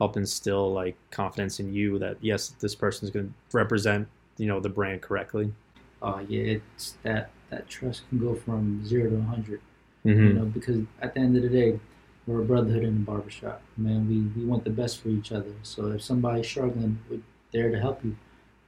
help 0.01 0.17
instill 0.17 0.73
like 0.73 0.95
confidence 1.11 1.59
in 1.59 1.71
you 1.71 1.99
that 1.99 2.17
yes 2.21 2.55
this 2.59 2.73
person 2.73 3.07
is 3.07 3.11
going 3.11 3.27
to 3.27 3.57
represent 3.57 4.07
you 4.37 4.47
know 4.47 4.59
the 4.59 4.73
brand 4.77 4.99
correctly? 4.99 5.53
Oh 6.01 6.19
yeah, 6.27 6.55
it's 6.55 6.95
that 7.03 7.29
that 7.51 7.69
trust 7.69 8.09
can 8.09 8.17
go 8.17 8.33
from 8.33 8.83
zero 8.83 9.11
to 9.11 9.17
a 9.17 9.21
hundred. 9.21 9.61
Mm-hmm. 10.03 10.27
You 10.27 10.33
know, 10.33 10.45
because 10.45 10.79
at 11.03 11.13
the 11.13 11.19
end 11.19 11.37
of 11.37 11.43
the 11.43 11.49
day, 11.49 11.79
we're 12.25 12.41
a 12.41 12.45
brotherhood 12.45 12.83
in 12.83 12.95
the 12.95 13.05
barbershop. 13.11 13.61
Man, 13.77 14.07
we, 14.09 14.41
we 14.41 14.47
want 14.47 14.63
the 14.63 14.71
best 14.71 15.03
for 15.03 15.09
each 15.09 15.31
other. 15.31 15.53
So 15.61 15.91
if 15.91 16.01
somebody's 16.01 16.47
struggling, 16.47 16.97
we're 17.07 17.19
there 17.53 17.69
to 17.69 17.79
help 17.79 18.03
you. 18.03 18.15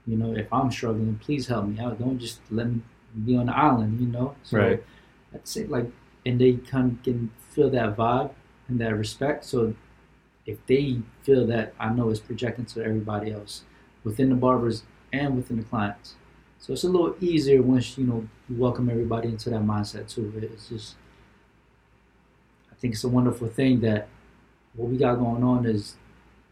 You 0.05 0.17
know, 0.17 0.35
if 0.35 0.51
I'm 0.53 0.69
struggling, 0.71 1.19
please 1.23 1.47
help 1.47 1.65
me 1.65 1.79
out. 1.79 1.97
Don't 1.97 2.19
just 2.19 2.41
let 2.51 2.67
me 2.67 2.81
be 3.25 3.35
on 3.35 3.47
the 3.47 3.57
island, 3.57 3.99
you 3.99 4.07
know? 4.07 4.35
So 4.43 4.59
Right. 4.59 4.83
that's 5.31 5.55
it. 5.57 5.71
Like, 5.71 5.89
and 6.27 6.39
they 6.39 6.53
kind 6.57 6.91
of 6.91 7.03
can 7.03 7.31
feel 7.49 7.71
that 7.71 7.95
vibe 7.95 8.31
and 8.67 8.79
that 8.79 8.95
respect. 8.95 9.43
So 9.45 9.73
if 10.45 10.65
they 10.67 10.99
feel 11.23 11.45
that, 11.47 11.73
I 11.79 11.89
know 11.89 12.09
it's 12.09 12.19
projecting 12.19 12.65
to 12.65 12.83
everybody 12.83 13.31
else 13.31 13.63
within 14.03 14.29
the 14.29 14.35
barbers 14.35 14.83
and 15.11 15.35
within 15.35 15.57
the 15.57 15.63
clients. 15.63 16.15
So 16.59 16.73
it's 16.73 16.83
a 16.83 16.89
little 16.89 17.15
easier 17.19 17.61
once, 17.61 17.97
you 17.97 18.05
know, 18.05 18.27
you 18.49 18.55
welcome 18.57 18.89
everybody 18.89 19.29
into 19.29 19.49
that 19.49 19.61
mindset 19.61 20.07
too. 20.09 20.33
It's 20.37 20.69
just, 20.69 20.95
I 22.71 22.75
think 22.75 22.93
it's 22.93 23.03
a 23.03 23.09
wonderful 23.09 23.47
thing 23.47 23.81
that 23.81 24.07
what 24.75 24.89
we 24.89 24.97
got 24.97 25.15
going 25.15 25.43
on 25.43 25.65
is 25.65 25.95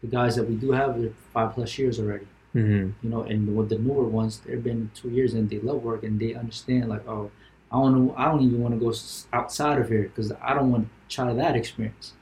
the 0.00 0.08
guys 0.08 0.36
that 0.36 0.48
we 0.48 0.54
do 0.54 0.72
have 0.72 0.98
are 0.98 1.12
five 1.32 1.54
plus 1.54 1.78
years 1.78 1.98
already 1.98 2.26
Mm-hmm. 2.54 2.90
you 3.02 3.10
know, 3.10 3.22
and 3.22 3.56
with 3.56 3.70
the 3.70 3.78
newer 3.78 4.04
ones, 4.04 4.40
they've 4.44 4.62
been 4.62 4.90
two 4.94 5.08
years 5.08 5.32
and 5.32 5.48
they 5.48 5.58
love 5.60 5.82
work 5.82 6.02
and 6.02 6.20
they 6.20 6.34
understand 6.34 6.90
like, 6.90 7.06
oh, 7.08 7.30
I 7.70 7.76
don't 7.76 8.06
know, 8.08 8.14
I 8.14 8.26
don't 8.26 8.42
even 8.42 8.60
want 8.60 8.74
to 8.74 8.80
go 8.80 8.92
outside 9.32 9.78
of 9.78 9.88
here 9.88 10.02
because 10.02 10.32
I 10.32 10.52
don't 10.52 10.70
want 10.70 10.86
to 10.86 11.14
try 11.14 11.32
that 11.32 11.56
experience. 11.56 12.12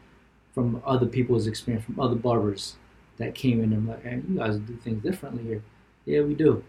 From 0.54 0.82
other 0.84 1.06
people's 1.06 1.46
experience, 1.46 1.84
from 1.84 2.00
other 2.00 2.16
barbers 2.16 2.76
that 3.18 3.34
came 3.34 3.62
in 3.62 3.72
and 3.72 3.86
like, 3.88 4.02
hey, 4.02 4.20
you 4.28 4.38
guys 4.38 4.56
do 4.56 4.76
things 4.76 5.02
differently 5.02 5.42
here. 5.44 5.62
Yeah, 6.06 6.22
we 6.22 6.34
do, 6.34 6.64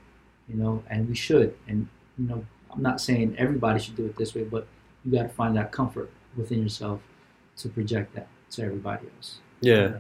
you 0.48 0.56
know, 0.56 0.84
and 0.90 1.08
we 1.08 1.16
should. 1.16 1.56
And 1.68 1.88
you 2.18 2.28
know, 2.28 2.46
I'm 2.72 2.82
not 2.82 3.02
saying 3.02 3.36
everybody 3.38 3.80
should 3.80 3.96
do 3.96 4.06
it 4.06 4.18
this 4.18 4.36
way, 4.36 4.44
but 4.44 4.68
you 5.04 5.12
got 5.12 5.24
to 5.24 5.30
find 5.30 5.56
that 5.58 5.72
comfort 5.72 6.12
within 6.36 6.62
yourself 6.62 7.02
to 7.58 7.70
project 7.70 8.16
that 8.16 8.28
to 8.52 8.64
everybody 8.64 9.08
else. 9.16 9.40
Yeah. 9.62 9.98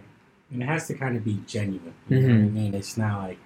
And 0.52 0.62
it 0.62 0.66
has 0.66 0.88
to 0.88 0.94
kind 0.94 1.16
of 1.16 1.24
be 1.24 1.40
genuine. 1.48 1.94
You 2.10 2.18
mm-hmm. 2.18 2.28
know 2.28 2.34
what 2.34 2.44
I 2.44 2.50
mean? 2.50 2.74
It's 2.74 2.98
not 2.98 3.24
like 3.24 3.38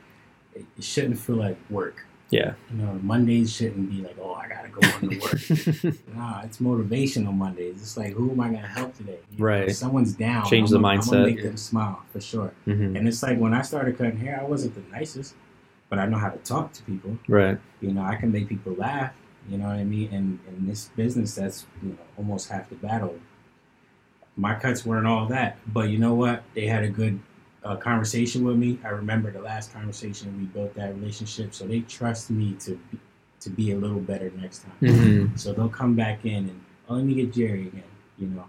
it, 0.55 0.65
it 0.77 0.83
shouldn't 0.83 1.19
feel 1.19 1.35
like 1.35 1.57
work. 1.69 2.05
Yeah. 2.31 2.53
You 2.71 2.77
know, 2.77 2.99
Mondays 3.03 3.53
shouldn't 3.55 3.89
be 3.89 4.01
like, 4.01 4.17
oh, 4.21 4.33
I 4.33 4.47
gotta 4.47 4.69
go 4.69 4.79
on 4.87 5.09
to 5.09 5.19
work. 5.19 5.97
nah, 6.15 6.41
it's 6.41 6.57
motivational 6.57 7.33
Mondays. 7.33 7.75
It's 7.81 7.97
like, 7.97 8.13
who 8.13 8.31
am 8.31 8.39
I 8.39 8.47
gonna 8.47 8.67
help 8.67 8.95
today? 8.97 9.19
You 9.31 9.37
know, 9.39 9.45
Right. 9.45 9.69
if 9.69 9.75
someone's 9.75 10.13
down. 10.13 10.45
Change 10.49 10.69
I'm 10.69 10.73
the 10.73 10.79
gonna- 10.81 10.87
I'm 10.95 10.99
mindset. 11.01 11.11
gonna 11.11 11.25
make 11.27 11.43
them 11.43 11.57
smile 11.57 12.01
for 12.11 12.19
sure. 12.19 12.51
hmm 12.65 12.95
And 12.95 13.07
it's 13.07 13.21
like 13.21 13.37
when 13.37 13.53
I 13.53 13.61
started 13.61 13.97
cutting 13.97 14.17
hair, 14.17 14.39
I 14.41 14.43
wasn't 14.45 14.73
the 14.75 14.81
nicest, 14.91 15.35
but 15.89 15.99
I 15.99 16.07
know 16.07 16.17
how 16.17 16.29
to 16.29 16.37
talk 16.39 16.73
to 16.73 16.83
people. 16.83 17.17
Right. 17.27 17.59
You 17.81 17.93
know, 17.93 18.01
I 18.01 18.15
can 18.15 18.31
make 18.31 18.49
people 18.49 18.73
laugh. 18.73 19.13
You 19.47 19.59
know 19.59 19.67
what 19.67 19.75
I 19.75 19.83
mean? 19.83 20.09
And 20.11 20.39
in 20.47 20.65
this 20.67 20.89
business, 20.95 21.35
that's 21.35 21.67
you 21.83 21.89
know 21.89 21.97
almost 22.17 22.49
half 22.49 22.67
the 22.69 22.75
battle. 22.75 23.19
My 24.35 24.55
cuts 24.55 24.83
weren't 24.85 25.05
all 25.07 25.27
that, 25.27 25.57
but 25.71 25.89
you 25.89 25.97
know 25.99 26.15
what? 26.15 26.43
They 26.55 26.65
had 26.65 26.83
a 26.83 26.89
good 26.89 27.19
uh, 27.65 27.75
conversation 27.75 28.43
with 28.45 28.55
me. 28.55 28.79
I 28.85 28.89
remember 28.89 29.31
the 29.31 29.41
last 29.41 29.73
conversation 29.73 30.37
we 30.37 30.45
built 30.45 30.73
that 30.75 30.93
relationship, 30.95 31.53
so 31.53 31.65
they 31.65 31.81
trust 31.81 32.29
me 32.29 32.53
to 32.61 32.71
be, 32.91 32.99
to 33.41 33.49
be 33.49 33.71
a 33.71 33.77
little 33.77 33.99
better 33.99 34.31
next 34.39 34.63
time. 34.63 34.93
hmm 34.93 35.35
So 35.35 35.51
they'll 35.51 35.67
come 35.69 35.95
back 35.95 36.25
in 36.25 36.49
and 36.49 36.61
oh, 36.89 36.95
let 36.95 37.03
me 37.05 37.15
get 37.15 37.33
Jerry 37.33 37.67
again. 37.67 37.83
You 38.17 38.27
know, 38.27 38.45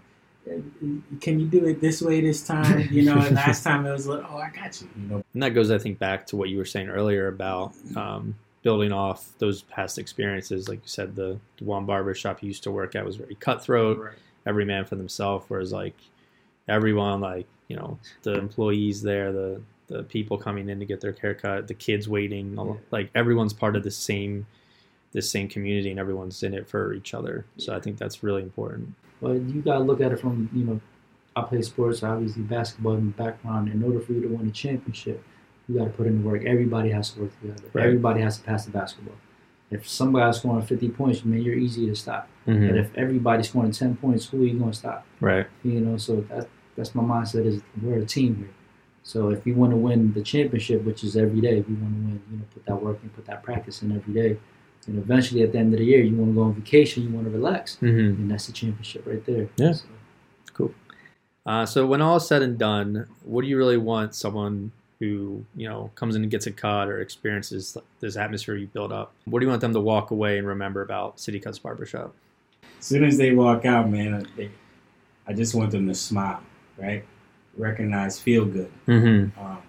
"Uh, 0.47 1.17
can 1.19 1.39
you 1.39 1.47
do 1.47 1.65
it 1.65 1.81
this 1.81 2.01
way 2.01 2.21
this 2.21 2.45
time? 2.45 2.87
You 2.91 3.03
know, 3.03 3.17
and 3.19 3.35
last 3.35 3.63
time 3.63 3.85
it 3.85 3.91
was 3.91 4.07
like, 4.07 4.23
oh, 4.29 4.37
I 4.37 4.49
got 4.51 4.79
you. 4.81 4.87
You 4.95 5.07
know, 5.09 5.23
And 5.33 5.43
that 5.43 5.49
goes, 5.49 5.71
I 5.71 5.77
think, 5.77 5.99
back 5.99 6.25
to 6.27 6.35
what 6.37 6.49
you 6.49 6.57
were 6.57 6.65
saying 6.65 6.87
earlier 6.89 7.27
about 7.27 7.73
um, 7.95 8.35
building 8.61 8.91
off 8.91 9.29
those 9.39 9.63
past 9.63 9.97
experiences. 9.97 10.69
Like 10.69 10.79
you 10.79 10.87
said, 10.87 11.15
the, 11.15 11.39
the 11.57 11.63
one 11.65 11.85
barber 11.85 12.13
shop 12.13 12.41
you 12.43 12.47
used 12.47 12.63
to 12.63 12.71
work 12.71 12.95
at 12.95 13.03
was 13.05 13.15
very 13.15 13.35
cutthroat, 13.35 14.13
every 14.45 14.63
man 14.63 14.85
for 14.85 14.95
themselves. 14.95 15.45
Whereas, 15.47 15.73
like, 15.73 15.95
everyone, 16.67 17.19
like, 17.19 17.47
you 17.67 17.75
know, 17.75 17.99
the 18.23 18.33
employees 18.37 19.01
there, 19.01 19.31
the 19.31 19.61
the 19.87 20.03
people 20.03 20.37
coming 20.37 20.67
in 20.67 20.79
to 20.79 20.85
get 20.85 20.99
their 20.99 21.13
haircut, 21.13 21.67
the 21.69 21.73
kids 21.73 22.09
waiting, 22.09 22.59
all- 22.59 22.67
Yeah. 22.67 22.73
like 22.91 23.09
everyone's 23.15 23.53
part 23.53 23.75
of 23.77 23.83
the 23.83 23.91
same 23.91 24.45
this 25.13 25.31
same 25.31 25.47
community 25.47 25.89
and 25.89 25.97
everyone's 25.99 26.43
in 26.43 26.53
it 26.53 26.67
for 26.67 26.93
each 26.93 27.13
other. 27.13 27.45
So 27.57 27.73
I 27.73 27.79
think 27.79 27.97
that's 27.97 28.21
really 28.21 28.43
important. 28.43 28.93
But 29.21 29.35
you 29.41 29.61
gotta 29.61 29.79
look 29.83 30.01
at 30.01 30.11
it 30.11 30.19
from 30.19 30.49
you 30.53 30.65
know, 30.65 30.81
I 31.37 31.41
play 31.43 31.61
sports, 31.61 32.03
obviously 32.03 32.43
basketball 32.43 32.95
in 32.95 33.05
the 33.07 33.23
background. 33.23 33.69
In 33.71 33.81
order 33.81 33.99
for 34.01 34.11
you 34.11 34.21
to 34.23 34.27
win 34.27 34.47
a 34.47 34.51
championship, 34.51 35.23
you 35.69 35.77
gotta 35.77 35.89
put 35.91 36.05
in 36.07 36.21
the 36.21 36.27
work. 36.27 36.43
Everybody 36.45 36.89
has 36.89 37.11
to 37.11 37.21
work 37.21 37.41
together. 37.41 37.63
Right. 37.73 37.85
Everybody 37.85 38.21
has 38.21 38.37
to 38.39 38.43
pass 38.43 38.65
the 38.65 38.71
basketball. 38.71 39.15
If 39.71 39.87
somebody's 39.87 40.37
scoring 40.37 40.65
50 40.65 40.89
points, 40.89 41.23
man, 41.25 41.41
you're 41.41 41.55
easy 41.55 41.85
to 41.87 41.95
stop. 41.95 42.27
Mhm. 42.45 42.67
But 42.69 42.77
if 42.77 42.95
everybody's 42.95 43.49
scoring 43.49 43.71
10 43.71 43.95
points, 43.95 44.27
who 44.27 44.41
are 44.43 44.45
you 44.45 44.59
gonna 44.59 44.73
stop? 44.73 45.05
Right. 45.21 45.47
You 45.63 45.79
know, 45.81 45.97
so 45.97 46.21
that 46.29 46.47
that's 46.77 46.95
my 46.95 47.03
mindset 47.03 47.45
is 47.45 47.61
we're 47.81 47.97
a 47.97 48.05
team 48.05 48.35
here. 48.37 48.49
So 49.03 49.29
if 49.29 49.45
you 49.45 49.55
want 49.55 49.71
to 49.71 49.77
win 49.77 50.13
the 50.13 50.21
championship, 50.21 50.83
which 50.83 51.03
is 51.03 51.17
every 51.17 51.41
day, 51.41 51.57
if 51.57 51.67
you 51.67 51.75
want 51.75 51.93
to 51.93 52.01
win. 52.01 52.21
You 52.31 52.37
know, 52.37 52.43
put 52.53 52.65
that 52.65 52.81
work 52.81 52.99
and 53.01 53.13
put 53.13 53.25
that 53.25 53.43
practice 53.43 53.81
in 53.81 53.91
every 53.95 54.13
day. 54.13 54.37
And 54.85 54.97
eventually, 54.97 55.43
at 55.43 55.51
the 55.51 55.57
end 55.57 55.73
of 55.73 55.79
the 55.79 55.85
year, 55.85 56.01
you 56.01 56.15
want 56.15 56.31
to 56.31 56.35
go 56.35 56.43
on 56.43 56.53
vacation, 56.53 57.03
you 57.03 57.09
want 57.09 57.25
to 57.25 57.31
relax, 57.31 57.75
hmm 57.75 57.87
and 57.87 58.31
that's 58.31 58.47
the 58.47 58.53
championship 58.53 59.05
right 59.05 59.25
there. 59.25 59.49
Yeah. 59.57 59.73
So, 59.73 60.73
Uh, 61.45 61.65
so 61.65 61.85
when 61.85 62.01
all 62.01 62.17
is 62.17 62.27
said 62.27 62.41
and 62.41 62.57
done, 62.57 63.07
what 63.23 63.41
do 63.41 63.47
you 63.47 63.57
really 63.57 63.77
want 63.77 64.15
someone 64.15 64.71
who 64.99 65.45
you 65.55 65.67
know 65.67 65.91
comes 65.95 66.15
in 66.15 66.21
and 66.21 66.31
gets 66.31 66.47
a 66.47 66.51
cut 66.51 66.87
or 66.87 66.99
experiences 66.99 67.77
this 67.99 68.15
atmosphere 68.15 68.55
you 68.55 68.67
build 68.67 68.91
up? 68.93 69.13
What 69.25 69.39
do 69.39 69.45
you 69.45 69.49
want 69.49 69.61
them 69.61 69.73
to 69.73 69.81
walk 69.81 70.11
away 70.11 70.37
and 70.37 70.47
remember 70.47 70.81
about 70.81 71.19
City 71.19 71.39
Cuts 71.39 71.59
Barbershop? 71.59 72.13
as 72.79 72.85
soon 72.85 73.03
as 73.03 73.17
they 73.17 73.31
walk 73.33 73.65
out, 73.65 73.89
man, 73.89 74.25
they, 74.35 74.51
I 75.27 75.33
just 75.33 75.55
want 75.55 75.71
them 75.71 75.87
to 75.87 75.95
smile, 75.95 76.41
right? 76.77 77.05
Recognize, 77.55 78.19
feel 78.19 78.45
good. 78.45 78.71
Mm-hmm. 78.87 79.39
Um, 79.39 79.61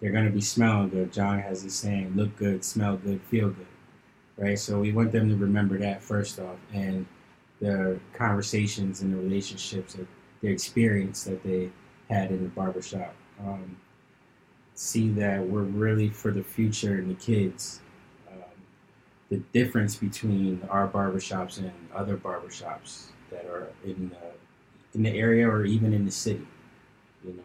they're 0.00 0.12
gonna 0.12 0.30
be 0.30 0.40
smelling 0.40 0.90
good. 0.90 1.12
Jon 1.12 1.40
has 1.40 1.64
this 1.64 1.74
saying: 1.74 2.12
"Look 2.14 2.36
good, 2.36 2.64
smell 2.64 2.96
good, 2.96 3.20
feel 3.22 3.50
good." 3.50 3.66
Right. 4.36 4.58
So 4.58 4.78
we 4.78 4.92
want 4.92 5.10
them 5.10 5.28
to 5.28 5.36
remember 5.36 5.78
that 5.78 6.02
first 6.02 6.38
off, 6.38 6.56
and 6.72 7.06
the 7.60 7.98
conversations 8.12 9.00
and 9.00 9.12
the 9.12 9.16
relationships, 9.16 9.94
that 9.94 10.06
the 10.40 10.48
experience 10.48 11.24
that 11.24 11.42
they 11.42 11.70
had 12.08 12.30
in 12.30 12.42
the 12.42 12.48
barbershop. 12.48 13.14
Um, 13.40 13.76
see 14.74 15.08
that 15.08 15.44
we're 15.44 15.62
really 15.62 16.08
for 16.08 16.30
the 16.30 16.42
future 16.42 16.94
and 16.94 17.10
the 17.10 17.14
kids. 17.14 17.80
Um, 18.30 18.36
the 19.28 19.38
difference 19.52 19.96
between 19.96 20.62
our 20.70 20.86
barbershops 20.86 21.58
and 21.58 21.72
other 21.94 22.16
barbershops 22.16 23.06
that 23.30 23.44
are 23.46 23.68
in 23.84 24.10
the 24.10 24.16
in 24.94 25.02
the 25.02 25.10
area 25.10 25.48
or 25.48 25.64
even 25.64 25.92
in 25.92 26.04
the 26.04 26.10
city. 26.10 26.46
You 27.24 27.34
know, 27.34 27.42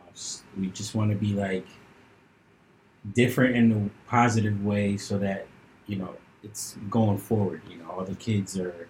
we 0.58 0.68
just 0.68 0.96
want 0.96 1.12
to 1.12 1.18
be 1.18 1.34
like 1.34 1.66
different 3.14 3.56
in 3.56 3.72
a 3.72 4.10
positive 4.10 4.64
way 4.64 4.98
so 4.98 5.18
that, 5.20 5.48
you 5.88 5.98
know, 5.98 6.16
it's 6.44 6.78
going 6.90 7.18
forward. 7.18 7.62
You 7.70 7.78
know, 7.78 7.90
all 7.92 8.04
the 8.04 8.16
kids 8.16 8.58
are 8.58 8.88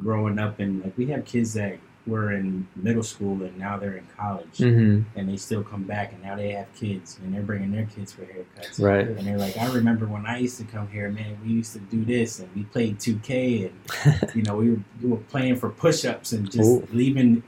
growing 0.00 0.38
up 0.38 0.58
and 0.58 0.82
like 0.82 0.96
we 0.98 1.06
have 1.06 1.24
kids 1.24 1.54
that 1.54 1.78
were 2.06 2.32
in 2.32 2.68
middle 2.76 3.02
school 3.02 3.42
and 3.44 3.56
now 3.58 3.78
they're 3.78 3.96
in 3.96 4.06
college 4.14 4.58
Mm-hmm. 4.58 5.18
and 5.18 5.28
they 5.28 5.36
still 5.38 5.62
come 5.62 5.84
back 5.84 6.12
and 6.12 6.22
now 6.22 6.36
they 6.36 6.50
have 6.50 6.66
kids 6.74 7.18
and 7.22 7.32
they're 7.32 7.42
bringing 7.42 7.72
their 7.72 7.86
kids 7.86 8.12
for 8.12 8.22
haircuts. 8.22 8.78
Right. 8.78 9.06
And 9.06 9.26
they're 9.26 9.38
like, 9.38 9.56
I 9.56 9.72
remember 9.72 10.06
when 10.06 10.26
I 10.26 10.38
used 10.38 10.58
to 10.58 10.64
come 10.64 10.88
here, 10.88 11.08
man, 11.10 11.38
we 11.42 11.50
used 11.52 11.72
to 11.72 11.78
do 11.78 12.04
this 12.04 12.40
and 12.40 12.54
we 12.54 12.64
played 12.64 12.98
2K 12.98 13.70
and, 13.70 14.30
you 14.34 14.42
know, 14.42 14.56
we 14.56 14.70
were, 14.70 14.80
we 15.02 15.08
were 15.10 15.16
playing 15.16 15.56
for 15.56 15.70
push 15.70 16.04
ups 16.04 16.32
and 16.32 16.50
just 16.50 16.68
Ooh. 16.68 16.86
leaving 16.92 17.42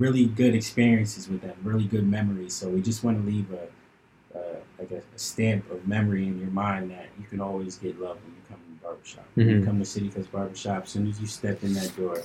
really 0.00 0.24
good 0.24 0.54
experiences 0.54 1.28
with 1.28 1.42
them, 1.42 1.54
really 1.62 1.84
good 1.84 2.08
memories. 2.08 2.54
So 2.54 2.68
we 2.68 2.80
just 2.80 3.04
want 3.04 3.22
to 3.22 3.30
leave 3.30 3.46
a, 3.52 4.38
uh, 4.38 4.56
like 4.78 4.90
a, 4.92 4.96
a 5.14 5.18
stamp 5.18 5.70
of 5.70 5.86
memory 5.86 6.26
in 6.26 6.40
your 6.40 6.48
mind 6.50 6.90
that 6.90 7.06
you 7.20 7.26
can 7.26 7.40
always 7.40 7.76
get 7.76 8.00
love 8.00 8.16
when 8.24 8.32
you 8.34 8.40
come 8.48 8.56
to 8.56 8.70
the 8.74 8.82
barbershop. 8.82 9.26
When 9.34 9.48
you 9.48 9.60
Mhm. 9.60 9.64
come 9.66 9.78
to 9.78 9.84
City 9.84 10.08
Cuts 10.08 10.26
Barbershop, 10.26 10.84
as 10.84 10.88
soon 10.88 11.06
as 11.08 11.20
you 11.20 11.26
step 11.26 11.62
in 11.62 11.74
that 11.74 11.94
door, 11.96 12.22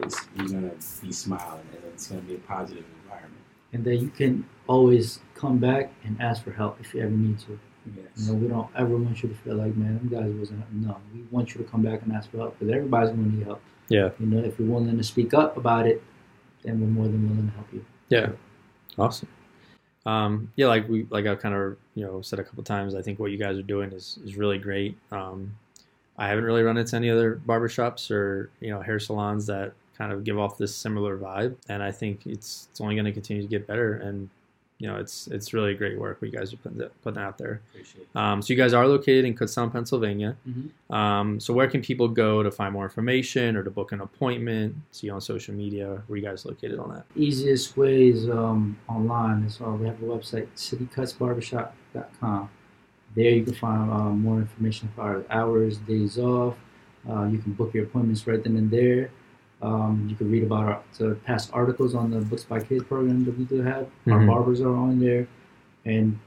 it's, 0.00 0.18
you're 0.36 0.48
going 0.48 0.70
to 0.70 1.02
be 1.06 1.12
smiling 1.12 1.66
and 1.74 1.84
it's 1.92 2.08
going 2.08 2.22
to 2.22 2.26
be 2.26 2.34
a 2.36 2.38
positive 2.38 2.84
environment. 3.04 3.38
and 3.74 3.84
then 3.84 3.98
you 4.00 4.08
can 4.08 4.44
always 4.66 5.20
come 5.34 5.58
back 5.58 5.92
and 6.04 6.20
ask 6.20 6.42
for 6.44 6.52
help 6.52 6.78
if 6.80 6.94
you 6.94 7.00
ever 7.02 7.10
need 7.10 7.38
to. 7.40 7.58
Yes. 7.96 8.06
You 8.16 8.32
know, 8.32 8.38
we 8.38 8.48
don't 8.48 8.68
ever 8.76 8.96
want 8.96 9.22
you 9.22 9.28
to 9.28 9.34
feel 9.34 9.56
like, 9.56 9.74
man, 9.76 9.96
them 9.98 10.08
guys 10.08 10.32
wasn't 10.38 10.60
helping. 10.60 10.82
No, 10.86 10.96
we 11.14 11.22
want 11.30 11.54
you 11.54 11.62
to 11.64 11.68
come 11.70 11.82
back 11.82 12.02
and 12.02 12.12
ask 12.12 12.30
for 12.30 12.36
help 12.38 12.58
because 12.58 12.72
everybody's 12.74 13.10
going 13.10 13.30
to 13.30 13.36
need 13.36 13.44
help. 13.44 13.60
Yeah. 13.88 14.10
You 14.20 14.26
know, 14.26 14.38
if 14.44 14.58
you're 14.58 14.68
willing 14.68 14.96
to 14.96 15.02
speak 15.04 15.34
up 15.34 15.56
about 15.56 15.86
it, 15.86 16.02
then 16.62 16.80
we're 16.80 16.86
more 16.86 17.06
than 17.06 17.28
willing 17.28 17.48
to 17.48 17.54
help 17.54 17.66
you. 17.72 17.84
Yeah. 18.08 18.30
Awesome. 18.98 19.28
Um, 20.04 20.52
yeah, 20.56 20.66
like 20.66 20.88
we 20.88 21.06
like 21.10 21.26
I 21.26 21.34
kind 21.34 21.54
of 21.54 21.76
you 21.94 22.04
know 22.04 22.22
said 22.22 22.38
a 22.38 22.44
couple 22.44 22.62
times. 22.64 22.94
I 22.94 23.02
think 23.02 23.18
what 23.18 23.30
you 23.30 23.38
guys 23.38 23.56
are 23.56 23.62
doing 23.62 23.92
is 23.92 24.18
is 24.24 24.36
really 24.36 24.58
great. 24.58 24.96
Um, 25.10 25.54
I 26.18 26.28
haven't 26.28 26.44
really 26.44 26.62
run 26.62 26.76
into 26.76 26.96
any 26.96 27.10
other 27.10 27.40
barbershops 27.46 28.10
or 28.10 28.50
you 28.60 28.70
know 28.70 28.80
hair 28.80 28.98
salons 28.98 29.46
that 29.46 29.72
kind 29.96 30.12
of 30.12 30.24
give 30.24 30.38
off 30.38 30.58
this 30.58 30.74
similar 30.74 31.16
vibe, 31.16 31.56
and 31.68 31.82
I 31.82 31.92
think 31.92 32.26
it's 32.26 32.68
it's 32.70 32.80
only 32.80 32.96
going 32.96 33.04
to 33.04 33.12
continue 33.12 33.42
to 33.42 33.48
get 33.48 33.66
better. 33.66 33.94
And 33.94 34.28
you 34.82 34.88
know 34.88 34.96
it's 34.96 35.28
it's 35.28 35.54
really 35.54 35.74
great 35.74 35.96
work 35.96 36.20
what 36.20 36.32
you 36.32 36.36
guys 36.36 36.52
are 36.52 36.56
putting, 36.56 36.82
putting 37.04 37.22
out 37.22 37.38
there. 37.38 37.60
Appreciate. 37.70 38.08
Um, 38.16 38.42
so 38.42 38.52
you 38.52 38.56
guys 38.56 38.72
are 38.74 38.84
located 38.88 39.24
in 39.24 39.32
Kutztown, 39.32 39.70
Pennsylvania. 39.70 40.36
Mhm. 40.48 40.70
Um, 40.92 41.38
so 41.38 41.54
where 41.54 41.68
can 41.68 41.80
people 41.82 42.08
go 42.08 42.42
to 42.42 42.50
find 42.50 42.72
more 42.72 42.82
information 42.82 43.54
or 43.56 43.62
to 43.62 43.70
book 43.70 43.92
an 43.92 44.00
appointment? 44.00 44.74
See 44.90 45.06
you 45.06 45.12
on 45.12 45.20
social 45.20 45.54
media. 45.54 46.02
Where 46.08 46.18
you 46.18 46.24
guys 46.24 46.44
located 46.44 46.80
on 46.80 46.88
that? 46.94 47.04
Easiest 47.14 47.76
way 47.76 48.08
is 48.08 48.28
um, 48.28 48.76
online. 48.88 49.48
All. 49.60 49.76
We 49.76 49.86
have 49.86 50.02
a 50.02 50.06
website, 50.06 50.48
citycutsbarbershop.com. 50.56 52.50
There 53.14 53.30
you 53.30 53.44
can 53.44 53.54
find 53.54 53.88
um, 53.92 54.22
more 54.22 54.38
information 54.38 54.88
for 54.96 55.24
hours, 55.30 55.76
days 55.78 56.18
off. 56.18 56.56
Uh, 57.08 57.26
you 57.26 57.38
can 57.38 57.52
book 57.52 57.72
your 57.72 57.84
appointments 57.84 58.26
right 58.26 58.42
then 58.42 58.56
and 58.56 58.70
there. 58.70 59.10
Um, 59.62 60.08
you 60.10 60.16
can 60.16 60.30
read 60.30 60.42
about 60.42 60.64
our 60.64 60.82
the 60.98 61.14
past 61.24 61.50
articles 61.52 61.94
on 61.94 62.10
the 62.10 62.20
Books 62.20 62.44
by 62.44 62.60
Kids 62.60 62.84
program 62.84 63.24
that 63.24 63.38
we 63.38 63.44
do 63.44 63.62
have. 63.62 63.86
Our 64.08 64.18
Mhm. 64.20 64.26
barbers 64.26 64.60
are 64.60 64.74
on 64.74 64.98
there, 64.98 65.28
and 65.84 66.18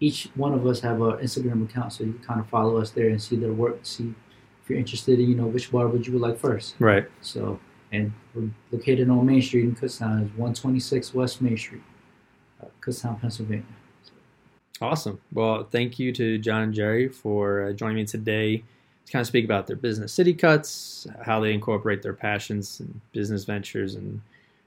each 0.00 0.30
one 0.34 0.54
of 0.54 0.66
us 0.66 0.80
have 0.80 1.00
an 1.02 1.18
Instagram 1.18 1.62
account, 1.64 1.92
so 1.92 2.04
you 2.04 2.12
can 2.14 2.22
kind 2.22 2.40
of 2.40 2.46
follow 2.48 2.78
us 2.78 2.90
there 2.90 3.08
and 3.08 3.20
see 3.20 3.36
their 3.36 3.52
work. 3.52 3.78
See 3.82 4.14
if 4.62 4.70
you're 4.70 4.78
interested 4.78 5.20
in, 5.20 5.28
you 5.28 5.34
know, 5.36 5.46
which 5.46 5.70
barber 5.70 5.98
you 5.98 6.12
would 6.14 6.22
like 6.22 6.38
first. 6.38 6.76
Right. 6.78 7.06
So, 7.20 7.60
and 7.92 8.12
we're 8.34 8.50
located 8.72 9.08
on 9.10 9.24
Main 9.26 9.42
Street 9.42 9.64
in 9.64 9.74
Kutztown. 9.74 10.22
It's 10.26 10.36
126 10.36 11.14
West 11.14 11.40
Main 11.42 11.56
Street, 11.58 11.82
uh, 12.62 12.66
Kutztown, 12.80 13.20
Pennsylvania. 13.20 13.64
Awesome. 14.80 15.18
Well, 15.32 15.64
thank 15.64 15.98
you 15.98 16.12
to 16.12 16.36
Jon 16.38 16.62
and 16.62 16.74
Jerry 16.74 17.08
for 17.08 17.68
uh, 17.68 17.72
joining 17.72 17.96
me 17.96 18.04
today 18.04 18.58
to 18.58 18.64
kind 19.10 19.20
of 19.20 19.26
speak 19.26 19.44
about 19.44 19.66
their 19.66 19.76
business 19.76 20.12
city 20.12 20.34
cuts, 20.34 21.06
how 21.24 21.40
they 21.40 21.52
incorporate 21.52 22.02
their 22.02 22.12
passions 22.12 22.80
and 22.80 23.00
business 23.12 23.44
ventures, 23.44 23.94
and 23.94 24.20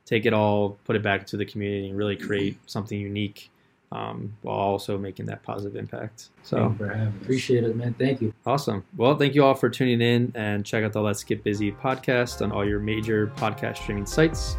take 0.05 0.25
it 0.25 0.33
all, 0.33 0.77
put 0.85 0.95
it 0.95 1.03
back 1.03 1.25
to 1.27 1.37
the 1.37 1.45
community, 1.45 1.89
and 1.89 1.97
really 1.97 2.15
create 2.15 2.57
something 2.65 2.99
unique 2.99 3.49
um, 3.91 4.33
while 4.41 4.57
also 4.57 4.97
making 4.97 5.25
that 5.25 5.41
positive 5.43 5.75
impact. 5.75 6.29
So 6.43 6.73
for 6.77 6.87
having 6.87 7.07
us. 7.07 7.13
Appreciate 7.21 7.63
it, 7.63 7.75
man. 7.75 7.95
Thank 7.97 8.21
you. 8.21 8.33
awesome. 8.45 8.85
Well, 8.97 9.15
thank 9.15 9.35
you 9.35 9.43
all 9.43 9.55
for 9.55 9.69
tuning 9.69 10.01
in 10.01 10.31
and 10.35 10.65
check 10.65 10.83
out 10.83 10.93
the 10.93 11.01
Let's 11.01 11.23
Get 11.23 11.43
Busy 11.43 11.71
podcast 11.71 12.41
on 12.41 12.51
all 12.51 12.67
your 12.67 12.79
major 12.79 13.27
podcast 13.35 13.77
streaming 13.77 14.05
sites. 14.05 14.55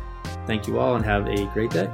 Thank 0.47 0.67
you 0.67 0.79
all 0.79 0.97
and 0.97 1.05
have 1.05 1.27
a 1.27 1.47
great 1.53 1.71
day. 1.71 1.89